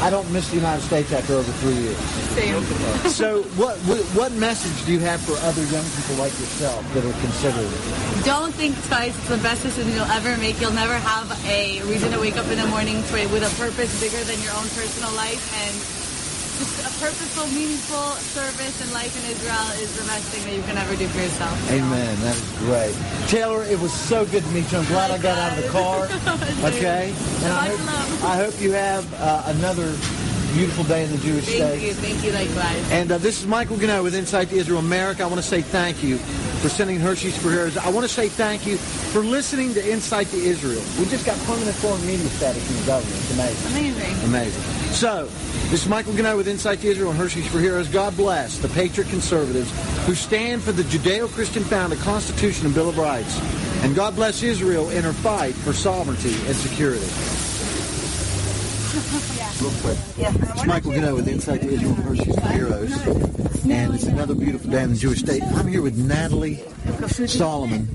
I 0.00 0.10
don't 0.10 0.30
miss 0.32 0.48
the 0.50 0.56
United 0.56 0.82
States 0.82 1.12
after 1.12 1.34
over 1.34 1.52
three 1.58 1.74
years. 1.74 1.96
Same. 2.34 2.62
So 3.10 3.42
what, 3.58 3.76
what 3.88 3.98
what 4.14 4.32
message 4.32 4.86
do 4.86 4.92
you 4.92 5.00
have 5.00 5.20
for 5.20 5.34
other 5.46 5.62
young 5.74 5.84
people 5.96 6.16
like 6.22 6.32
yourself 6.38 6.82
that 6.94 7.04
are 7.04 7.18
considering 7.20 7.66
it? 7.66 8.24
Don't 8.24 8.54
think 8.54 8.74
twice. 8.86 9.16
It's 9.16 9.28
the 9.28 9.38
best 9.38 9.62
decision 9.62 9.92
you'll 9.92 10.14
ever 10.14 10.36
make. 10.38 10.60
You'll 10.60 10.76
never 10.76 10.94
have 10.94 11.30
a 11.46 11.82
reason 11.82 12.12
to 12.12 12.20
wake 12.20 12.36
up 12.36 12.46
in 12.46 12.58
the 12.58 12.66
morning 12.66 13.02
for, 13.02 13.18
with 13.34 13.42
a 13.42 13.52
purpose 13.58 13.90
bigger 14.00 14.22
than 14.24 14.40
your 14.42 14.54
own 14.54 14.68
personal 14.74 15.12
life. 15.14 15.42
And 15.62 15.74
just 16.58 16.80
a 16.82 16.90
purposeful, 16.98 17.46
meaningful 17.54 18.10
service 18.34 18.80
and 18.82 18.90
life 18.92 19.14
in 19.14 19.30
Israel 19.30 19.66
is 19.80 19.94
the 19.96 20.04
best 20.06 20.24
thing 20.34 20.42
that 20.44 20.54
you 20.56 20.62
can 20.62 20.76
ever 20.76 20.96
do 20.96 21.06
for 21.08 21.20
yourself. 21.20 21.54
So- 21.68 21.74
Amen. 21.74 22.20
That 22.20 22.34
is 22.36 22.50
great. 22.58 22.94
Taylor, 23.28 23.62
it 23.64 23.78
was 23.80 23.92
so 23.92 24.26
good 24.26 24.42
to 24.42 24.50
meet 24.50 24.70
you. 24.72 24.78
I'm 24.78 24.86
glad 24.86 25.10
I 25.10 25.18
got 25.18 25.38
out 25.38 25.56
of 25.56 25.62
the 25.64 25.70
car. 25.70 26.08
Okay? 26.68 27.14
And 27.44 27.52
I 27.52 27.68
hope. 27.68 28.24
I 28.24 28.36
hope 28.36 28.60
you 28.60 28.72
have 28.72 29.06
uh, 29.20 29.42
another 29.46 29.94
beautiful 30.54 30.82
day 30.84 31.04
in 31.04 31.10
the 31.10 31.18
Jewish 31.18 31.44
Thank 31.46 31.56
state. 31.56 31.70
Thank 31.70 31.82
you. 31.82 31.94
Thank 31.94 32.24
you 32.24 32.32
likewise. 32.32 32.90
And 32.90 33.12
uh, 33.12 33.18
this 33.18 33.40
is 33.40 33.46
Michael 33.46 33.76
Ganoe 33.76 34.02
with 34.02 34.14
Insight 34.14 34.48
to 34.50 34.56
Israel 34.56 34.80
America. 34.80 35.22
I 35.22 35.26
want 35.26 35.36
to 35.40 35.46
say 35.46 35.62
thank 35.62 36.02
you 36.02 36.18
for 36.58 36.68
sending 36.68 36.98
Hershey's 36.98 37.36
for 37.36 37.50
Heroes. 37.50 37.76
I 37.76 37.90
want 37.90 38.06
to 38.06 38.12
say 38.12 38.28
thank 38.28 38.66
you 38.66 38.76
for 38.76 39.20
listening 39.20 39.74
to 39.74 39.92
Insight 39.92 40.26
to 40.28 40.36
Israel. 40.36 40.82
We 40.98 41.06
just 41.06 41.24
got 41.24 41.38
permanent 41.46 41.76
foreign 41.76 42.04
media 42.06 42.26
status 42.30 42.66
from 42.66 42.76
the 42.76 42.86
government. 42.86 43.16
It's 43.16 43.32
amazing. 43.32 43.94
Amazing. 43.94 44.24
Amazing. 44.24 44.62
So, 44.92 45.26
this 45.70 45.82
is 45.82 45.88
Michael 45.88 46.12
Ganoe 46.14 46.36
with 46.36 46.48
Insight 46.48 46.80
to 46.80 46.88
Israel 46.88 47.10
and 47.10 47.18
Hershey's 47.18 47.46
for 47.46 47.60
Heroes. 47.60 47.88
God 47.88 48.16
bless 48.16 48.58
the 48.58 48.68
patriot 48.68 49.08
conservatives 49.08 49.70
who 50.06 50.14
stand 50.14 50.62
for 50.62 50.72
the 50.72 50.82
Judeo-Christian 50.82 51.62
founded 51.64 52.00
Constitution 52.00 52.66
and 52.66 52.74
Bill 52.74 52.88
of 52.88 52.98
Rights. 52.98 53.38
And 53.84 53.94
God 53.94 54.16
bless 54.16 54.42
Israel 54.42 54.90
in 54.90 55.04
her 55.04 55.12
fight 55.12 55.54
for 55.54 55.72
sovereignty 55.72 56.34
and 56.46 56.56
security. 56.56 57.06
Real 59.60 59.72
quick. 59.80 59.98
It's 60.18 60.66
Michael 60.66 60.92
Ganoe 60.92 61.16
with 61.16 61.26
Insight 61.26 61.62
to 61.62 61.68
Israel 61.68 61.94
Hershey's 61.94 62.38
Heroes. 62.50 62.92
And 63.66 63.92
it's 63.92 64.04
another 64.04 64.36
beautiful 64.36 64.70
day 64.70 64.84
in 64.84 64.92
the 64.92 64.96
Jewish 64.96 65.18
state. 65.18 65.42
I'm 65.42 65.66
here 65.66 65.82
with 65.82 65.96
Natalie 65.96 66.62
Solomon. 67.26 67.88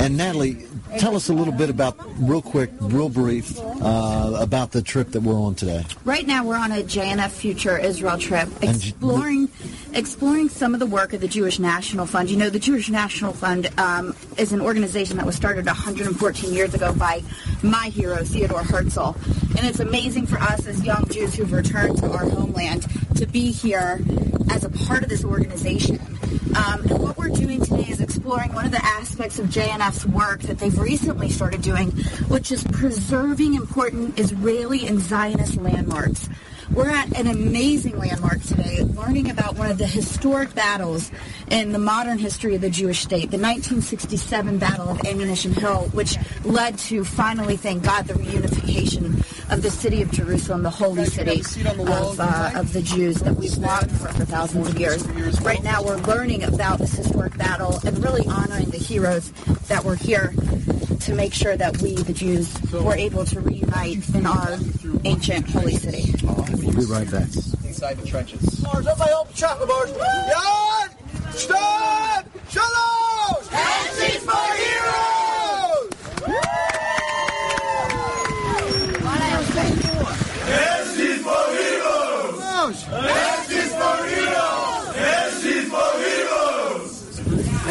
And 0.00 0.16
Natalie, 0.16 0.66
tell 0.98 1.16
us 1.16 1.28
a 1.28 1.32
little 1.32 1.52
bit 1.52 1.70
about, 1.70 1.96
real 2.18 2.42
quick, 2.42 2.70
real 2.80 3.08
brief, 3.08 3.58
uh, 3.60 4.36
about 4.40 4.72
the 4.72 4.82
trip 4.82 5.12
that 5.12 5.22
we're 5.22 5.38
on 5.38 5.54
today. 5.54 5.84
Right 6.04 6.26
now, 6.26 6.44
we're 6.44 6.56
on 6.56 6.72
a 6.72 6.82
JNF 6.82 7.30
Future 7.30 7.78
Israel 7.78 8.18
trip, 8.18 8.48
exploring 8.62 9.48
exploring 9.94 10.48
some 10.48 10.72
of 10.74 10.80
the 10.80 10.86
work 10.86 11.12
of 11.12 11.20
the 11.20 11.28
Jewish 11.28 11.58
National 11.58 12.06
Fund. 12.06 12.30
You 12.30 12.36
know, 12.36 12.50
the 12.50 12.58
Jewish 12.58 12.88
National 12.88 13.32
Fund 13.32 13.68
um, 13.78 14.16
is 14.38 14.52
an 14.52 14.60
organization 14.60 15.18
that 15.18 15.26
was 15.26 15.36
started 15.36 15.66
114 15.66 16.52
years 16.52 16.74
ago 16.74 16.94
by 16.94 17.22
my 17.62 17.88
hero 17.88 18.24
Theodore 18.24 18.62
Herzl, 18.62 19.14
and 19.56 19.66
it's 19.66 19.80
amazing 19.80 20.26
for 20.26 20.38
us 20.38 20.66
as 20.66 20.84
young 20.84 21.06
Jews 21.08 21.34
who've 21.34 21.52
returned 21.52 21.98
to 21.98 22.10
our 22.10 22.28
homeland 22.28 22.86
to 23.16 23.26
be 23.26 23.52
here 23.52 24.00
as 24.50 24.64
a 24.64 24.70
part 24.70 25.02
of 25.02 25.08
this 25.08 25.24
organization. 25.24 26.00
Um, 26.54 26.82
and 26.82 27.02
what 27.02 27.16
we're 27.16 27.30
doing 27.30 27.62
today 27.62 27.86
is 27.88 28.00
exploring 28.00 28.52
one 28.52 28.66
of 28.66 28.72
the 28.72 28.84
aspects 28.84 29.38
of 29.38 29.46
JNF's 29.46 30.06
work 30.06 30.40
that 30.42 30.58
they've 30.58 30.78
recently 30.78 31.30
started 31.30 31.62
doing, 31.62 31.90
which 32.28 32.52
is 32.52 32.62
preserving 32.64 33.54
important 33.54 34.18
Israeli 34.18 34.86
and 34.86 35.00
Zionist 35.00 35.56
landmarks. 35.56 36.28
We're 36.70 36.90
at 36.90 37.18
an 37.18 37.26
amazing 37.26 37.98
landmark 37.98 38.40
today, 38.42 38.82
learning 38.82 39.30
about 39.30 39.56
one 39.56 39.70
of 39.70 39.78
the 39.78 39.86
historic 39.86 40.54
battles 40.54 41.10
in 41.50 41.72
the 41.72 41.78
modern 41.78 42.18
history 42.18 42.54
of 42.54 42.60
the 42.60 42.70
Jewish 42.70 43.00
state, 43.00 43.30
the 43.30 43.38
1967 43.38 44.58
Battle 44.58 44.88
of 44.88 45.04
Ammunition 45.04 45.52
Hill, 45.52 45.88
which 45.92 46.16
led 46.44 46.78
to 46.78 47.04
finally, 47.04 47.56
thank 47.56 47.82
God, 47.82 48.06
the 48.06 48.14
reunification 48.14 49.18
of 49.52 49.62
the 49.62 49.70
city 49.70 50.02
of 50.02 50.10
Jerusalem, 50.12 50.62
the 50.62 50.70
holy 50.70 51.04
city 51.04 51.40
of, 51.40 52.20
uh, 52.20 52.52
of 52.54 52.72
the 52.72 52.82
Jews 52.82 53.16
that 53.16 53.34
we've 53.34 53.56
longed 53.58 53.90
for 53.90 54.08
for 54.08 54.24
thousands 54.24 54.68
of 54.68 54.78
years. 54.78 55.06
Right 55.40 55.62
now, 55.62 55.82
we're 55.82 55.98
learning 55.98 56.44
about 56.44 56.78
this 56.78 56.92
historic 56.92 57.36
battle 57.36 57.80
and 57.84 58.02
really 58.02 58.26
honoring 58.26 58.70
the 58.70 58.78
heroes 58.78 59.30
that 59.68 59.84
were 59.84 59.96
here 59.96 60.32
to 61.04 61.14
make 61.14 61.34
sure 61.34 61.56
that 61.56 61.82
we, 61.82 61.94
the 61.94 62.12
Jews, 62.12 62.48
were 62.72 62.94
able 62.94 63.24
to 63.24 63.40
reunite 63.40 64.08
in 64.14 64.24
our 64.24 64.56
ancient 65.04 65.50
holy 65.50 65.74
city. 65.74 66.14
We'll 66.22 66.74
be 66.74 66.84
right 66.84 67.10
back. 67.10 67.28
Inside 67.64 67.98
the 67.98 68.06
trenches. 68.06 68.62
Mars, 68.62 68.86
everybody 68.86 69.12
open 69.12 69.34
chocolate 69.34 69.68
bars. 69.68 69.90
Yad! 69.90 70.90
Shtad! 71.34 72.24
Shalom! 72.50 73.44
Hands 73.50 74.24
for 74.24 74.54
heroes! 74.56 75.92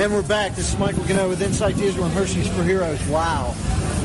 And 0.01 0.11
we're 0.11 0.23
back. 0.23 0.55
This 0.55 0.73
is 0.73 0.79
Michael 0.79 1.03
Ganoe 1.03 1.29
with 1.29 1.43
Insight 1.43 1.75
to 1.75 1.83
Israel 1.83 2.05
and 2.05 2.13
Hershey's 2.15 2.47
for 2.47 2.63
Heroes. 2.63 2.99
Wow. 3.05 3.53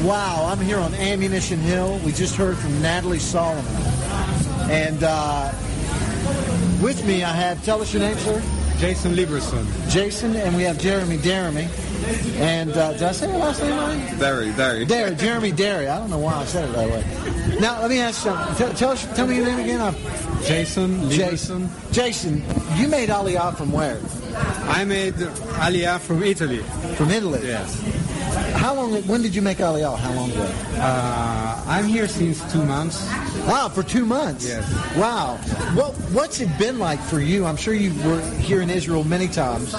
Wow. 0.03 0.47
I'm 0.47 0.61
here 0.61 0.77
on 0.77 0.95
Ammunition 0.95 1.59
Hill. 1.59 1.99
We 2.05 2.13
just 2.13 2.37
heard 2.37 2.59
from 2.59 2.83
Natalie 2.83 3.19
Solomon. 3.19 3.65
And 4.71 5.03
uh, 5.03 5.53
with 6.83 7.03
me, 7.07 7.25
I 7.25 7.33
have, 7.33 7.65
tell 7.65 7.81
us 7.81 7.95
your 7.95 8.03
name, 8.03 8.19
sir. 8.19 8.43
Jason 8.77 9.17
Liberson. 9.17 9.67
Jason, 9.89 10.37
and 10.37 10.55
we 10.55 10.65
have 10.65 10.79
Jeremy 10.79 11.17
Deremy. 11.17 11.67
And 12.41 12.73
uh, 12.73 12.93
did 12.93 13.03
I 13.03 13.13
say 13.13 13.31
your 13.31 13.39
last 13.39 13.63
name 13.63 13.71
right? 13.71 14.19
Derry, 14.19 14.53
Derry. 14.53 14.85
Derry, 14.85 15.15
Jeremy 15.15 15.53
Derry. 15.53 15.89
I 15.89 15.99
don't 15.99 16.11
know 16.11 16.19
why 16.19 16.35
I 16.35 16.45
said 16.45 16.69
it 16.69 16.73
that 16.75 16.91
way. 16.91 17.59
Now, 17.59 17.81
let 17.81 17.89
me 17.89 18.01
ask 18.01 18.23
you 18.23 18.33
something. 18.33 18.57
Tell, 18.57 18.75
tell, 18.75 18.91
us, 18.91 19.17
tell 19.17 19.27
me 19.27 19.37
your 19.37 19.47
name 19.47 19.61
again. 19.61 19.81
I'm, 19.81 19.95
Jason 20.43 21.09
Jason. 21.09 21.71
Jason, 21.91 22.45
you 22.77 22.87
made 22.87 23.09
Aliyah 23.09 23.57
from 23.57 23.73
where? 23.73 23.99
I 24.69 24.85
made 24.85 25.15
Aliyah 25.15 26.01
from 26.01 26.23
Italy. 26.23 26.59
From 26.97 27.11
Italy? 27.11 27.41
Yes. 27.43 27.81
How 28.57 28.75
long, 28.75 28.95
when 29.07 29.23
did 29.23 29.35
you 29.35 29.43
make 29.43 29.59
Aliyah? 29.59 29.99
How 29.99 30.13
long 30.15 30.31
ago? 30.31 30.51
Uh, 30.77 31.65
I'm 31.67 31.87
here 31.87 32.09
since 32.09 32.41
two 32.53 32.65
months. 32.65 33.07
Wow, 33.47 33.69
for 33.69 33.83
two 33.83 34.05
months. 34.05 34.47
Yes. 34.47 34.65
Wow. 34.97 35.37
What 35.75 35.95
What's 36.13 36.41
it 36.41 36.49
been 36.59 36.79
like 36.79 37.01
for 37.01 37.21
you? 37.21 37.45
I'm 37.45 37.57
sure 37.57 37.75
you 37.75 37.93
were 38.09 38.21
here 38.39 38.63
in 38.63 38.71
Israel 38.71 39.05
many 39.05 39.29
times 39.29 39.73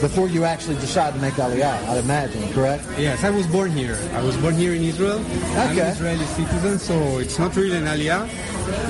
before 0.00 0.28
you 0.28 0.44
actually 0.44 0.76
decided 0.76 1.16
to 1.16 1.20
make 1.22 1.34
Aliyah. 1.34 1.88
I'd 1.88 1.98
imagine, 1.98 2.52
correct? 2.52 2.84
Yes, 2.98 3.24
I 3.24 3.30
was 3.30 3.46
born 3.46 3.70
here. 3.70 3.98
I 4.12 4.22
was 4.22 4.36
born 4.36 4.54
here 4.54 4.74
in 4.74 4.82
Israel. 4.82 5.18
Okay. 5.18 5.62
I'm 5.62 5.78
an 5.78 5.86
Israeli 5.88 6.24
citizen, 6.26 6.78
so 6.78 7.18
it's 7.18 7.38
not 7.38 7.56
really 7.56 7.76
an 7.76 7.84
Aliyah. 7.84 8.28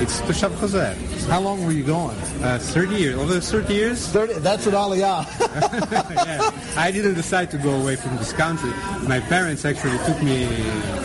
It's 0.01 0.21
Toshav 0.21 0.51
Chozer. 0.57 0.95
How 1.27 1.39
long 1.39 1.65
were 1.65 1.71
you 1.71 1.83
going? 1.83 2.17
Uh, 2.41 2.59
30 2.59 2.95
years. 2.95 3.15
Over 3.17 3.39
30 3.39 3.73
years. 3.73 4.07
30. 4.07 4.33
That's 4.39 4.65
what 4.65 4.75
Aliyah. 4.75 5.25
yeah. 6.25 6.51
I 6.77 6.91
didn't 6.91 7.15
decide 7.15 7.51
to 7.51 7.57
go 7.57 7.71
away 7.71 7.95
from 7.95 8.17
this 8.17 8.33
country. 8.33 8.71
My 9.07 9.19
parents 9.19 9.65
actually 9.65 9.97
took 10.05 10.21
me 10.21 10.45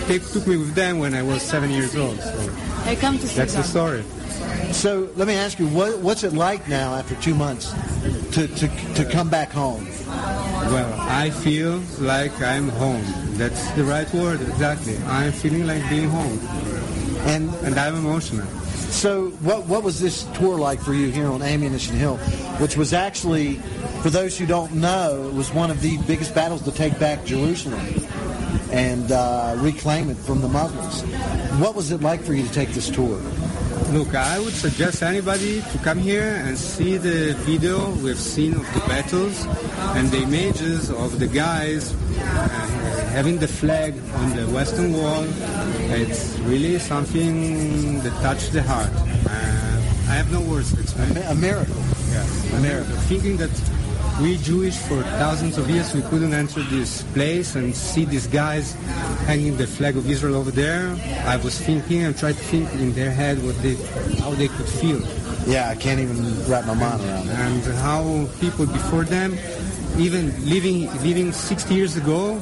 they 0.08 0.18
took 0.18 0.46
me 0.46 0.56
with 0.56 0.74
them 0.74 0.98
when 0.98 1.14
I 1.14 1.22
was 1.22 1.42
seven 1.42 1.70
years 1.70 1.94
old. 1.94 2.18
So 2.20 2.50
I 2.84 2.96
come 2.96 3.18
to 3.18 3.26
that's 3.26 3.54
the 3.54 3.62
story. 3.62 4.02
so 4.72 5.10
let 5.16 5.28
me 5.28 5.34
ask 5.34 5.58
you, 5.58 5.68
what, 5.68 5.98
what's 5.98 6.24
it 6.24 6.32
like 6.32 6.66
now 6.66 6.94
after 6.94 7.14
two 7.16 7.34
months 7.34 7.72
to, 8.32 8.48
to, 8.48 8.94
to 8.94 9.04
come 9.04 9.28
back 9.28 9.52
home? 9.52 9.86
Well, 10.06 10.94
I 10.98 11.30
feel 11.30 11.82
like 11.98 12.40
I'm 12.40 12.68
home. 12.70 13.04
That's 13.36 13.70
the 13.72 13.84
right 13.84 14.12
word, 14.14 14.40
exactly. 14.40 14.96
I'm 15.06 15.32
feeling 15.32 15.66
like 15.66 15.86
being 15.90 16.08
home. 16.08 16.38
And 17.28 17.52
and 17.62 17.78
I'm 17.78 17.94
emotional. 17.94 18.46
So, 18.90 19.28
what 19.42 19.66
what 19.66 19.82
was 19.82 20.00
this 20.00 20.24
tour 20.38 20.58
like 20.58 20.80
for 20.80 20.94
you 20.94 21.10
here 21.10 21.28
on 21.28 21.42
Ammunition 21.42 21.94
Hill, 21.94 22.16
which 22.56 22.76
was 22.76 22.94
actually, 22.94 23.56
for 24.02 24.08
those 24.08 24.38
who 24.38 24.46
don't 24.46 24.72
know, 24.72 25.28
it 25.28 25.34
was 25.34 25.52
one 25.52 25.70
of 25.70 25.82
the 25.82 25.98
biggest 26.06 26.34
battles 26.34 26.62
to 26.62 26.72
take 26.72 26.98
back 26.98 27.26
Jerusalem 27.26 27.86
and 28.72 29.12
uh, 29.12 29.54
reclaim 29.58 30.08
it 30.08 30.16
from 30.16 30.40
the 30.40 30.48
Muslims. 30.48 31.02
What 31.60 31.74
was 31.74 31.90
it 31.90 32.00
like 32.00 32.22
for 32.22 32.32
you 32.32 32.46
to 32.46 32.52
take 32.52 32.70
this 32.70 32.88
tour? 32.88 33.20
Look, 33.90 34.14
I 34.14 34.38
would 34.38 34.52
suggest 34.52 35.02
anybody 35.02 35.60
to 35.60 35.78
come 35.78 35.98
here 35.98 36.42
and 36.46 36.56
see 36.56 36.96
the 36.96 37.34
video 37.44 37.90
we've 37.96 38.18
seen 38.18 38.54
of 38.54 38.74
the 38.74 38.80
battles 38.80 39.46
and 39.96 40.10
the 40.10 40.22
images 40.22 40.90
of 40.90 41.18
the 41.18 41.26
guys 41.26 41.94
uh, 41.94 42.77
having 43.08 43.38
the 43.38 43.48
flag 43.48 43.94
on 44.14 44.36
the 44.36 44.46
western 44.52 44.92
wall. 44.92 45.24
It's 45.90 46.38
really 46.40 46.78
something 46.78 48.00
that 48.00 48.12
touched 48.22 48.52
the 48.52 48.62
heart. 48.62 48.90
Uh, 48.94 50.10
I 50.10 50.14
have 50.14 50.30
no 50.32 50.40
words 50.40 50.74
to 50.74 50.80
explain. 50.80 51.16
A 51.16 51.34
miracle. 51.34 51.74
Yes, 52.10 52.52
a 52.54 52.60
miracle. 52.60 52.94
Thinking 53.08 53.36
that 53.38 53.50
we 54.20 54.36
Jewish 54.38 54.76
for 54.76 55.00
thousands 55.22 55.58
of 55.58 55.70
years 55.70 55.94
we 55.94 56.02
couldn't 56.02 56.34
enter 56.34 56.60
this 56.64 57.02
place 57.14 57.54
and 57.54 57.74
see 57.74 58.04
these 58.04 58.26
guys 58.26 58.72
hanging 59.26 59.56
the 59.56 59.66
flag 59.66 59.96
of 59.96 60.10
Israel 60.10 60.34
over 60.34 60.50
there. 60.50 60.96
I 61.24 61.36
was 61.36 61.58
thinking 61.58 62.02
and 62.02 62.16
tried 62.18 62.36
to 62.36 62.44
think 62.44 62.72
in 62.74 62.92
their 62.94 63.12
head 63.12 63.42
what 63.44 63.56
they, 63.62 63.74
how 64.20 64.30
they 64.30 64.48
could 64.48 64.66
feel. 64.66 65.00
Yeah, 65.46 65.68
I 65.68 65.76
can't 65.76 66.00
even 66.00 66.18
wrap 66.48 66.66
my 66.66 66.74
mind 66.74 67.00
around 67.02 67.28
it. 67.28 67.66
And 67.68 67.78
how 67.78 68.26
people 68.40 68.66
before 68.66 69.04
them, 69.04 69.38
even 69.98 70.34
living 70.48 70.86
living 71.02 71.32
60 71.32 71.74
years 71.74 71.96
ago, 71.96 72.40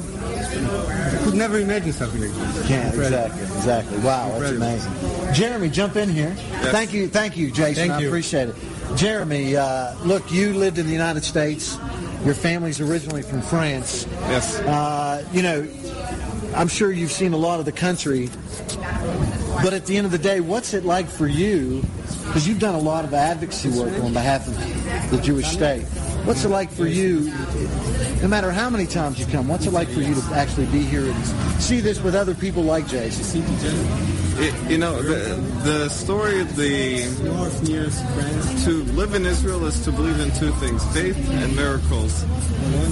could 1.29 1.37
never 1.37 1.59
imagine 1.59 1.91
something 1.91 2.21
like 2.21 2.31
this. 2.31 2.69
Yeah, 2.69 2.87
Incredible. 2.87 3.17
exactly, 3.25 3.43
exactly. 3.57 3.97
Wow, 3.99 4.39
that's 4.39 4.51
amazing. 4.51 5.33
Jeremy, 5.33 5.69
jump 5.69 5.95
in 5.97 6.09
here. 6.09 6.31
Thank 6.71 6.93
you, 6.93 7.09
thank 7.09 7.35
you, 7.35 7.51
Jason. 7.51 7.75
Thank 7.75 7.91
I 7.93 7.99
you. 8.01 8.07
appreciate 8.07 8.49
it. 8.49 8.55
Jeremy, 8.95 9.57
uh, 9.57 9.93
look, 10.05 10.31
you 10.31 10.53
lived 10.53 10.77
in 10.77 10.85
the 10.85 10.93
United 10.93 11.25
States. 11.25 11.77
Your 12.23 12.33
family's 12.33 12.79
originally 12.79 13.21
from 13.21 13.41
France. 13.41 14.07
Yes. 14.29 14.59
Uh, 14.59 15.25
you 15.33 15.41
know, 15.41 15.67
I'm 16.55 16.69
sure 16.69 16.91
you've 16.91 17.11
seen 17.11 17.33
a 17.33 17.37
lot 17.37 17.59
of 17.59 17.65
the 17.65 17.71
country. 17.73 18.29
But 19.61 19.73
at 19.73 19.85
the 19.85 19.97
end 19.97 20.05
of 20.05 20.11
the 20.11 20.17
day, 20.17 20.39
what's 20.39 20.73
it 20.73 20.85
like 20.85 21.07
for 21.09 21.27
you? 21.27 21.83
Because 22.25 22.47
you've 22.47 22.59
done 22.59 22.75
a 22.75 22.79
lot 22.79 23.03
of 23.05 23.13
advocacy 23.13 23.69
work 23.69 23.91
on 24.01 24.13
behalf 24.13 24.47
of 24.47 25.11
the 25.11 25.17
Jewish 25.21 25.47
state. 25.47 25.85
What's 26.27 26.43
it 26.43 26.49
like 26.49 26.69
for 26.69 26.85
you, 26.85 27.31
no 28.21 28.27
matter 28.27 28.51
how 28.51 28.69
many 28.69 28.85
times 28.85 29.17
you 29.17 29.25
come, 29.27 29.47
what's 29.47 29.65
it 29.65 29.71
like 29.71 29.87
for 29.87 30.01
you 30.01 30.13
to 30.13 30.21
actually 30.33 30.65
be 30.65 30.79
here 30.79 31.05
and 31.05 31.25
see 31.61 31.79
this 31.79 32.01
with 32.01 32.15
other 32.15 32.35
people 32.35 32.63
like 32.63 32.85
Jason? 32.85 33.43
It, 34.39 34.69
you 34.69 34.77
know, 34.77 35.01
the, 35.01 35.35
the 35.63 35.89
story 35.89 36.41
of 36.41 36.55
the 36.57 37.01
to 38.65 38.83
live 38.93 39.15
in 39.15 39.25
Israel 39.25 39.65
is 39.65 39.83
to 39.85 39.91
believe 39.91 40.19
in 40.19 40.29
two 40.33 40.51
things: 40.59 40.85
faith 40.93 41.17
and 41.31 41.55
miracles. 41.55 42.23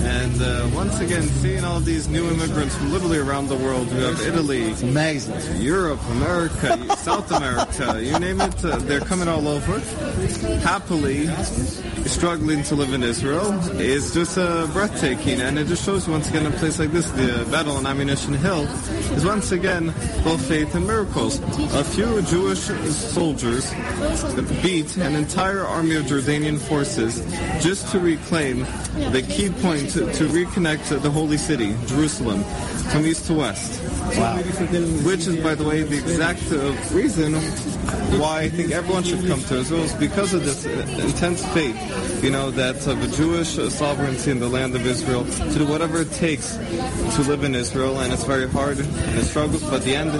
And 0.02 0.42
uh, 0.42 0.70
once 0.74 1.00
again, 1.02 1.24
seeing 1.24 1.64
all 1.64 1.80
these 1.82 2.08
new 2.08 2.28
immigrants 2.32 2.76
from 2.76 2.92
literally 2.94 3.20
around 3.20 3.50
the 3.50 3.58
world. 3.58 3.92
You 3.92 4.00
have 4.00 4.22
Italy, 4.22 4.72
amazing, 4.82 5.62
Europe, 5.62 6.00
America, 6.12 6.96
South 6.96 7.30
America, 7.32 8.02
you 8.02 8.18
name 8.18 8.42
it. 8.42 8.66
Uh, 8.66 8.78
they're 8.78 9.02
coming 9.02 9.28
all 9.28 9.48
over. 9.48 9.80
Happily, 10.62 11.28
struggling 12.08 12.64
to 12.64 12.76
live 12.76 12.94
in 12.94 13.04
Israel 13.04 13.52
is 13.80 14.14
just 14.14 14.38
uh, 14.38 14.68
breathtaking, 14.68 15.42
and 15.42 15.58
it 15.58 15.68
just 15.68 15.84
shows 15.84 16.08
once 16.08 16.30
again 16.30 16.46
a 16.46 16.52
place 16.52 16.80
like 16.80 16.92
this, 16.92 17.10
the 17.12 17.48
Battle 17.52 17.76
on 17.78 17.86
Ammunition 17.86 18.34
Hill, 18.34 18.64
is 19.16 19.26
once 19.26 19.52
again 19.52 19.88
both 20.24 20.46
faith 20.48 20.76
and 20.76 20.86
miracles. 20.86 21.40
A 21.74 21.84
few 21.84 22.22
Jewish 22.24 22.60
soldiers 22.60 23.72
beat 24.62 24.98
an 24.98 25.16
entire 25.16 25.64
army 25.64 25.96
of 25.96 26.06
Jordanian 26.06 26.60
forces 26.60 27.26
just 27.64 27.92
to 27.92 28.00
reclaim 28.00 28.60
the 29.12 29.26
key 29.28 29.50
point 29.50 29.90
to, 29.92 30.12
to 30.14 30.28
reconnect 30.28 31.02
the 31.02 31.10
holy 31.10 31.38
city, 31.38 31.76
Jerusalem, 31.88 32.44
from 32.92 33.06
east 33.06 33.26
to 33.28 33.34
west. 33.34 33.82
Wow. 34.18 34.38
Which 34.38 35.28
is, 35.28 35.38
by 35.44 35.56
the 35.56 35.64
way, 35.64 35.84
the 35.84 35.98
exact 35.98 36.52
uh, 36.52 36.74
reason 36.96 37.34
why 38.20 38.42
I 38.42 38.50
think 38.50 38.72
everyone 38.72 39.04
should 39.04 39.26
come 39.28 39.42
to 39.42 39.56
Israel 39.56 39.84
is 39.84 39.94
because 39.94 40.34
of 40.34 40.46
this 40.46 40.66
uh, 40.66 40.70
intense 41.06 41.46
faith, 41.54 42.24
you 42.24 42.32
know, 42.32 42.52
that 42.52 42.86
of 42.88 43.02
a 43.04 43.08
Jewish 43.16 43.58
uh, 43.58 43.70
sovereignty 43.70 44.32
in 44.32 44.40
the 44.40 44.48
land 44.50 44.76
of 44.76 44.86
Israel 44.86 45.26
to 45.26 45.60
do 45.60 45.66
whatever 45.66 46.02
it 46.02 46.12
takes 46.14 46.56
to 46.56 47.22
live 47.24 47.44
in 47.44 47.56
Israel, 47.56 48.00
and 48.00 48.12
it's 48.14 48.24
very 48.24 48.50
hard 48.50 48.80
and 48.80 49.20
it 49.20 49.24
struggles, 49.24 49.64
but 49.70 49.84
the 49.84 49.96
end, 49.96 50.12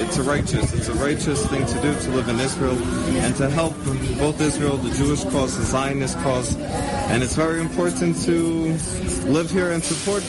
it's 0.00 0.18
a 0.18 0.22
righteous, 0.22 0.72
it's 0.72 0.88
a 0.88 0.94
righteous 0.94 1.46
thing 1.46 1.64
to 1.66 1.80
do 1.82 1.94
to 2.00 2.10
live 2.10 2.28
in 2.28 2.40
Israel 2.40 2.76
and 3.22 3.34
to 3.36 3.48
help 3.50 3.74
both 4.18 4.40
Israel, 4.40 4.76
the 4.76 4.94
Jewish 4.96 5.22
cause, 5.24 5.56
the 5.56 5.64
Zionist 5.64 6.16
cause, 6.18 6.56
and 6.56 7.22
it's 7.22 7.36
very 7.36 7.60
important 7.60 8.20
to 8.22 8.76
live 9.28 9.50
here 9.50 9.72
and 9.72 9.82
support 9.82 10.22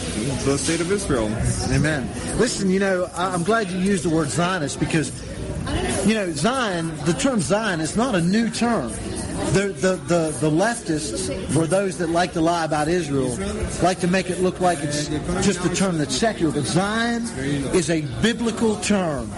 the 0.45 0.57
state 0.57 0.81
of 0.81 0.91
Israel. 0.91 1.25
Amen. 1.71 2.07
Listen, 2.37 2.69
you 2.69 2.79
know, 2.79 3.09
I'm 3.15 3.43
glad 3.43 3.69
you 3.69 3.79
used 3.79 4.03
the 4.03 4.09
word 4.09 4.29
Zionist 4.29 4.79
because, 4.79 5.11
you 6.05 6.13
know, 6.13 6.31
Zion, 6.31 6.91
the 7.05 7.13
term 7.13 7.39
Zion 7.41 7.79
is 7.79 7.95
not 7.95 8.15
a 8.15 8.21
new 8.21 8.49
term. 8.49 8.91
The, 9.51 9.67
the, 9.67 9.95
the, 10.07 10.37
the 10.39 10.49
leftists, 10.49 11.55
or 11.55 11.67
those 11.67 11.99
that 11.99 12.09
like 12.09 12.33
to 12.33 12.41
lie 12.41 12.65
about 12.65 12.87
Israel, 12.87 13.37
like 13.83 13.99
to 13.99 14.07
make 14.07 14.29
it 14.31 14.39
look 14.41 14.59
like 14.59 14.79
it's 14.81 15.09
just 15.45 15.63
a 15.63 15.75
term 15.75 15.99
that's 15.99 16.15
secular. 16.15 16.51
But 16.51 16.63
Zion 16.63 17.23
is 17.75 17.89
a 17.89 18.01
biblical 18.21 18.77
term. 18.77 19.29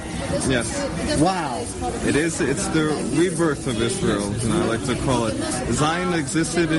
Yes. 0.48 1.20
Wow. 1.20 1.66
It 2.08 2.16
is. 2.16 2.40
It's 2.40 2.68
the 2.68 2.86
rebirth 3.14 3.68
of 3.68 3.82
Israel, 3.82 4.32
and 4.32 4.54
I 4.54 4.66
like 4.66 4.86
to 4.86 4.96
call 5.04 5.26
it. 5.26 5.36
Zion 5.74 6.14
existed 6.14 6.70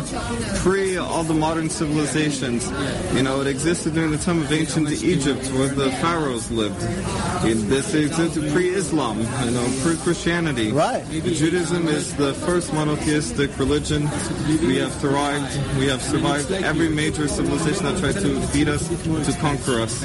pre 0.56 0.96
all 0.96 1.24
the 1.24 1.34
modern 1.34 1.68
civilizations. 1.68 2.70
You 3.14 3.22
know, 3.22 3.40
it 3.42 3.46
existed 3.46 3.94
during 3.94 4.12
the 4.12 4.18
time 4.18 4.40
of 4.42 4.52
ancient 4.52 4.90
Egypt, 5.02 5.44
where 5.52 5.68
the 5.68 5.90
pharaohs 6.02 6.50
lived. 6.50 6.82
It, 7.44 7.54
this 7.68 7.92
existed 7.92 8.50
pre-Islam. 8.52 9.18
You 9.18 9.50
know, 9.50 9.78
pre-Christianity. 9.82 10.72
Right. 10.72 11.04
Judaism 11.10 11.88
is 11.88 12.14
the 12.16 12.32
first 12.32 12.72
monotheistic 12.72 13.15
religion. 13.16 14.02
We 14.60 14.76
have 14.76 14.92
thrived. 15.00 15.78
We 15.78 15.86
have 15.86 16.02
survived 16.02 16.52
every 16.52 16.90
major 16.90 17.28
civilization 17.28 17.86
that 17.86 17.98
tried 17.98 18.20
to 18.20 18.46
beat 18.52 18.68
us, 18.68 18.86
to 18.88 19.32
conquer 19.40 19.80
us, 19.80 20.02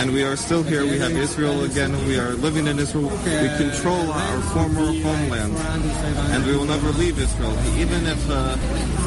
and 0.00 0.12
we 0.12 0.22
are 0.22 0.34
still 0.34 0.62
here. 0.62 0.84
We 0.84 0.98
have 0.98 1.12
Israel 1.12 1.64
again. 1.64 1.92
We 2.06 2.18
are 2.18 2.32
living 2.32 2.66
in 2.66 2.78
Israel. 2.78 3.10
We 3.10 3.48
control 3.58 4.10
our 4.12 4.40
former 4.54 4.86
homeland, 4.86 5.54
and 6.32 6.46
we 6.46 6.56
will 6.56 6.64
never 6.64 6.90
leave 6.92 7.18
Israel. 7.18 7.52
Even 7.76 8.06
if 8.06 8.30
uh, 8.30 8.56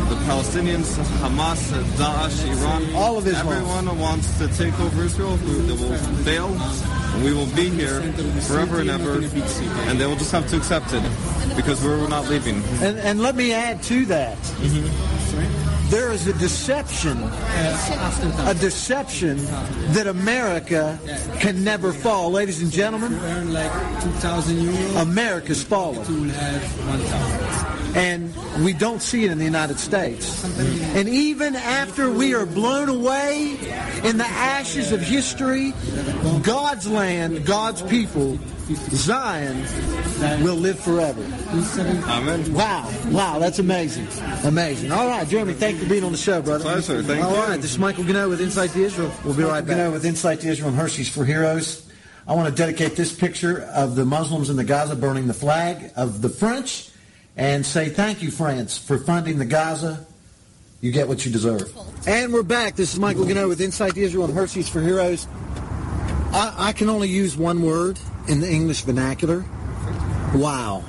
the 0.10 0.16
Palestinians, 0.30 0.94
Hamas, 1.24 1.62
Daesh, 1.98 2.46
Iran, 2.46 2.94
all 2.94 3.18
of 3.18 3.26
Islam. 3.26 3.48
everyone 3.48 4.00
wants 4.00 4.38
to 4.38 4.48
take 4.50 4.80
over 4.80 5.04
Israel, 5.04 5.38
we, 5.46 5.54
they 5.66 5.78
will 5.82 5.98
fail. 6.24 7.01
We 7.24 7.34
will 7.34 7.48
be 7.56 7.70
here 7.70 8.02
forever 8.42 8.80
and 8.80 8.90
ever, 8.90 9.16
and 9.16 10.00
they 10.00 10.06
will 10.06 10.16
just 10.16 10.32
have 10.32 10.48
to 10.50 10.58
accept 10.58 10.94
it 10.94 11.04
because 11.56 11.84
we're 11.84 12.08
not 12.08 12.28
leaving. 12.30 12.64
And, 12.82 12.98
and 13.00 13.22
let 13.22 13.36
me 13.36 13.54
add 13.54 13.84
to 13.84 14.06
that. 14.06 14.38
Mm-hmm. 14.38 15.90
There 15.92 16.12
is 16.14 16.26
a 16.26 16.34
deception, 16.34 17.18
a 17.22 18.56
deception 18.58 19.36
that 19.92 20.08
America 20.08 20.98
can 21.40 21.66
never 21.66 21.92
fall. 21.92 22.32
Ladies 22.32 22.62
and 22.62 22.72
gentlemen, 22.72 23.14
America's 24.96 25.64
fallen. 25.64 26.32
And 27.96 28.34
we 28.64 28.74
don't 28.74 29.02
see 29.02 29.26
it 29.26 29.32
in 29.32 29.38
the 29.38 29.44
United 29.44 29.80
States. 29.80 30.44
And 30.96 31.10
even 31.10 31.56
after 31.56 32.12
we 32.12 32.34
are 32.34 32.46
blown 32.46 32.90
away 32.90 33.58
in 34.04 34.18
the 34.18 34.28
ashes 34.28 34.92
of 34.92 35.02
history, 35.02 35.74
God's 36.44 36.88
land, 36.88 37.46
God's 37.46 37.82
people, 37.82 38.40
Zion 38.76 39.66
will 40.44 40.56
live 40.56 40.80
forever. 40.80 41.22
Amen. 41.52 42.54
Wow, 42.54 42.90
wow, 43.08 43.40
that's 43.40 43.60
amazing. 43.60 44.08
Amazing. 44.46 44.92
All 44.92 45.08
right, 45.08 45.28
Jeremy, 45.28 45.54
thank 45.54 45.78
you 45.78 45.84
for 45.84 45.90
being 45.90 46.04
on 46.04 46.12
the 46.12 46.18
show, 46.18 46.42
brother. 46.42 46.64
Pleasure, 46.64 47.04
thank 47.04 47.24
All 47.24 47.32
you. 47.32 47.38
right, 47.38 47.62
this 47.62 47.72
is 47.72 47.80
Michael 47.80 48.04
Ganoe 48.04 48.30
with 48.30 48.40
Insight 48.40 48.70
to 48.72 48.84
Israel. 48.84 49.12
We'll 49.26 49.36
be 49.36 49.44
right 49.44 49.66
back. 49.66 49.78
Ganoe 49.78 49.92
with 49.92 50.06
Insight 50.06 50.40
to 50.42 50.48
Israel 50.48 50.70
and 50.70 50.78
Hershey's 50.78 51.10
for 51.10 51.26
Heroes. 51.26 51.88
I 52.28 52.36
want 52.36 52.48
to 52.50 52.56
dedicate 52.56 52.96
this 52.96 53.14
picture 53.14 53.64
of 53.64 53.96
the 53.96 54.06
Muslims 54.06 54.50
in 54.50 54.56
the 54.56 54.64
Gaza 54.64 54.96
burning 54.96 55.28
the 55.28 55.34
flag 55.34 55.92
of 55.96 56.22
the 56.22 56.30
French 56.30 56.91
and 57.38 57.66
say 57.66 57.90
thank 57.90 58.22
you, 58.22 58.32
France, 58.32 58.78
for 58.78 58.98
funding 58.98 59.38
the 59.38 59.46
Gaza. 59.46 60.06
You 60.82 60.92
get 60.92 61.08
what 61.08 61.26
you 61.26 61.32
deserve. 61.32 61.72
And 62.08 62.34
we're 62.34 62.44
back. 62.44 62.76
This 62.76 62.94
is 62.94 63.00
Michael 63.00 63.26
Ganoe 63.26 63.48
with 63.48 63.62
Insight 63.62 63.94
to 63.94 64.02
Israel 64.02 64.26
and 64.26 64.34
Hershey's 64.34 64.68
for 64.68 64.82
Heroes. 64.82 65.28
I, 66.34 66.54
I 66.58 66.74
can 66.74 66.90
only 66.90 67.08
use 67.08 67.38
one 67.38 67.62
word 67.62 68.00
in 68.28 68.40
the 68.40 68.50
English 68.50 68.82
vernacular. 68.82 69.46
Wow. 70.34 70.84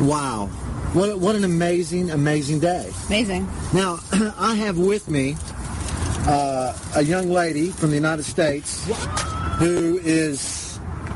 Wow. 0.00 0.46
What, 0.92 1.18
what 1.18 1.34
an 1.34 1.42
amazing, 1.42 2.10
amazing 2.10 2.60
day. 2.60 2.92
Amazing. 3.08 3.48
Now, 3.72 3.98
I 4.38 4.54
have 4.54 4.78
with 4.78 5.10
me 5.10 5.36
uh, 6.26 6.78
a 6.94 7.02
young 7.02 7.30
lady 7.30 7.70
from 7.70 7.90
the 7.90 7.96
United 7.96 8.24
States 8.24 8.86
who 9.58 9.98
is. 9.98 10.63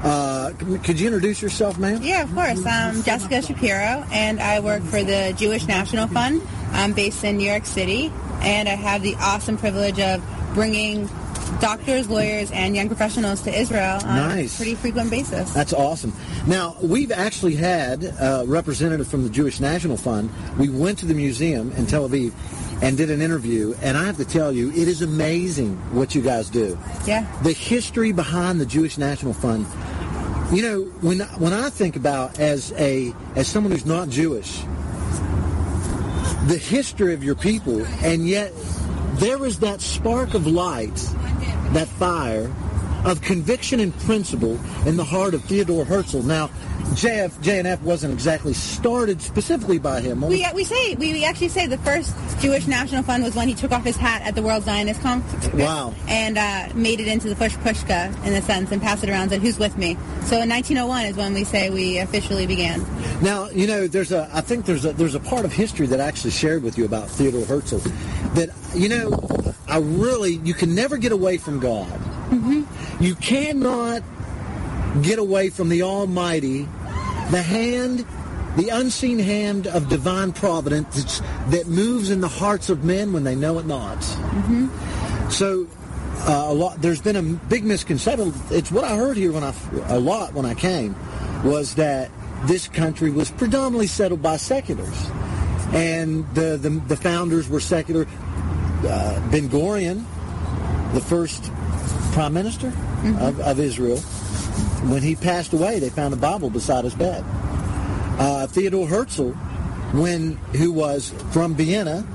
Uh, 0.02 0.52
could 0.84 1.00
you 1.00 1.08
introduce 1.08 1.42
yourself, 1.42 1.78
ma'am? 1.78 2.00
Yeah, 2.02 2.22
of 2.22 2.32
course. 2.34 2.64
I'm 2.64 3.02
Jessica 3.02 3.42
Shapiro, 3.42 4.04
and 4.12 4.40
I 4.40 4.60
work 4.60 4.82
for 4.82 5.02
the 5.02 5.34
Jewish 5.36 5.66
National 5.66 6.06
Fund. 6.06 6.40
I'm 6.72 6.92
based 6.92 7.24
in 7.24 7.36
New 7.36 7.48
York 7.48 7.66
City, 7.66 8.12
and 8.40 8.68
I 8.68 8.76
have 8.76 9.02
the 9.02 9.16
awesome 9.16 9.58
privilege 9.58 9.98
of 9.98 10.22
bringing 10.54 11.08
doctors, 11.60 12.08
lawyers, 12.08 12.50
and 12.52 12.76
young 12.76 12.86
professionals 12.88 13.40
to 13.42 13.56
Israel 13.58 13.98
on 14.04 14.16
Nice. 14.28 14.54
a 14.54 14.56
pretty 14.58 14.74
frequent 14.74 15.10
basis. 15.10 15.52
That's 15.52 15.72
awesome. 15.72 16.12
Now, 16.46 16.76
we've 16.82 17.12
actually 17.12 17.56
had 17.56 18.04
a 18.04 18.44
representative 18.46 19.08
from 19.08 19.24
the 19.24 19.30
Jewish 19.30 19.60
National 19.60 19.96
Fund. 19.96 20.30
We 20.58 20.68
went 20.68 20.98
to 20.98 21.06
the 21.06 21.14
museum 21.14 21.72
in 21.72 21.86
Tel 21.86 22.08
Aviv 22.08 22.32
and 22.82 22.96
did 22.96 23.10
an 23.10 23.20
interview, 23.20 23.74
and 23.82 23.96
I 23.96 24.04
have 24.04 24.16
to 24.18 24.24
tell 24.24 24.52
you, 24.52 24.70
it 24.70 24.86
is 24.88 25.02
amazing 25.02 25.76
what 25.92 26.14
you 26.14 26.22
guys 26.22 26.48
do. 26.48 26.78
Yeah. 27.06 27.26
The 27.42 27.52
history 27.52 28.12
behind 28.12 28.60
the 28.60 28.66
Jewish 28.66 28.98
National 28.98 29.32
Fund. 29.32 29.66
You 30.52 30.62
know, 30.62 30.82
when 31.02 31.18
when 31.38 31.52
I 31.52 31.68
think 31.70 31.96
about 31.96 32.38
as 32.38 32.72
a 32.78 33.12
as 33.36 33.48
someone 33.48 33.72
who's 33.72 33.84
not 33.84 34.08
Jewish, 34.08 34.62
the 36.46 36.56
history 36.58 37.12
of 37.14 37.22
your 37.22 37.34
people, 37.34 37.84
and 38.02 38.26
yet 38.26 38.52
there 39.16 39.44
is 39.44 39.58
that 39.58 39.80
spark 39.82 40.32
of 40.34 40.46
light, 40.46 40.96
that 41.72 41.88
fire 41.88 42.50
of 43.04 43.20
conviction 43.22 43.78
and 43.78 43.96
principle 44.00 44.58
in 44.86 44.96
the 44.96 45.04
heart 45.04 45.32
of 45.32 45.42
Theodore 45.44 45.84
Herzl. 45.84 46.20
Now, 46.22 46.48
JF, 46.94 47.30
JNF 47.42 47.80
wasn't 47.82 48.12
exactly 48.12 48.52
started 48.54 49.22
specifically 49.22 49.78
by 49.78 50.00
him. 50.00 50.20
We, 50.22 50.44
we 50.52 50.64
say 50.64 50.94
we, 50.96 51.12
we 51.12 51.24
actually 51.24 51.48
say 51.48 51.66
the 51.66 51.78
first 51.78 52.12
Jewish 52.40 52.66
National 52.66 53.02
Fund 53.04 53.22
was 53.22 53.36
when 53.36 53.46
he 53.46 53.54
took 53.54 53.70
off 53.70 53.84
his 53.84 53.96
hat 53.96 54.22
at 54.22 54.34
the 54.34 54.42
World 54.42 54.64
Zionist 54.64 55.00
Conference 55.00 55.48
Wow. 55.54 55.94
and 56.08 56.38
uh, 56.38 56.68
made 56.74 56.98
it 56.98 57.06
into 57.06 57.28
the 57.28 57.36
Push 57.36 57.54
Pushka 57.58 58.08
in 58.26 58.32
a 58.34 58.42
sense 58.42 58.72
and 58.72 58.82
passed 58.82 59.04
it 59.04 59.10
around 59.10 59.22
and 59.22 59.30
said, 59.32 59.42
who's 59.42 59.58
with 59.60 59.76
me? 59.78 59.94
So 60.24 60.40
in 60.40 60.48
1901 60.48 61.04
is 61.06 61.16
when 61.16 61.34
we 61.34 61.44
say 61.44 61.70
we 61.70 61.98
officially 61.98 62.46
began. 62.48 62.84
Now, 63.22 63.48
you 63.50 63.66
know, 63.68 63.86
there's 63.86 64.10
a. 64.12 64.28
I 64.32 64.40
think 64.40 64.64
there's 64.66 64.84
a 64.84 64.92
there's 64.92 65.14
a 65.14 65.20
part 65.20 65.44
of 65.44 65.52
history 65.52 65.86
that 65.88 66.00
I 66.00 66.04
actually 66.04 66.30
shared 66.32 66.62
with 66.62 66.76
you 66.78 66.84
about 66.84 67.08
Theodore 67.08 67.44
Herzl. 67.44 67.78
That 68.34 68.50
you 68.74 68.88
know, 68.88 69.10
I 69.68 69.78
really 69.78 70.40
you 70.44 70.54
can 70.54 70.74
never 70.74 70.96
get 70.96 71.12
away 71.12 71.36
from 71.36 71.60
God. 71.60 72.00
You 73.00 73.14
cannot 73.16 74.02
get 75.02 75.18
away 75.18 75.50
from 75.50 75.68
the 75.68 75.82
Almighty, 75.82 76.66
the 77.30 77.42
hand, 77.42 78.04
the 78.56 78.70
unseen 78.70 79.18
hand 79.18 79.66
of 79.66 79.88
divine 79.88 80.32
providence 80.32 81.20
that 81.48 81.66
moves 81.66 82.10
in 82.10 82.20
the 82.20 82.28
hearts 82.28 82.70
of 82.70 82.84
men 82.84 83.12
when 83.12 83.24
they 83.24 83.34
know 83.36 83.58
it 83.58 83.66
not. 83.66 84.02
So, 85.30 85.66
uh, 86.20 86.46
a 86.48 86.54
lot. 86.54 86.80
There's 86.82 87.00
been 87.00 87.16
a 87.16 87.22
big 87.22 87.64
misconception. 87.64 88.32
It's 88.50 88.72
what 88.72 88.84
I 88.84 88.96
heard 88.96 89.16
here 89.16 89.32
when 89.32 89.44
I 89.44 89.54
a 89.88 90.00
lot 90.00 90.32
when 90.32 90.44
I 90.46 90.54
came 90.54 90.96
was 91.44 91.74
that 91.76 92.10
this 92.44 92.66
country 92.68 93.10
was 93.10 93.30
predominantly 93.30 93.86
settled 93.86 94.22
by 94.22 94.36
seculars, 94.38 95.10
and 95.72 96.26
the 96.34 96.56
the, 96.56 96.70
the 96.88 96.96
founders 96.96 97.48
were 97.48 97.60
secular. 97.60 98.06
Uh, 98.84 99.30
ben 99.30 99.48
Gurion, 99.48 100.04
the 100.94 101.00
first 101.00 101.50
prime 102.12 102.32
minister 102.32 102.68
of, 103.20 103.40
of 103.40 103.60
Israel, 103.60 103.98
when 104.88 105.02
he 105.02 105.16
passed 105.16 105.52
away, 105.52 105.78
they 105.78 105.90
found 105.90 106.14
a 106.14 106.16
Bible 106.16 106.50
beside 106.50 106.84
his 106.84 106.94
bed. 106.94 107.24
Uh, 108.18 108.46
Theodore 108.46 108.86
Herzl, 108.86 109.30
when 109.92 110.32
who 110.56 110.72
was 110.72 111.12
from 111.30 111.54
Vienna, 111.54 112.06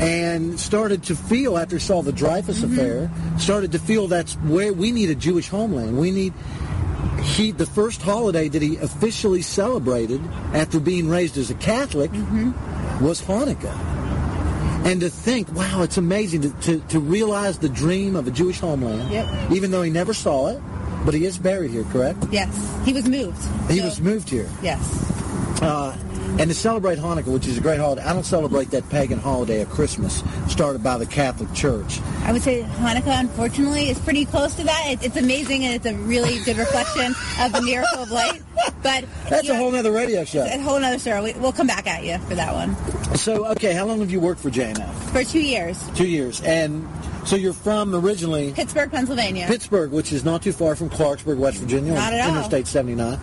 and 0.00 0.58
started 0.58 1.04
to 1.04 1.14
feel 1.14 1.56
after 1.56 1.76
he 1.76 1.80
saw 1.80 2.02
the 2.02 2.12
Dreyfus 2.12 2.62
affair, 2.62 3.10
started 3.38 3.72
to 3.72 3.78
feel 3.78 4.08
that's 4.08 4.34
where 4.34 4.72
we 4.72 4.90
need 4.90 5.10
a 5.10 5.14
Jewish 5.14 5.48
homeland. 5.48 5.96
We 5.98 6.10
need 6.10 6.34
he 7.22 7.52
the 7.52 7.66
first 7.66 8.02
holiday 8.02 8.48
that 8.48 8.62
he 8.62 8.76
officially 8.78 9.42
celebrated 9.42 10.20
after 10.54 10.80
being 10.80 11.08
raised 11.08 11.36
as 11.38 11.50
a 11.50 11.54
Catholic 11.54 12.10
was 13.00 13.22
Hanukkah. 13.22 13.91
And 14.84 15.00
to 15.00 15.08
think, 15.10 15.50
wow, 15.52 15.82
it's 15.82 15.96
amazing 15.96 16.42
to, 16.42 16.50
to, 16.62 16.80
to 16.88 16.98
realize 17.00 17.58
the 17.58 17.68
dream 17.68 18.16
of 18.16 18.26
a 18.26 18.30
Jewish 18.30 18.58
homeland, 18.60 19.10
Yep. 19.12 19.52
even 19.52 19.70
though 19.70 19.82
he 19.82 19.90
never 19.90 20.12
saw 20.12 20.48
it, 20.48 20.60
but 21.04 21.14
he 21.14 21.24
is 21.24 21.38
buried 21.38 21.70
here, 21.70 21.84
correct? 21.84 22.18
Yes, 22.30 22.50
he 22.84 22.92
was 22.92 23.08
moved. 23.08 23.38
He 23.70 23.78
So- 23.78 23.84
was 23.84 24.00
moved 24.00 24.28
here. 24.28 24.48
Yes. 24.62 24.80
Uh, 25.62 25.96
and 26.38 26.48
to 26.48 26.54
celebrate 26.54 26.98
Hanukkah, 26.98 27.26
which 27.32 27.46
is 27.46 27.58
a 27.58 27.60
great 27.60 27.78
holiday, 27.78 28.02
I 28.02 28.12
don't 28.12 28.24
celebrate 28.24 28.70
that 28.70 28.88
pagan 28.88 29.18
holiday 29.18 29.60
of 29.62 29.70
Christmas 29.70 30.22
started 30.48 30.82
by 30.82 30.98
the 30.98 31.06
Catholic 31.06 31.52
Church. 31.54 32.00
I 32.24 32.32
would 32.32 32.42
say 32.42 32.62
Hanukkah, 32.62 33.20
unfortunately, 33.20 33.88
is 33.90 33.98
pretty 33.98 34.24
close 34.24 34.54
to 34.56 34.64
that. 34.64 34.84
It, 34.88 35.04
it's 35.04 35.16
amazing 35.16 35.64
and 35.64 35.74
it's 35.74 35.86
a 35.86 35.94
really 35.94 36.38
good 36.44 36.56
reflection 36.56 37.14
of 37.40 37.52
the 37.52 37.62
miracle 37.62 38.02
of 38.02 38.10
light. 38.10 38.42
But 38.82 39.04
That's 39.28 39.48
a 39.48 39.52
know, 39.52 39.58
whole 39.58 39.74
other 39.76 39.92
radio 39.92 40.24
show. 40.24 40.42
a 40.44 40.58
whole 40.58 40.82
other 40.82 40.98
story. 40.98 41.20
We, 41.20 41.32
we'll 41.40 41.52
come 41.52 41.66
back 41.66 41.86
at 41.86 42.04
you 42.04 42.18
for 42.28 42.34
that 42.34 42.52
one. 42.54 42.74
So, 43.16 43.46
okay, 43.52 43.72
how 43.74 43.84
long 43.86 44.00
have 44.00 44.10
you 44.10 44.20
worked 44.20 44.40
for 44.40 44.50
JNF? 44.50 44.92
For 45.10 45.22
two 45.24 45.40
years, 45.40 45.78
Two 45.94 46.06
years. 46.08 46.40
And 46.42 46.88
so 47.24 47.36
you're 47.36 47.52
from 47.52 47.94
originally 47.94 48.52
Pittsburgh, 48.52 48.90
Pennsylvania. 48.90 49.46
Pittsburgh, 49.46 49.92
which 49.92 50.12
is 50.12 50.24
not 50.24 50.42
too 50.42 50.52
far 50.52 50.74
from 50.74 50.90
Clarksburg, 50.90 51.36
West 51.38 51.58
Virginia, 51.58 51.94
Not 51.94 52.12
at 52.12 52.20
all. 52.28 52.30
Interstate 52.34 52.66
79. 52.66 53.18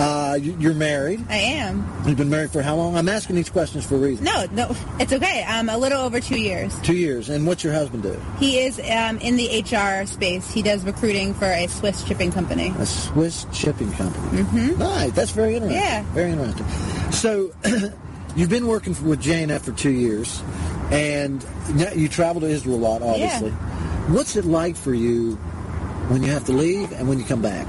Uh, 0.00 0.38
you- 0.40 0.56
you're 0.58 0.72
married. 0.74 1.22
I 1.28 1.36
am. 1.36 1.86
You've 2.06 2.16
been 2.16 2.30
married 2.30 2.50
for 2.50 2.62
how 2.62 2.74
long? 2.76 2.96
I'm 2.96 3.08
asking 3.08 3.36
these 3.36 3.50
questions 3.50 3.84
for 3.84 3.96
a 3.96 3.98
reason. 3.98 4.24
No, 4.24 4.46
no, 4.52 4.74
it's 4.98 5.12
okay. 5.12 5.42
Um, 5.44 5.68
a 5.68 5.76
little 5.76 6.00
over 6.00 6.20
two 6.20 6.40
years. 6.40 6.72
Two 6.82 6.94
years. 6.94 7.28
And 7.28 7.46
what's 7.46 7.62
your 7.62 7.74
husband 7.74 8.02
do? 8.04 8.18
He 8.38 8.60
is 8.60 8.78
um, 8.90 9.18
in 9.18 9.36
the 9.36 9.60
HR 9.60 10.06
space. 10.06 10.50
He 10.50 10.62
does 10.62 10.84
recruiting 10.84 11.34
for 11.34 11.44
a 11.44 11.66
Swiss 11.66 12.02
shipping 12.06 12.32
company. 12.32 12.72
A 12.78 12.86
Swiss 12.86 13.44
shipping 13.52 13.92
company. 13.92 14.42
Mm-hmm. 14.42 14.78
Nice. 14.78 15.12
That's 15.12 15.32
very 15.32 15.56
interesting. 15.56 15.82
Yeah. 15.82 16.02
Very 16.14 16.30
interesting. 16.32 16.66
So, 17.12 17.52
you've 18.36 18.48
been 18.48 18.68
working 18.68 18.96
with 19.06 19.22
JNF 19.22 19.60
for 19.60 19.72
two 19.72 19.90
years, 19.90 20.42
and 20.90 21.44
you 21.94 22.08
travel 22.08 22.40
to 22.40 22.46
Israel 22.48 22.76
a 22.76 22.78
lot, 22.78 23.02
obviously. 23.02 23.50
Yeah. 23.50 24.12
What's 24.14 24.34
it 24.36 24.46
like 24.46 24.76
for 24.76 24.94
you 24.94 25.34
when 26.08 26.22
you 26.22 26.30
have 26.32 26.46
to 26.46 26.52
leave 26.52 26.90
and 26.92 27.06
when 27.06 27.18
you 27.18 27.24
come 27.26 27.42
back? 27.42 27.66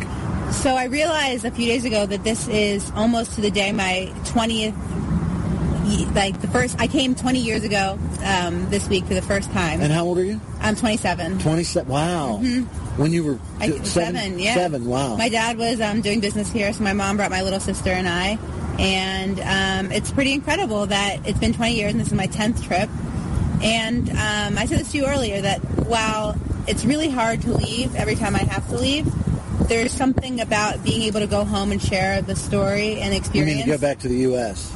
So 0.52 0.76
I 0.76 0.86
realized 0.86 1.44
a 1.46 1.52
few 1.52 1.66
days 1.66 1.86
ago 1.86 2.06
that 2.06 2.24
this 2.24 2.48
is 2.48 2.92
almost 2.96 3.34
to 3.36 3.42
the 3.42 3.50
day 3.50 3.72
my 3.72 4.12
20th, 4.26 4.76
like 6.16 6.40
the 6.42 6.48
first, 6.48 6.80
I 6.80 6.88
came 6.88 7.16
20 7.16 7.40
years 7.40 7.64
ago 7.64 7.98
um, 8.24 8.70
this 8.70 8.88
week 8.88 9.06
for 9.06 9.14
the 9.16 9.22
first 9.24 9.50
time. 9.52 9.82
And 9.82 9.92
how 9.92 10.06
old 10.06 10.20
are 10.20 10.24
you? 10.24 10.40
I'm 10.60 10.76
27. 10.76 11.40
27. 11.40 11.92
Wow. 11.92 12.40
Mhm. 12.44 12.66
When 12.98 13.12
you 13.12 13.24
were 13.24 13.40
I, 13.60 13.68
t- 13.70 13.86
seven, 13.86 14.38
yeah. 14.38 14.54
Seven, 14.54 14.86
wow. 14.86 15.16
My 15.16 15.30
dad 15.30 15.58
was 15.58 15.82
um, 15.82 16.02
doing 16.02 16.20
business 16.20 16.52
here, 16.52 16.72
so 16.74 16.84
my 16.84 16.94
mom 16.94 17.18
brought 17.18 17.32
my 17.32 17.42
little 17.42 17.60
sister 17.60 17.90
and 17.90 18.08
I. 18.08 18.38
And 18.78 19.40
um, 19.40 19.92
it's 19.92 20.12
pretty 20.12 20.34
incredible 20.34 20.86
that 20.88 21.26
it's 21.28 21.40
been 21.40 21.54
20 21.54 21.74
years 21.76 21.92
and 21.92 22.00
this 22.00 22.08
is 22.10 22.14
my 22.14 22.28
10th 22.28 22.64
trip. 22.64 22.90
And 23.64 24.10
um, 24.12 24.58
I 24.60 24.66
said 24.68 24.80
this 24.80 24.92
to 24.92 24.98
you 24.98 25.06
earlier 25.08 25.42
that 25.42 25.60
while 25.88 26.36
it's 26.68 26.86
really 26.86 27.10
hard 27.10 27.42
to 27.44 27.54
leave 27.54 27.96
every 27.96 28.16
time 28.16 28.36
I 28.36 28.40
have 28.44 28.68
to 28.70 28.78
leave, 28.78 29.08
there's 29.72 29.94
something 29.94 30.42
about 30.42 30.84
being 30.84 31.04
able 31.04 31.22
to 31.22 31.28
go 31.28 31.46
home 31.46 31.72
and 31.72 31.82
share 31.82 32.22
the 32.22 32.36
story 32.36 33.00
and 33.00 33.14
experience. 33.14 33.52
you 33.52 33.56
mean 33.56 33.66
to 33.66 33.72
go 33.72 33.78
back 33.78 34.00
to 34.00 34.10
the 34.10 34.18
U.S.? 34.30 34.70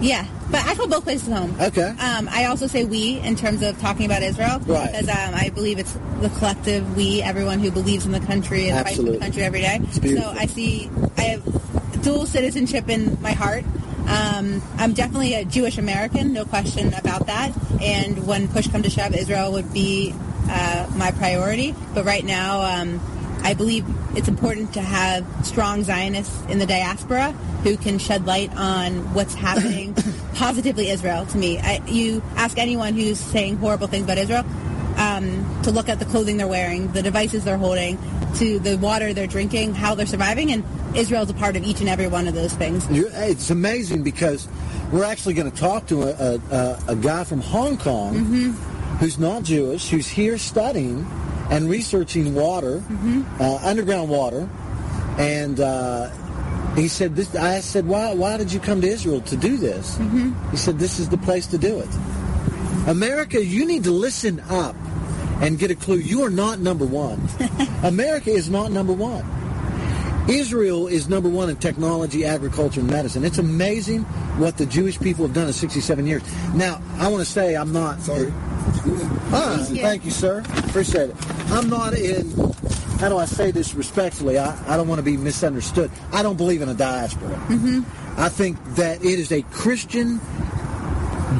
Yeah, 0.00 0.24
but 0.52 0.64
I 0.64 0.76
call 0.76 0.86
both 0.86 1.02
places 1.02 1.26
home. 1.26 1.56
Okay. 1.60 1.88
Um, 1.88 2.28
I 2.30 2.44
also 2.44 2.68
say 2.68 2.84
we 2.84 3.18
in 3.18 3.34
terms 3.34 3.62
of 3.62 3.80
talking 3.80 4.06
about 4.06 4.22
Israel 4.22 4.60
Right. 4.60 4.92
because 4.92 5.08
um, 5.08 5.34
I 5.34 5.50
believe 5.52 5.80
it's 5.80 5.92
the 6.20 6.30
collective 6.38 6.96
we, 6.96 7.20
everyone 7.20 7.58
who 7.58 7.72
believes 7.72 8.06
in 8.06 8.12
the 8.12 8.20
country 8.20 8.68
and 8.68 8.86
fights 8.86 8.96
for 8.98 9.02
the 9.02 9.18
country 9.18 9.42
every 9.42 9.60
day. 9.60 9.80
So. 9.90 10.30
I 10.30 10.46
see 10.46 10.88
I 11.16 11.22
have 11.22 12.02
dual 12.04 12.26
citizenship 12.26 12.88
in 12.88 13.20
my 13.20 13.32
heart. 13.32 13.64
Um, 14.06 14.62
I'm 14.76 14.92
definitely 14.92 15.34
a 15.34 15.44
Jewish 15.44 15.78
American, 15.78 16.32
no 16.32 16.44
question 16.44 16.94
about 16.94 17.26
that. 17.26 17.50
And 17.82 18.24
when 18.24 18.46
push 18.46 18.68
comes 18.68 18.84
to 18.84 18.90
shove, 18.90 19.16
Israel 19.16 19.50
would 19.52 19.72
be 19.72 20.14
uh, 20.48 20.88
my 20.96 21.10
priority. 21.10 21.74
But 21.92 22.04
right 22.04 22.24
now, 22.24 22.62
um, 22.62 23.00
I 23.42 23.54
believe 23.54 23.84
it's 24.18 24.26
important 24.26 24.74
to 24.74 24.82
have 24.82 25.24
strong 25.46 25.84
Zionists 25.84 26.44
in 26.46 26.58
the 26.58 26.66
diaspora 26.66 27.30
who 27.62 27.76
can 27.76 28.00
shed 28.00 28.26
light 28.26 28.52
on 28.56 29.14
what's 29.14 29.32
happening 29.32 29.94
positively 30.34 30.90
Israel 30.90 31.24
to 31.26 31.38
me. 31.38 31.60
I, 31.60 31.80
you 31.86 32.20
ask 32.34 32.58
anyone 32.58 32.94
who's 32.94 33.20
saying 33.20 33.58
horrible 33.58 33.86
things 33.86 34.02
about 34.04 34.18
Israel 34.18 34.44
um, 34.96 35.62
to 35.62 35.70
look 35.70 35.88
at 35.88 36.00
the 36.00 36.04
clothing 36.04 36.36
they're 36.36 36.48
wearing, 36.48 36.90
the 36.90 37.00
devices 37.00 37.44
they're 37.44 37.56
holding, 37.56 37.96
to 38.38 38.58
the 38.58 38.76
water 38.78 39.14
they're 39.14 39.28
drinking, 39.28 39.74
how 39.74 39.94
they're 39.94 40.04
surviving, 40.04 40.50
and 40.50 40.64
Israel's 40.96 41.30
a 41.30 41.34
part 41.34 41.56
of 41.56 41.62
each 41.62 41.78
and 41.78 41.88
every 41.88 42.08
one 42.08 42.26
of 42.26 42.34
those 42.34 42.52
things. 42.54 42.88
It's 42.90 43.50
amazing 43.50 44.02
because 44.02 44.48
we're 44.90 45.04
actually 45.04 45.34
going 45.34 45.48
to 45.48 45.56
talk 45.56 45.86
to 45.86 46.02
a, 46.02 46.40
a, 46.50 46.78
a, 46.88 46.96
guy 46.96 47.22
from 47.22 47.40
Hong 47.40 47.78
Kong 47.78 48.14
Mm-hmm. 48.14 48.50
who's 48.96 49.16
not 49.16 49.44
Jewish, 49.44 49.90
who's 49.90 50.08
here 50.08 50.38
studying 50.38 51.06
and 51.50 51.68
researching 51.70 52.34
water, 52.34 52.78
Mm-hmm. 52.80 53.22
uh, 53.42 53.58
underground 53.62 54.10
water, 54.10 54.48
and 55.18 55.58
uh, 55.60 56.10
he 56.74 56.88
said, 56.88 57.16
"This." 57.16 57.34
I 57.34 57.60
said, 57.60 57.86
"Why? 57.86 58.14
Why 58.14 58.36
did 58.36 58.52
you 58.52 58.60
come 58.60 58.80
to 58.82 58.86
Israel 58.88 59.20
to 59.22 59.36
do 59.36 59.56
this?" 59.56 59.96
Mm-hmm. 59.96 60.50
He 60.50 60.56
said, 60.56 60.78
"This 60.78 60.98
is 60.98 61.08
the 61.08 61.18
place 61.18 61.46
to 61.48 61.58
do 61.58 61.78
it." 61.80 61.88
America, 62.86 63.44
you 63.44 63.66
need 63.66 63.84
to 63.84 63.90
listen 63.90 64.40
up 64.48 64.74
and 65.42 65.58
get 65.58 65.70
a 65.70 65.74
clue. 65.74 65.98
You 65.98 66.22
are 66.22 66.30
not 66.30 66.58
number 66.58 66.84
one. 66.86 67.20
America 67.82 68.30
is 68.30 68.48
not 68.48 68.72
number 68.72 68.92
one. 68.92 69.24
Israel 70.28 70.88
is 70.88 71.08
number 71.08 71.28
one 71.28 71.48
in 71.48 71.56
technology, 71.56 72.24
agriculture, 72.24 72.80
and 72.80 72.90
medicine. 72.90 73.24
It's 73.24 73.38
amazing 73.38 74.02
what 74.38 74.58
the 74.58 74.66
Jewish 74.66 74.98
people 75.00 75.24
have 75.26 75.34
done 75.34 75.46
in 75.46 75.52
67 75.54 76.06
years. 76.06 76.22
Now, 76.54 76.82
I 76.98 77.08
want 77.08 77.24
to 77.24 77.30
say 77.30 77.56
I'm 77.56 77.72
not. 77.72 78.00
Sorry. 78.00 78.30
Ah, 79.30 79.64
thank 79.68 80.04
you, 80.04 80.10
sir. 80.10 80.40
Appreciate 80.56 81.10
it. 81.10 81.16
I'm 81.50 81.68
not 81.68 81.94
in. 81.94 82.30
How 82.98 83.08
do 83.08 83.16
I 83.16 83.26
say 83.26 83.50
this 83.50 83.74
respectfully? 83.74 84.38
I, 84.38 84.56
I 84.72 84.76
don't 84.76 84.88
want 84.88 84.98
to 84.98 85.04
be 85.04 85.16
misunderstood. 85.16 85.90
I 86.12 86.22
don't 86.22 86.36
believe 86.36 86.62
in 86.62 86.68
a 86.68 86.74
diaspora. 86.74 87.36
Mm-hmm. 87.48 88.20
I 88.20 88.28
think 88.28 88.58
that 88.74 89.04
it 89.04 89.18
is 89.18 89.30
a 89.30 89.42
Christian 89.42 90.20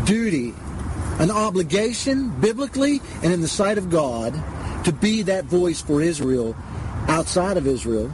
duty, 0.05 0.55
an 1.19 1.31
obligation, 1.31 2.31
biblically 2.41 3.01
and 3.23 3.33
in 3.33 3.41
the 3.41 3.49
sight 3.49 3.79
of 3.79 3.91
God, 3.91 4.35
to 4.85 4.93
be 4.93 5.23
that 5.23 5.47
voice 5.47 5.81
for 5.83 6.01
Israel 6.01 6.55
outside 7.09 7.57
of 7.57 7.67
Israel. 7.67 8.13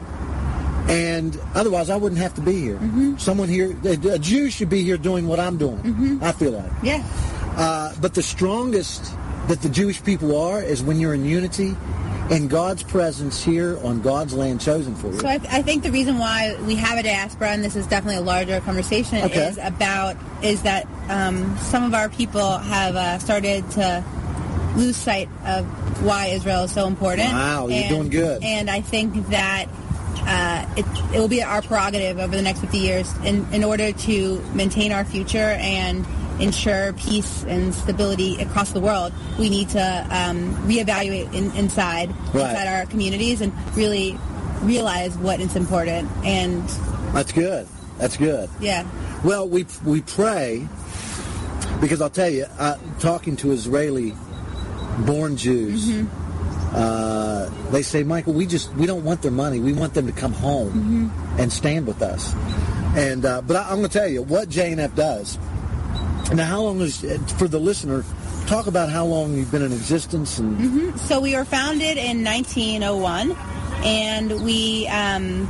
And 0.88 1.38
otherwise, 1.54 1.90
I 1.90 1.96
wouldn't 1.96 2.20
have 2.20 2.34
to 2.34 2.40
be 2.40 2.60
here. 2.60 2.78
Someone 3.18 3.48
here, 3.48 3.76
a 3.84 4.18
Jew 4.18 4.50
should 4.50 4.70
be 4.70 4.82
here 4.82 4.96
doing 4.96 5.26
what 5.26 5.40
I'm 5.40 5.56
doing. 5.58 6.18
I 6.22 6.32
feel 6.32 6.52
like. 6.52 6.70
Yeah. 6.82 7.02
Uh, 7.56 7.94
but 8.00 8.14
the 8.14 8.22
strongest 8.22 9.04
that 9.48 9.60
the 9.62 9.68
Jewish 9.68 10.02
people 10.02 10.36
are 10.40 10.62
is 10.62 10.82
when 10.82 10.98
you're 10.98 11.14
in 11.14 11.24
unity 11.24 11.76
in 12.30 12.48
God's 12.48 12.82
presence 12.82 13.44
here 13.44 13.78
on 13.84 14.00
God's 14.00 14.32
land 14.32 14.60
chosen 14.60 14.94
for 14.94 15.08
you. 15.08 15.18
So 15.20 15.28
I, 15.28 15.34
I 15.50 15.62
think 15.62 15.82
the 15.82 15.92
reason 15.92 16.18
why 16.18 16.56
we 16.66 16.74
have 16.76 16.98
a 16.98 17.02
diaspora, 17.02 17.50
and 17.50 17.62
this 17.62 17.76
is 17.76 17.86
definitely 17.86 18.16
a 18.16 18.22
larger 18.22 18.60
conversation, 18.60 19.18
Okay. 19.24 19.48
is 19.48 19.58
about 19.58 20.16
is 20.42 20.62
that 20.62 20.88
um, 21.08 21.56
some 21.58 21.84
of 21.84 21.92
our 21.92 22.08
people 22.08 22.56
have 22.58 22.96
uh, 22.96 23.18
started 23.18 23.70
to 23.72 24.02
lose 24.74 24.96
sight 24.96 25.28
of 25.44 25.66
why 26.02 26.28
Israel 26.28 26.64
is 26.64 26.72
so 26.72 26.86
important. 26.86 27.30
Wow, 27.30 27.68
you're 27.68 27.80
And- 27.80 27.88
doing 27.90 28.08
good. 28.08 28.42
And 28.42 28.70
I 28.70 28.80
think 28.80 29.28
that 29.28 29.66
uh, 30.26 30.66
it, 30.78 30.86
it 31.14 31.18
will 31.18 31.28
be 31.28 31.42
our 31.42 31.60
prerogative 31.60 32.18
over 32.18 32.34
the 32.34 32.42
next 32.42 32.60
50 32.60 32.78
years 32.78 33.14
in, 33.18 33.46
in 33.52 33.62
order 33.62 33.92
to 33.92 34.40
maintain 34.54 34.92
our 34.92 35.04
future 35.04 35.36
and 35.60 36.06
ensure 36.40 36.92
peace 36.94 37.44
and 37.48 37.74
stability 37.74 38.36
across 38.42 38.72
the 38.72 38.80
world. 38.80 39.12
We 39.38 39.48
need 39.48 39.68
to 39.70 40.06
um, 40.10 40.54
reevaluate 40.66 41.32
in, 41.34 41.50
inside 41.56 42.10
Right. 42.34 42.50
inside 42.50 42.66
our 42.68 42.86
communities 42.86 43.40
and 43.40 43.52
really 43.76 44.18
realize 44.62 45.16
what 45.18 45.40
is 45.40 45.54
important. 45.56 46.10
And 46.24 46.62
That's 47.14 47.32
good. 47.32 47.66
That's 47.98 48.16
good. 48.16 48.48
yeah, 48.60 48.84
Well, 49.24 49.48
we 49.48 49.66
we 49.84 50.00
pray 50.02 50.66
because 51.80 52.00
I'll 52.00 52.10
tell 52.10 52.30
you, 52.30 52.46
uh, 52.58 52.76
talking 52.98 53.36
to 53.36 53.52
Israeli-born 53.52 55.36
Jews, 55.36 55.86
Mm-hmm. 55.86 56.76
uh, 56.76 57.70
they 57.70 57.82
say, 57.82 58.02
Michael, 58.02 58.32
we 58.32 58.46
just 58.46 58.72
we 58.74 58.86
don't 58.86 59.04
want 59.04 59.22
their 59.22 59.30
money. 59.30 59.60
We 59.60 59.72
want 59.72 59.94
them 59.94 60.06
to 60.06 60.12
come 60.12 60.32
home 60.32 60.72
Mm-hmm. 60.72 61.40
and 61.40 61.52
stand 61.52 61.86
with 61.86 62.02
us. 62.02 62.34
And 62.96 63.24
uh, 63.24 63.42
but 63.42 63.56
I, 63.56 63.62
I'm 63.70 63.76
going 63.78 63.88
to 63.88 63.98
tell 63.98 64.08
you 64.08 64.22
what 64.22 64.48
JNF 64.48 64.94
does. 64.96 65.38
Now, 66.34 66.46
how 66.46 66.62
long 66.62 66.80
is 66.80 67.00
for 67.38 67.46
the 67.48 67.60
listener? 67.60 68.04
Talk 68.46 68.66
about 68.66 68.88
how 68.90 69.04
long 69.06 69.34
you've 69.36 69.50
been 69.50 69.62
in 69.62 69.72
existence 69.72 70.38
and 70.38 70.56
hmm 70.56 70.96
So 70.96 71.20
we 71.20 71.34
were 71.36 71.44
founded 71.44 71.96
in 71.96 72.24
1901, 72.24 73.32
and 73.84 74.44
we 74.44 74.86
um, 74.88 75.46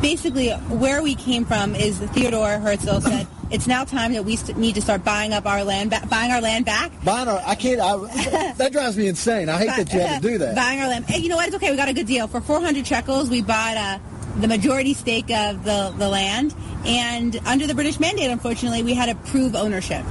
basically 0.00 0.50
where 0.50 1.02
we 1.02 1.14
came 1.14 1.44
from 1.44 1.74
is 1.76 1.98
Theodore 1.98 2.58
Herzl 2.58 3.00
said 3.00 3.26
it's 3.50 3.66
now 3.66 3.84
time 3.84 4.12
that 4.14 4.24
we 4.24 4.36
st- 4.36 4.58
need 4.58 4.74
to 4.74 4.82
start 4.82 5.04
buying 5.04 5.32
up 5.32 5.46
our 5.46 5.62
land, 5.64 5.90
ba- 5.90 6.02
buying 6.10 6.32
our 6.32 6.40
land 6.40 6.64
back. 6.64 6.90
buying 7.04 7.28
our. 7.28 7.40
I 7.46 7.54
can't. 7.54 7.80
I, 7.80 8.52
that 8.58 8.72
drives 8.72 8.96
me 8.96 9.06
insane. 9.06 9.48
I 9.48 9.58
hate 9.58 9.66
that 9.68 9.92
you 9.92 10.00
have 10.00 10.20
to 10.22 10.28
do 10.28 10.38
that. 10.38 10.56
buying 10.56 10.80
our 10.80 10.88
land. 10.88 11.04
Hey, 11.06 11.18
you 11.20 11.28
know 11.28 11.36
what? 11.36 11.46
It's 11.46 11.56
okay. 11.56 11.70
We 11.70 11.76
got 11.76 11.88
a 11.88 11.92
good 11.94 12.06
deal 12.06 12.26
for 12.26 12.40
400 12.40 12.86
shekels. 12.86 13.28
We 13.30 13.42
bought 13.42 13.76
uh, 13.76 13.98
the 14.40 14.48
majority 14.48 14.94
stake 14.94 15.30
of 15.30 15.64
the 15.64 15.94
the 15.96 16.08
land, 16.08 16.54
and 16.84 17.40
under 17.46 17.66
the 17.66 17.74
British 17.74 18.00
mandate, 18.00 18.30
unfortunately, 18.30 18.82
we 18.82 18.94
had 18.94 19.06
to 19.06 19.30
prove 19.30 19.54
ownership. 19.54 20.04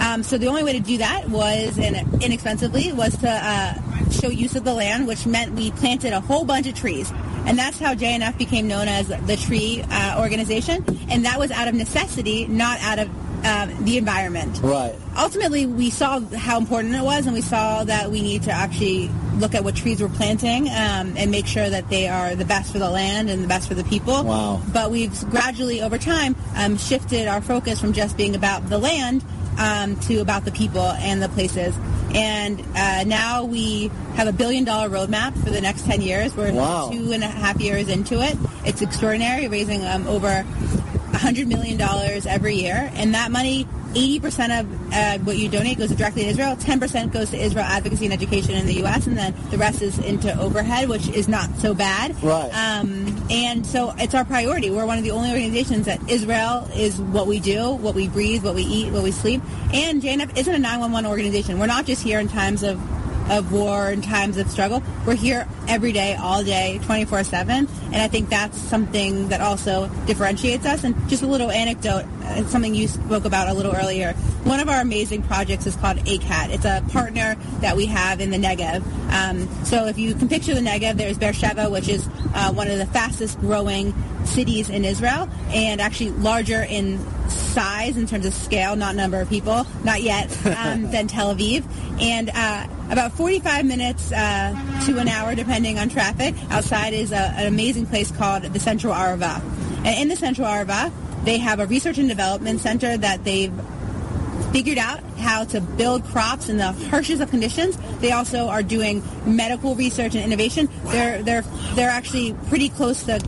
Um, 0.00 0.22
so 0.22 0.36
the 0.36 0.48
only 0.48 0.62
way 0.62 0.72
to 0.72 0.80
do 0.80 0.98
that 0.98 1.28
was, 1.30 1.78
and 1.78 2.22
inexpensively, 2.22 2.92
was 2.92 3.16
to 3.18 3.30
uh, 3.30 3.74
show 4.10 4.28
use 4.28 4.54
of 4.54 4.64
the 4.64 4.74
land, 4.74 5.06
which 5.06 5.24
meant 5.26 5.52
we 5.52 5.70
planted 5.72 6.12
a 6.12 6.20
whole 6.20 6.44
bunch 6.44 6.66
of 6.66 6.74
trees. 6.74 7.10
And 7.46 7.58
that's 7.58 7.78
how 7.78 7.94
JNF 7.94 8.38
became 8.38 8.68
known 8.68 8.88
as 8.88 9.08
the 9.08 9.36
tree 9.36 9.84
uh, 9.90 10.20
organization. 10.20 10.84
And 11.10 11.24
that 11.24 11.38
was 11.38 11.50
out 11.50 11.68
of 11.68 11.74
necessity, 11.74 12.46
not 12.46 12.80
out 12.80 12.98
of 12.98 13.08
uh, 13.44 13.66
the 13.80 13.98
environment 13.98 14.58
Right. 14.62 14.94
ultimately 15.16 15.66
we 15.66 15.90
saw 15.90 16.20
how 16.20 16.58
important 16.58 16.94
it 16.94 17.02
was 17.02 17.26
and 17.26 17.34
we 17.34 17.40
saw 17.42 17.84
that 17.84 18.10
we 18.10 18.22
need 18.22 18.42
to 18.44 18.50
actually 18.52 19.10
look 19.36 19.54
at 19.54 19.62
what 19.64 19.76
trees 19.76 20.00
we're 20.00 20.08
planting 20.08 20.68
um, 20.68 21.14
and 21.16 21.30
make 21.30 21.46
sure 21.46 21.68
that 21.68 21.88
they 21.90 22.08
are 22.08 22.34
the 22.34 22.44
best 22.44 22.72
for 22.72 22.78
the 22.78 22.88
land 22.90 23.28
and 23.30 23.42
the 23.42 23.48
best 23.48 23.68
for 23.68 23.74
the 23.74 23.84
people 23.84 24.24
Wow. 24.24 24.62
but 24.72 24.90
we've 24.90 25.12
gradually 25.30 25.82
over 25.82 25.98
time 25.98 26.34
um, 26.56 26.76
shifted 26.78 27.28
our 27.28 27.40
focus 27.42 27.80
from 27.80 27.92
just 27.92 28.16
being 28.16 28.34
about 28.34 28.68
the 28.68 28.78
land 28.78 29.24
um, 29.58 29.96
to 30.00 30.18
about 30.20 30.44
the 30.44 30.50
people 30.52 30.82
and 30.82 31.22
the 31.22 31.28
places 31.28 31.76
and 32.14 32.60
uh, 32.76 33.04
now 33.04 33.44
we 33.44 33.88
have 34.14 34.26
a 34.28 34.32
billion 34.32 34.64
dollar 34.64 34.88
roadmap 34.88 35.32
for 35.44 35.50
the 35.50 35.60
next 35.60 35.84
10 35.84 36.00
years 36.00 36.34
we're 36.36 36.52
Wow. 36.52 36.90
two 36.90 37.12
and 37.12 37.22
a 37.22 37.26
half 37.26 37.60
years 37.60 37.88
into 37.88 38.22
it 38.22 38.36
it's 38.64 38.80
extraordinary 38.82 39.48
raising 39.48 39.84
um, 39.84 40.06
over 40.06 40.44
$100 41.14 41.46
million 41.46 41.80
every 42.28 42.56
year. 42.56 42.90
And 42.94 43.14
that 43.14 43.30
money, 43.30 43.64
80% 43.94 44.60
of 44.60 44.92
uh, 44.92 45.18
what 45.18 45.36
you 45.36 45.48
donate 45.48 45.78
goes 45.78 45.90
directly 45.90 46.22
to 46.24 46.28
Israel. 46.28 46.56
10% 46.56 47.12
goes 47.12 47.30
to 47.30 47.36
Israel 47.36 47.64
advocacy 47.64 48.06
and 48.06 48.12
education 48.12 48.54
in 48.54 48.66
the 48.66 48.74
U.S. 48.74 49.06
And 49.06 49.16
then 49.16 49.34
the 49.50 49.58
rest 49.58 49.82
is 49.82 49.98
into 49.98 50.36
overhead, 50.38 50.88
which 50.88 51.08
is 51.08 51.28
not 51.28 51.54
so 51.56 51.74
bad. 51.74 52.20
Right. 52.22 52.50
Um, 52.50 53.26
and 53.30 53.64
so 53.64 53.94
it's 53.98 54.14
our 54.14 54.24
priority. 54.24 54.70
We're 54.70 54.86
one 54.86 54.98
of 54.98 55.04
the 55.04 55.12
only 55.12 55.30
organizations 55.30 55.86
that 55.86 56.00
Israel 56.10 56.68
is 56.74 57.00
what 57.00 57.26
we 57.26 57.40
do, 57.40 57.70
what 57.70 57.94
we 57.94 58.08
breathe, 58.08 58.44
what 58.44 58.54
we 58.54 58.62
eat, 58.62 58.92
what 58.92 59.02
we 59.02 59.12
sleep. 59.12 59.40
And 59.72 60.02
JNF 60.02 60.36
isn't 60.36 60.54
a 60.54 60.58
911 60.58 61.08
organization. 61.08 61.58
We're 61.58 61.66
not 61.66 61.86
just 61.86 62.02
here 62.02 62.18
in 62.18 62.28
times 62.28 62.62
of 62.62 62.80
of 63.30 63.52
war 63.52 63.88
and 63.88 64.02
times 64.02 64.36
of 64.36 64.50
struggle. 64.50 64.82
We're 65.06 65.14
here 65.14 65.48
every 65.68 65.92
day, 65.92 66.14
all 66.16 66.42
day, 66.44 66.80
24-7. 66.82 67.68
And 67.92 67.96
I 67.96 68.08
think 68.08 68.28
that's 68.28 68.58
something 68.58 69.28
that 69.28 69.40
also 69.40 69.88
differentiates 70.06 70.66
us. 70.66 70.84
And 70.84 71.08
just 71.08 71.22
a 71.22 71.26
little 71.26 71.50
anecdote, 71.50 72.04
uh, 72.24 72.44
something 72.46 72.74
you 72.74 72.88
spoke 72.88 73.24
about 73.24 73.48
a 73.48 73.54
little 73.54 73.74
earlier. 73.74 74.12
One 74.44 74.60
of 74.60 74.68
our 74.68 74.80
amazing 74.80 75.22
projects 75.22 75.66
is 75.66 75.76
called 75.76 75.98
ACAT. 75.98 76.50
It's 76.50 76.64
a 76.64 76.82
partner 76.90 77.36
that 77.60 77.76
we 77.76 77.86
have 77.86 78.20
in 78.20 78.30
the 78.30 78.38
Negev. 78.38 78.82
Um, 79.12 79.48
so 79.64 79.86
if 79.86 79.98
you 79.98 80.14
can 80.14 80.28
picture 80.28 80.54
the 80.54 80.60
Negev, 80.60 80.96
there's 80.96 81.18
Beersheba, 81.18 81.70
which 81.70 81.88
is 81.88 82.06
uh, 82.34 82.52
one 82.52 82.68
of 82.68 82.78
the 82.78 82.86
fastest 82.86 83.38
growing 83.40 83.94
cities 84.26 84.70
in 84.70 84.84
Israel 84.84 85.28
and 85.48 85.80
actually 85.80 86.10
larger 86.10 86.62
in 86.62 86.98
size 87.28 87.96
in 87.96 88.06
terms 88.06 88.26
of 88.26 88.34
scale, 88.34 88.76
not 88.76 88.94
number 88.94 89.20
of 89.20 89.28
people, 89.28 89.66
not 89.84 90.02
yet, 90.02 90.30
um, 90.46 90.82
than 90.90 91.06
Tel 91.06 91.34
Aviv. 91.34 91.64
And 92.00 92.30
uh, 92.30 92.66
about 92.90 93.12
45 93.12 93.64
minutes 93.64 94.12
uh, 94.12 94.80
to 94.86 94.98
an 94.98 95.08
hour, 95.08 95.34
depending 95.34 95.78
on 95.78 95.88
traffic, 95.88 96.34
outside 96.50 96.92
is 96.92 97.12
a, 97.12 97.16
an 97.16 97.46
amazing 97.46 97.86
place 97.86 98.10
called 98.10 98.42
the 98.42 98.60
Central 98.60 98.92
Arava. 98.92 99.42
And 99.84 100.02
in 100.02 100.08
the 100.08 100.16
Central 100.16 100.46
Arava, 100.46 100.92
they 101.24 101.38
have 101.38 101.60
a 101.60 101.66
research 101.66 101.98
and 101.98 102.08
development 102.08 102.60
center 102.60 102.96
that 102.96 103.24
they've 103.24 103.52
figured 104.52 104.78
out 104.78 105.02
how 105.18 105.44
to 105.44 105.60
build 105.60 106.04
crops 106.04 106.48
in 106.48 106.58
the 106.58 106.72
harshest 106.72 107.20
of 107.20 107.30
conditions. 107.30 107.76
They 108.00 108.12
also 108.12 108.48
are 108.48 108.62
doing 108.62 109.02
medical 109.26 109.74
research 109.74 110.14
and 110.14 110.24
innovation. 110.24 110.68
They're 110.86 111.22
they're 111.22 111.42
they're 111.74 111.90
actually 111.90 112.34
pretty 112.48 112.68
close 112.68 113.02
to 113.04 113.20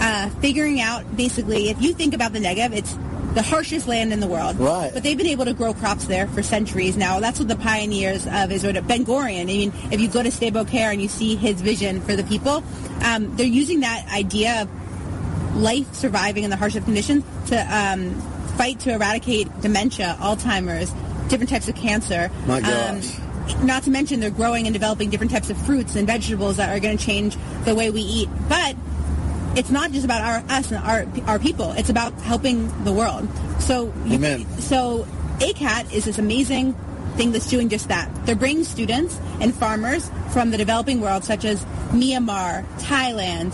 uh, 0.00 0.30
figuring 0.40 0.80
out 0.80 1.16
basically 1.16 1.68
if 1.68 1.80
you 1.80 1.92
think 1.92 2.14
about 2.14 2.32
the 2.32 2.40
Negev, 2.40 2.72
it's 2.72 2.96
the 3.34 3.42
harshest 3.42 3.86
land 3.86 4.12
in 4.12 4.20
the 4.20 4.26
world. 4.26 4.58
Right. 4.58 4.90
But 4.92 5.02
they've 5.02 5.16
been 5.16 5.28
able 5.28 5.44
to 5.46 5.54
grow 5.54 5.72
crops 5.72 6.06
there 6.06 6.26
for 6.26 6.42
centuries 6.42 6.96
now. 6.96 7.20
That's 7.20 7.38
what 7.38 7.48
the 7.48 7.56
pioneers 7.56 8.26
of 8.26 8.52
Israel, 8.52 8.82
Ben 8.82 9.04
Gurion. 9.06 9.42
I 9.42 9.44
mean, 9.44 9.72
if 9.90 10.00
you 10.00 10.08
go 10.08 10.22
to 10.22 10.28
Sde 10.28 10.52
Boker 10.52 10.76
and 10.76 11.00
you 11.00 11.08
see 11.08 11.36
his 11.36 11.60
vision 11.60 12.00
for 12.02 12.14
the 12.14 12.24
people, 12.24 12.62
um, 13.04 13.34
they're 13.36 13.46
using 13.46 13.80
that 13.80 14.06
idea 14.12 14.62
of 14.62 14.81
life 15.54 15.92
surviving 15.94 16.44
in 16.44 16.50
the 16.50 16.56
harshest 16.56 16.84
conditions 16.84 17.24
to 17.48 17.56
um, 17.56 18.14
fight 18.56 18.80
to 18.80 18.92
eradicate 18.92 19.48
dementia, 19.60 20.16
Alzheimer's, 20.20 20.90
different 21.28 21.50
types 21.50 21.68
of 21.68 21.74
cancer. 21.74 22.30
My 22.46 22.60
gosh. 22.60 23.18
Um, 23.18 23.66
not 23.66 23.82
to 23.84 23.90
mention 23.90 24.20
they're 24.20 24.30
growing 24.30 24.66
and 24.66 24.72
developing 24.72 25.10
different 25.10 25.32
types 25.32 25.50
of 25.50 25.56
fruits 25.66 25.96
and 25.96 26.06
vegetables 26.06 26.58
that 26.58 26.74
are 26.74 26.80
going 26.80 26.96
to 26.96 27.04
change 27.04 27.36
the 27.64 27.74
way 27.74 27.90
we 27.90 28.00
eat. 28.00 28.28
But 28.48 28.76
it's 29.56 29.70
not 29.70 29.92
just 29.92 30.04
about 30.04 30.22
our 30.22 30.56
us 30.56 30.70
and 30.70 30.82
our 30.82 31.06
our 31.26 31.38
people. 31.38 31.72
It's 31.72 31.90
about 31.90 32.12
helping 32.20 32.84
the 32.84 32.92
world. 32.92 33.28
So 33.60 33.92
you, 34.04 34.14
Amen. 34.14 34.46
So 34.60 35.06
ACAT 35.40 35.92
is 35.92 36.04
this 36.04 36.18
amazing 36.18 36.74
thing 37.16 37.32
that's 37.32 37.48
doing 37.48 37.68
just 37.68 37.88
that. 37.88 38.08
They're 38.24 38.36
bringing 38.36 38.64
students 38.64 39.18
and 39.40 39.54
farmers 39.54 40.10
from 40.32 40.50
the 40.50 40.56
developing 40.56 41.00
world, 41.00 41.24
such 41.24 41.44
as 41.44 41.62
Myanmar, 41.90 42.64
Thailand, 42.78 43.52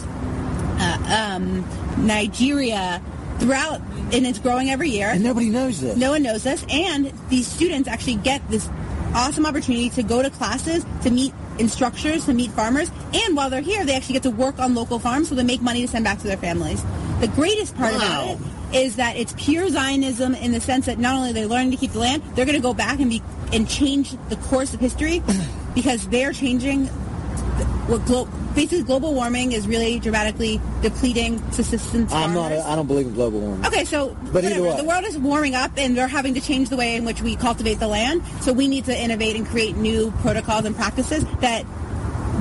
uh, 0.78 1.34
um, 1.36 2.06
Nigeria, 2.06 3.02
throughout, 3.38 3.80
and 4.12 4.26
it's 4.26 4.38
growing 4.38 4.70
every 4.70 4.90
year. 4.90 5.08
And 5.08 5.22
nobody 5.22 5.48
knows 5.48 5.80
this. 5.80 5.96
No 5.96 6.12
one 6.12 6.22
knows 6.22 6.42
this, 6.44 6.64
and 6.70 7.12
these 7.28 7.46
students 7.46 7.88
actually 7.88 8.16
get 8.16 8.48
this 8.50 8.68
awesome 9.14 9.46
opportunity 9.46 9.90
to 9.90 10.02
go 10.02 10.22
to 10.22 10.30
classes, 10.30 10.84
to 11.02 11.10
meet 11.10 11.32
instructors, 11.58 12.26
to 12.26 12.34
meet 12.34 12.50
farmers, 12.52 12.90
and 13.14 13.36
while 13.36 13.50
they're 13.50 13.60
here, 13.60 13.84
they 13.84 13.94
actually 13.94 14.14
get 14.14 14.22
to 14.24 14.30
work 14.30 14.58
on 14.58 14.74
local 14.74 14.98
farms, 14.98 15.28
so 15.28 15.34
they 15.34 15.42
make 15.42 15.60
money 15.60 15.82
to 15.82 15.88
send 15.88 16.04
back 16.04 16.18
to 16.18 16.26
their 16.26 16.36
families. 16.36 16.82
The 17.20 17.28
greatest 17.28 17.74
part 17.76 17.94
about 17.94 18.28
it 18.28 18.38
is 18.72 18.96
that 18.96 19.16
it's 19.16 19.34
pure 19.36 19.68
Zionism 19.68 20.34
in 20.34 20.52
the 20.52 20.60
sense 20.60 20.86
that 20.86 20.98
not 20.98 21.14
only 21.16 21.30
are 21.30 21.32
they 21.32 21.46
learning 21.46 21.70
to 21.72 21.76
keep 21.76 21.92
the 21.92 21.98
land, 21.98 22.22
they're 22.34 22.44
going 22.44 22.56
to 22.56 22.62
go 22.62 22.74
back 22.74 23.00
and 23.00 23.10
be 23.10 23.22
and 23.52 23.68
change 23.68 24.14
the 24.28 24.36
course 24.36 24.74
of 24.74 24.80
history 24.80 25.22
because 25.74 26.06
they're 26.08 26.32
changing 26.32 26.86
what 27.88 28.04
glo- 28.04 28.28
basically 28.58 28.82
global 28.82 29.14
warming 29.14 29.52
is 29.52 29.68
really 29.68 30.00
dramatically 30.00 30.60
depleting 30.82 31.38
subsistence 31.52 32.12
I'm 32.12 32.34
not. 32.34 32.50
A, 32.50 32.60
I 32.66 32.74
don't 32.74 32.88
believe 32.88 33.06
in 33.06 33.14
global 33.14 33.38
warming. 33.38 33.64
Okay, 33.66 33.84
so 33.84 34.16
But 34.32 34.44
either 34.44 34.60
whatever. 34.60 34.62
way. 34.62 34.76
the 34.82 34.88
world 34.88 35.04
is 35.04 35.16
warming 35.16 35.54
up, 35.54 35.70
and 35.76 35.96
they're 35.96 36.08
having 36.08 36.34
to 36.34 36.40
change 36.40 36.68
the 36.68 36.76
way 36.76 36.96
in 36.96 37.04
which 37.04 37.22
we 37.22 37.36
cultivate 37.36 37.78
the 37.78 37.86
land. 37.86 38.20
So 38.40 38.52
we 38.52 38.66
need 38.66 38.84
to 38.86 39.00
innovate 39.00 39.36
and 39.36 39.46
create 39.46 39.76
new 39.76 40.10
protocols 40.22 40.64
and 40.64 40.74
practices 40.74 41.24
that 41.40 41.64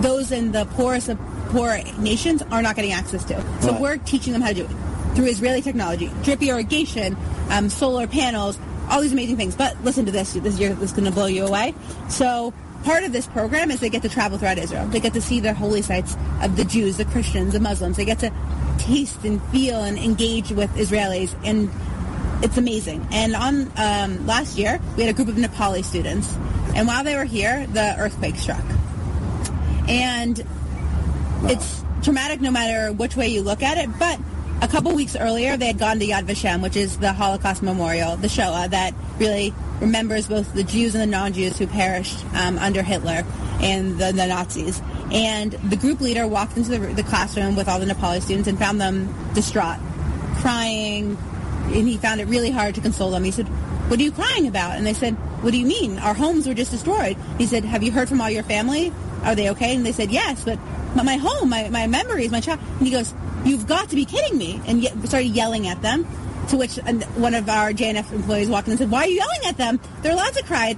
those 0.01 0.31
in 0.31 0.51
the 0.53 0.65
poorest 0.65 1.09
of 1.09 1.19
poor 1.49 1.79
nations 1.99 2.41
are 2.51 2.63
not 2.63 2.75
getting 2.75 2.93
access 2.93 3.23
to. 3.25 3.35
So 3.61 3.71
Right. 3.73 3.81
we're 3.81 3.97
teaching 3.97 4.33
them 4.33 4.41
how 4.41 4.47
to 4.49 4.53
do 4.55 4.63
it 4.63 4.69
through 5.15 5.25
Israeli 5.25 5.61
technology, 5.61 6.09
drip 6.23 6.41
irrigation, 6.41 7.15
um, 7.51 7.69
solar 7.69 8.07
panels, 8.07 8.57
all 8.89 9.01
these 9.01 9.13
amazing 9.13 9.37
things. 9.37 9.53
But 9.55 9.75
listen 9.83 10.05
to 10.05 10.11
this. 10.11 10.33
This 10.33 10.57
year, 10.59 10.73
this 10.73 10.89
is 10.89 10.93
going 10.93 11.05
to 11.05 11.11
blow 11.11 11.27
you 11.27 11.45
away. 11.45 11.75
So 12.09 12.53
part 12.83 13.03
of 13.03 13.11
this 13.11 13.27
program 13.27 13.71
is 13.71 13.79
they 13.79 13.89
get 13.89 14.01
to 14.03 14.09
travel 14.09 14.37
throughout 14.37 14.57
Israel. 14.57 14.87
They 14.87 14.99
get 14.99 15.13
to 15.13 15.21
see 15.21 15.39
the 15.39 15.53
holy 15.53 15.81
sites 15.81 16.15
of 16.41 16.55
the 16.55 16.65
Jews, 16.65 16.97
the 16.97 17.05
Christians, 17.05 17.53
the 17.53 17.59
Muslims. 17.59 17.97
They 17.97 18.05
get 18.05 18.19
to 18.19 18.31
taste 18.77 19.23
and 19.23 19.41
feel 19.45 19.83
and 19.83 19.97
engage 19.97 20.51
with 20.51 20.69
Israelis, 20.75 21.35
and 21.43 21.69
it's 22.43 22.57
amazing. 22.57 23.07
And 23.11 23.35
on 23.35 23.71
um, 23.77 24.25
last 24.25 24.57
year, 24.57 24.79
we 24.95 25.03
had 25.03 25.09
a 25.09 25.13
group 25.13 25.27
of 25.27 25.35
Nepali 25.35 25.83
students, 25.83 26.33
and 26.75 26.87
while 26.87 27.03
they 27.03 27.15
were 27.15 27.25
here, 27.25 27.65
the 27.67 27.95
earthquake 27.97 28.35
struck, 28.35 28.63
and 29.87 30.43
it's 31.43 31.83
traumatic 32.03 32.41
no 32.41 32.51
matter 32.51 32.93
which 32.93 33.15
way 33.15 33.27
you 33.27 33.41
look 33.41 33.63
at 33.63 33.77
it. 33.77 33.89
But 33.99 34.19
a 34.61 34.67
couple 34.67 34.93
weeks 34.93 35.15
earlier, 35.15 35.55
they 35.57 35.67
had 35.67 35.77
gone 35.77 35.99
to 35.99 36.05
Yad 36.05 36.25
Vashem, 36.25 36.61
which 36.61 36.75
is 36.75 36.97
the 36.97 37.13
Holocaust 37.13 37.61
memorial, 37.61 38.15
the 38.17 38.29
Shoah 38.29 38.67
that 38.69 38.93
really 39.19 39.53
remembers 39.79 40.27
both 40.27 40.53
the 40.53 40.63
Jews 40.63 40.95
and 40.95 41.01
the 41.01 41.07
non-Jews 41.07 41.57
who 41.57 41.67
perished 41.67 42.25
um, 42.33 42.57
under 42.57 42.81
Hitler 42.81 43.23
and 43.61 43.99
the, 43.99 44.11
the, 44.11 44.25
Nazis. 44.27 44.81
And 45.11 45.51
the 45.51 45.75
group 45.75 46.01
leader 46.01 46.27
walked 46.27 46.57
into 46.57 46.77
the, 46.77 46.79
the, 46.93 47.03
classroom 47.03 47.55
with 47.55 47.67
all 47.67 47.79
the 47.79 47.85
Nepali 47.85 48.21
students 48.21 48.47
and 48.47 48.57
found 48.57 48.81
them 48.81 49.13
distraught, 49.33 49.77
crying, 50.37 51.17
and 51.65 51.87
he 51.87 51.97
found 51.97 52.19
it 52.19 52.25
really 52.25 52.51
hard 52.51 52.75
to 52.75 52.81
console 52.81 53.11
them. 53.11 53.23
He 53.23 53.31
said, 53.31 53.47
what 53.89 53.99
are 53.99 54.03
you 54.03 54.11
crying 54.11 54.47
about? 54.47 54.75
And 54.75 54.85
they 54.85 54.93
said, 54.93 55.13
what 55.43 55.51
do 55.51 55.57
you 55.57 55.65
mean? 55.65 55.99
Our 55.99 56.13
homes 56.13 56.47
were 56.47 56.53
just 56.53 56.71
destroyed. 56.71 57.15
He 57.37 57.45
said, 57.45 57.63
have 57.63 57.83
you 57.83 57.91
heard 57.91 58.09
from 58.09 58.21
all 58.21 58.29
your 58.29 58.43
family? 58.43 58.91
Are 59.23 59.35
they 59.35 59.49
okay? 59.51 59.75
And 59.75 59.85
they 59.85 59.91
said, 59.91 60.11
yes, 60.11 60.43
but 60.43 60.59
my 60.95 61.17
home, 61.17 61.49
my, 61.49 61.69
my 61.69 61.87
memories, 61.87 62.31
my 62.31 62.39
child. 62.39 62.59
And 62.77 62.87
he 62.87 62.91
goes, 62.91 63.13
you've 63.45 63.67
got 63.67 63.89
to 63.89 63.95
be 63.95 64.05
kidding 64.05 64.37
me. 64.37 64.61
And 64.67 64.81
ye- 64.81 64.89
started 65.05 65.27
yelling 65.29 65.67
at 65.67 65.81
them. 65.81 66.07
To 66.49 66.57
which 66.57 66.77
one 66.77 67.33
of 67.33 67.49
our 67.49 67.73
JNF 67.73 68.13
employees 68.13 68.47
walked 68.47 68.67
in 68.67 68.71
and 68.71 68.79
said, 68.79 68.89
why 68.89 69.03
are 69.03 69.07
you 69.07 69.15
yelling 69.15 69.41
at 69.47 69.57
them? 69.57 69.81
They're 70.01 70.13
allowed 70.13 70.33
to 70.33 70.43
cry. 70.43 70.77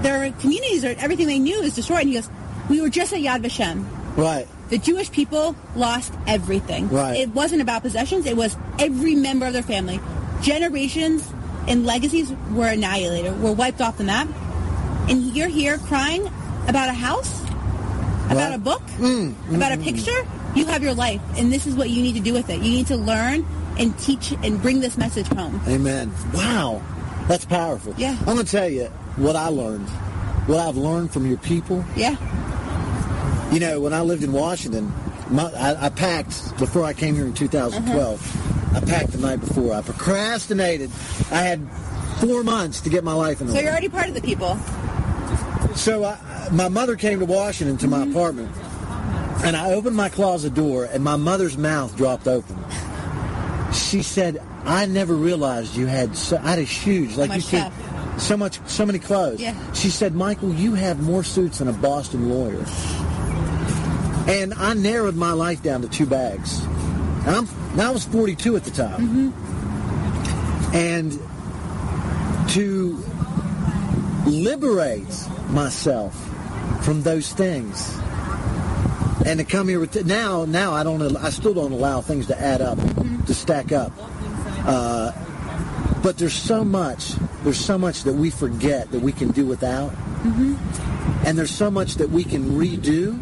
Their 0.00 0.32
communities 0.32 0.86
or 0.86 0.94
everything 0.98 1.26
they 1.26 1.38
knew 1.38 1.60
is 1.60 1.74
destroyed. 1.74 2.00
And 2.00 2.08
he 2.08 2.14
goes, 2.14 2.30
we 2.70 2.80
were 2.80 2.88
just 2.88 3.12
at 3.12 3.18
Yad 3.20 3.42
Vashem. 3.42 3.84
Right. 4.16 4.48
The 4.70 4.78
Jewish 4.78 5.12
people 5.12 5.54
lost 5.74 6.14
everything. 6.26 6.88
Right. 6.88 7.20
It 7.20 7.28
wasn't 7.28 7.60
about 7.60 7.82
possessions. 7.82 8.24
It 8.24 8.36
was 8.38 8.56
every 8.78 9.14
member 9.14 9.44
of 9.46 9.52
their 9.52 9.62
family. 9.62 10.00
Generations 10.40 11.28
and 11.68 11.84
legacies 11.84 12.32
were 12.52 12.68
annihilated, 12.68 13.40
were 13.42 13.52
wiped 13.52 13.82
off 13.82 13.98
the 13.98 14.04
map. 14.04 14.28
And 15.10 15.36
you're 15.36 15.48
here 15.48 15.76
crying 15.76 16.26
about 16.68 16.88
a 16.88 16.94
house, 16.94 17.42
about 18.26 18.36
Right. 18.36 18.54
a 18.54 18.58
book, 18.58 18.82
Mm, 18.98 19.34
mm, 19.48 19.56
about 19.56 19.72
a 19.72 19.76
mm, 19.76 19.82
picture. 19.84 20.26
You 20.54 20.66
have 20.66 20.82
your 20.82 20.94
life, 20.94 21.20
and 21.36 21.52
this 21.52 21.66
is 21.66 21.74
what 21.74 21.90
you 21.90 22.02
need 22.02 22.14
to 22.14 22.20
do 22.20 22.32
with 22.32 22.48
it. 22.50 22.56
You 22.62 22.70
need 22.70 22.86
to 22.88 22.96
learn 22.96 23.44
and 23.78 23.96
teach 23.98 24.32
and 24.42 24.60
bring 24.60 24.80
this 24.80 24.96
message 24.96 25.26
home. 25.28 25.60
Amen. 25.68 26.10
Wow. 26.34 26.80
That's 27.28 27.44
powerful. 27.44 27.94
Yeah. 27.98 28.16
I'm 28.20 28.34
going 28.36 28.38
to 28.38 28.44
tell 28.50 28.68
you 28.68 28.86
what 29.16 29.36
I 29.36 29.48
learned, 29.48 29.88
what 30.46 30.58
I've 30.60 30.76
learned 30.76 31.10
from 31.12 31.26
your 31.26 31.38
people. 31.38 31.84
Yeah. 31.96 32.16
You 33.52 33.60
know, 33.60 33.80
when 33.80 33.92
I 33.92 34.00
lived 34.00 34.22
in 34.24 34.32
Washington, 34.32 34.92
my, 35.28 35.44
I, 35.52 35.86
I 35.86 35.88
packed 35.90 36.56
before 36.58 36.84
I 36.84 36.92
came 36.94 37.14
here 37.16 37.26
in 37.26 37.34
2012. 37.34 38.74
I 38.76 38.80
packed 38.80 39.12
the 39.12 39.18
night 39.18 39.40
before. 39.40 39.72
I 39.74 39.82
procrastinated. 39.82 40.90
I 41.30 41.42
had 41.42 41.60
four 42.20 42.42
months 42.44 42.80
to 42.82 42.90
get 42.90 43.04
my 43.04 43.12
life 43.12 43.40
in 43.40 43.48
order. 43.48 43.58
So 43.58 43.62
you're 43.62 43.72
already 43.72 43.88
part 43.88 44.08
of 44.08 44.14
the 44.14 44.20
people. 44.22 44.56
So 45.74 46.04
I, 46.04 46.18
my 46.52 46.68
mother 46.68 46.96
came 46.96 47.18
to 47.20 47.24
Washington 47.24 47.76
to 47.78 47.88
my 47.88 47.98
mm-hmm. 47.98 48.10
apartment, 48.10 48.56
and 49.44 49.56
I 49.56 49.72
opened 49.72 49.96
my 49.96 50.08
closet 50.08 50.54
door, 50.54 50.84
and 50.84 51.02
my 51.02 51.16
mother's 51.16 51.56
mouth 51.56 51.96
dropped 51.96 52.26
open. 52.26 52.56
She 53.72 54.02
said, 54.02 54.40
"I 54.64 54.86
never 54.86 55.14
realized 55.14 55.76
you 55.76 55.86
had. 55.86 56.16
So, 56.16 56.36
I 56.38 56.50
had 56.50 56.58
a 56.58 56.62
huge, 56.62 57.16
like 57.16 57.32
you 57.32 57.40
said, 57.40 57.72
so 58.18 58.36
much, 58.36 58.60
so 58.66 58.86
many 58.86 58.98
clothes." 58.98 59.40
Yeah. 59.40 59.54
She 59.72 59.90
said, 59.90 60.14
"Michael, 60.14 60.52
you 60.54 60.74
have 60.74 61.00
more 61.00 61.24
suits 61.24 61.58
than 61.58 61.68
a 61.68 61.72
Boston 61.72 62.28
lawyer." 62.28 62.64
And 64.28 64.54
I 64.54 64.74
narrowed 64.74 65.14
my 65.14 65.32
life 65.32 65.62
down 65.62 65.82
to 65.82 65.88
two 65.88 66.06
bags. 66.06 66.60
And 67.26 67.36
I'm, 67.36 67.80
I 67.80 67.90
was 67.90 68.04
42 68.04 68.56
at 68.56 68.64
the 68.64 68.70
time, 68.70 69.32
mm-hmm. 69.32 70.76
and 70.76 71.12
to 72.50 73.04
liberate 74.26 75.06
myself 75.50 76.35
from 76.82 77.02
those 77.02 77.32
things. 77.32 77.98
And 79.24 79.40
to 79.40 79.44
come 79.44 79.68
here 79.68 79.80
with 79.80 80.06
now 80.06 80.44
now 80.44 80.72
I 80.72 80.84
don't 80.84 81.16
I 81.16 81.30
still 81.30 81.54
don't 81.54 81.72
allow 81.72 82.00
things 82.00 82.26
to 82.28 82.40
add 82.40 82.60
up 82.60 82.78
to 83.26 83.34
stack 83.34 83.72
up. 83.72 83.92
Uh, 83.98 85.12
but 86.02 86.18
there's 86.18 86.34
so 86.34 86.64
much 86.64 87.14
there's 87.42 87.58
so 87.58 87.78
much 87.78 88.04
that 88.04 88.14
we 88.14 88.30
forget 88.30 88.90
that 88.92 89.00
we 89.00 89.12
can 89.12 89.30
do 89.32 89.46
without. 89.46 89.92
And 91.24 91.36
there's 91.36 91.50
so 91.50 91.70
much 91.70 91.96
that 91.96 92.10
we 92.10 92.24
can 92.24 92.52
redo. 92.52 93.20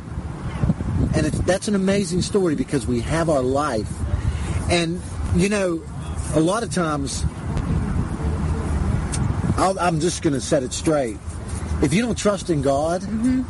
And 1.16 1.26
it's, 1.26 1.38
that's 1.40 1.68
an 1.68 1.74
amazing 1.74 2.22
story 2.22 2.54
because 2.54 2.86
we 2.86 3.00
have 3.00 3.30
our 3.30 3.42
life. 3.42 3.90
And 4.70 5.00
you 5.36 5.48
know 5.48 5.82
a 6.34 6.40
lot 6.40 6.62
of 6.62 6.72
times 6.72 7.24
I'll, 9.56 9.78
I'm 9.78 10.00
just 10.00 10.22
going 10.22 10.34
to 10.34 10.40
set 10.40 10.62
it 10.62 10.72
straight. 10.72 11.16
If 11.84 11.92
you 11.92 12.00
don't 12.00 12.16
trust 12.16 12.48
in 12.48 12.62
God, 12.62 13.02
mm-hmm. 13.02 13.42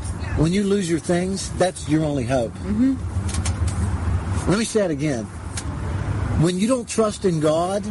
when 0.43 0.53
you 0.53 0.65
lose 0.65 0.91
your 0.91 0.99
things, 0.99 1.51
that's 1.53 1.89
your 1.89 2.05
only 2.05 2.25
hope. 2.25 2.53
Mm-hmm. 2.53 4.51
Let 4.51 4.59
me 4.59 4.65
say 4.65 4.85
it 4.85 4.91
again. 4.91 5.25
When 6.43 6.59
you 6.59 6.67
don't 6.67 6.89
trust 6.89 7.25
in 7.25 7.39
God, 7.39 7.85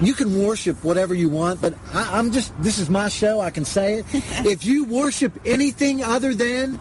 you 0.00 0.14
can 0.14 0.42
worship 0.42 0.82
whatever 0.82 1.14
you 1.14 1.28
want, 1.28 1.60
but 1.60 1.74
I, 1.92 2.18
I'm 2.18 2.32
just, 2.32 2.50
this 2.62 2.78
is 2.78 2.88
my 2.88 3.10
show, 3.10 3.40
I 3.40 3.50
can 3.50 3.66
say 3.66 3.98
it. 3.98 4.06
if 4.46 4.64
you 4.64 4.84
worship 4.84 5.38
anything 5.44 6.02
other 6.02 6.32
than, 6.32 6.80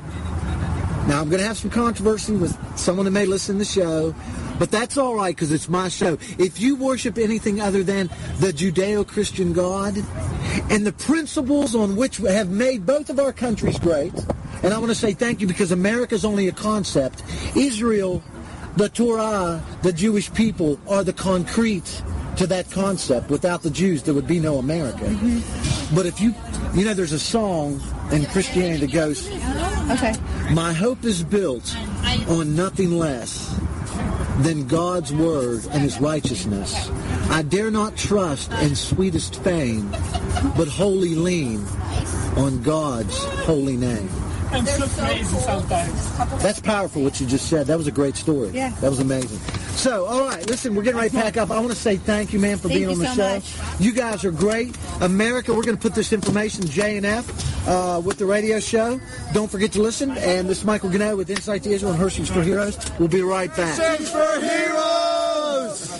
now 1.09 1.19
I'm 1.19 1.27
going 1.27 1.41
to 1.41 1.47
have 1.47 1.57
some 1.57 1.71
controversy 1.71 2.37
with 2.37 2.57
someone 2.79 3.03
that 3.03 3.11
may 3.11 3.25
listen 3.25 3.55
to 3.55 3.59
the 3.59 3.65
show, 3.65 4.15
but 4.59 4.69
that's 4.69 4.97
all 4.97 5.15
right 5.15 5.35
because 5.35 5.51
it's 5.51 5.69
my 5.69 5.87
show. 5.87 6.17
If 6.37 6.59
you 6.59 6.75
worship 6.75 7.17
anything 7.17 7.61
other 7.61 7.81
than 7.81 8.07
the 8.39 8.51
Judeo-Christian 8.51 9.53
God 9.53 9.97
and 10.69 10.85
the 10.85 10.91
principles 10.91 11.73
on 11.73 11.95
which 11.95 12.17
have 12.17 12.49
made 12.49 12.85
both 12.85 13.09
of 13.09 13.19
our 13.19 13.33
countries 13.33 13.79
great, 13.79 14.13
and 14.61 14.73
I 14.73 14.77
want 14.77 14.89
to 14.89 14.95
say 14.95 15.13
thank 15.13 15.39
you 15.41 15.47
because 15.47 15.71
America's 15.71 16.25
only 16.25 16.49
a 16.49 16.51
concept. 16.51 17.23
Israel, 17.55 18.21
the 18.75 18.89
Torah, 18.89 19.63
the 19.81 19.93
Jewish 19.93 20.31
people 20.33 20.79
are 20.87 21.03
the 21.03 21.13
concrete 21.13 22.03
to 22.35 22.47
that 22.47 22.69
concept. 22.71 23.29
Without 23.29 23.63
the 23.63 23.69
Jews, 23.69 24.03
there 24.03 24.13
would 24.13 24.27
be 24.27 24.39
no 24.39 24.57
America. 24.57 25.05
Mm-hmm. 25.05 25.95
But 25.95 26.05
if 26.05 26.21
you, 26.21 26.33
you 26.73 26.85
know, 26.85 26.93
there's 26.93 27.11
a 27.13 27.19
song 27.19 27.81
in 28.11 28.25
Christianity 28.25 28.85
that 28.85 28.93
goes, 28.93 29.27
Okay. 29.91 30.13
my 30.53 30.71
hope 30.71 31.03
is 31.03 31.23
built 31.23 31.75
on 32.27 32.55
nothing 32.55 32.97
less 32.97 33.59
than 34.39 34.67
God's 34.67 35.13
word 35.13 35.65
and 35.71 35.81
his 35.81 35.99
righteousness. 35.99 36.89
I 37.29 37.41
dare 37.41 37.71
not 37.71 37.95
trust 37.95 38.51
in 38.53 38.75
sweetest 38.75 39.41
fame, 39.43 39.91
but 40.55 40.67
wholly 40.67 41.15
lean 41.15 41.65
on 42.37 42.61
God's 42.61 43.17
holy 43.45 43.75
name. 43.75 44.28
I'm 44.51 44.65
so 44.65 44.87
crazy 44.87 45.37
sometimes. 45.37 46.17
That's 46.41 46.59
powerful 46.59 47.03
what 47.03 47.19
you 47.19 47.27
just 47.27 47.47
said. 47.47 47.67
That 47.67 47.77
was 47.77 47.87
a 47.87 47.91
great 47.91 48.15
story. 48.15 48.49
Yeah. 48.49 48.69
That 48.81 48.89
was 48.89 48.99
amazing. 48.99 49.37
So, 49.75 50.05
all 50.05 50.25
right, 50.25 50.45
listen, 50.47 50.75
we're 50.75 50.83
getting 50.83 50.97
ready 50.99 51.11
to 51.11 51.15
pack 51.15 51.37
up. 51.37 51.51
I 51.51 51.55
want 51.59 51.69
to 51.69 51.75
say 51.75 51.95
thank 51.97 52.33
you, 52.33 52.39
man, 52.39 52.57
for 52.57 52.67
Thank 52.67 52.79
being 52.79 52.89
on 52.89 52.99
the 52.99 53.07
so 53.07 53.15
show. 53.15 53.35
much. 53.35 53.79
You 53.81 53.93
guys 53.93 54.25
are 54.25 54.31
great. 54.31 54.77
America, 55.01 55.53
we're 55.53 55.63
going 55.63 55.77
to 55.77 55.81
put 55.81 55.95
this 55.95 56.11
information 56.11 56.65
J 56.65 56.97
and 56.97 57.05
F 57.05 57.67
uh, 57.67 58.01
with 58.03 58.17
the 58.17 58.25
radio 58.25 58.59
show. 58.59 58.99
Don't 59.33 59.49
forget 59.49 59.71
to 59.73 59.81
listen. 59.81 60.11
And 60.11 60.49
this 60.49 60.59
is 60.59 60.65
Michael 60.65 60.89
Ganoe 60.89 61.15
with 61.15 61.29
Insight 61.29 61.63
to 61.63 61.69
Israel 61.69 61.93
and 61.93 62.01
Hershey's 62.01 62.29
for 62.29 62.41
Heroes. 62.43 62.77
We'll 62.99 63.07
be 63.07 63.21
right 63.21 63.55
back. 63.55 63.75
Search 63.75 64.09
for 64.09 64.41
heroes! 64.41 65.18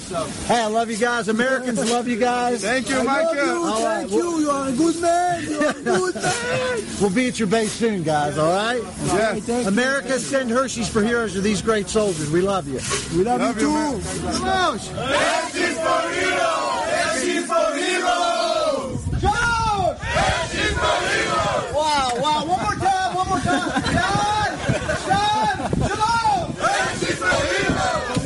Hey, 0.10 0.60
I 0.62 0.66
love 0.66 0.89
you 0.89 0.97
guys. 0.97 1.28
Americans 1.28 1.78
love 1.91 2.07
you 2.07 2.18
guys. 2.18 2.64
Thank 2.64 2.89
you, 2.89 3.03
Michael. 3.03 3.64
All 3.66 3.84
right, 3.84 3.99
Thank 4.01 4.12
you. 4.12 4.39
You 4.39 4.49
are 4.49 4.70
a 4.70 4.72
good 4.72 4.99
man. 5.01 5.43
You 5.43 5.60
are 5.60 5.70
a 5.70 5.74
good 5.84 6.16
man. 6.16 6.84
We'll 6.99 7.12
be 7.12 7.28
at 7.28 7.38
your 7.38 7.47
base 7.47 7.72
soon, 7.74 8.01
guys, 8.01 8.38
all 8.39 8.51
right? 8.51 8.82
Yes. 9.05 9.68
America, 9.68 10.18
send 10.20 10.49
Hershey's 10.49 10.89
for 10.89 11.03
Heroes 11.03 11.34
to 11.34 11.41
these 11.41 11.62
great 11.62 11.89
soldiers. 11.89 12.32
We 12.32 12.41
love 12.41 12.68
you. 12.68 12.80
We 13.16 13.24
love, 13.24 13.39
you 13.41 13.53
too. 13.62 14.01
Come 14.32 14.43
on. 14.47 14.80
Hershey's 14.80 15.78
for 15.78 16.10
heroes! 16.10 16.89
Hershey's 16.89 17.45
for 17.45 17.76
heroes! 17.76 19.22
John! 19.22 19.95
Hershey's 19.95 20.74
for 20.74 20.99
heroes! 21.14 21.74
Wow, 21.76 22.12
wow. 22.20 22.45
One 22.47 22.60
more 22.60 22.76
time, 22.76 23.16
one 23.16 23.28
more 23.30 23.39
time. 23.39 23.84
John! 23.93 24.49
John! 25.05 25.55
Shalom! 25.88 26.53
Hershey's 26.55 27.18
for 27.20 27.36
heroes! 27.45 28.26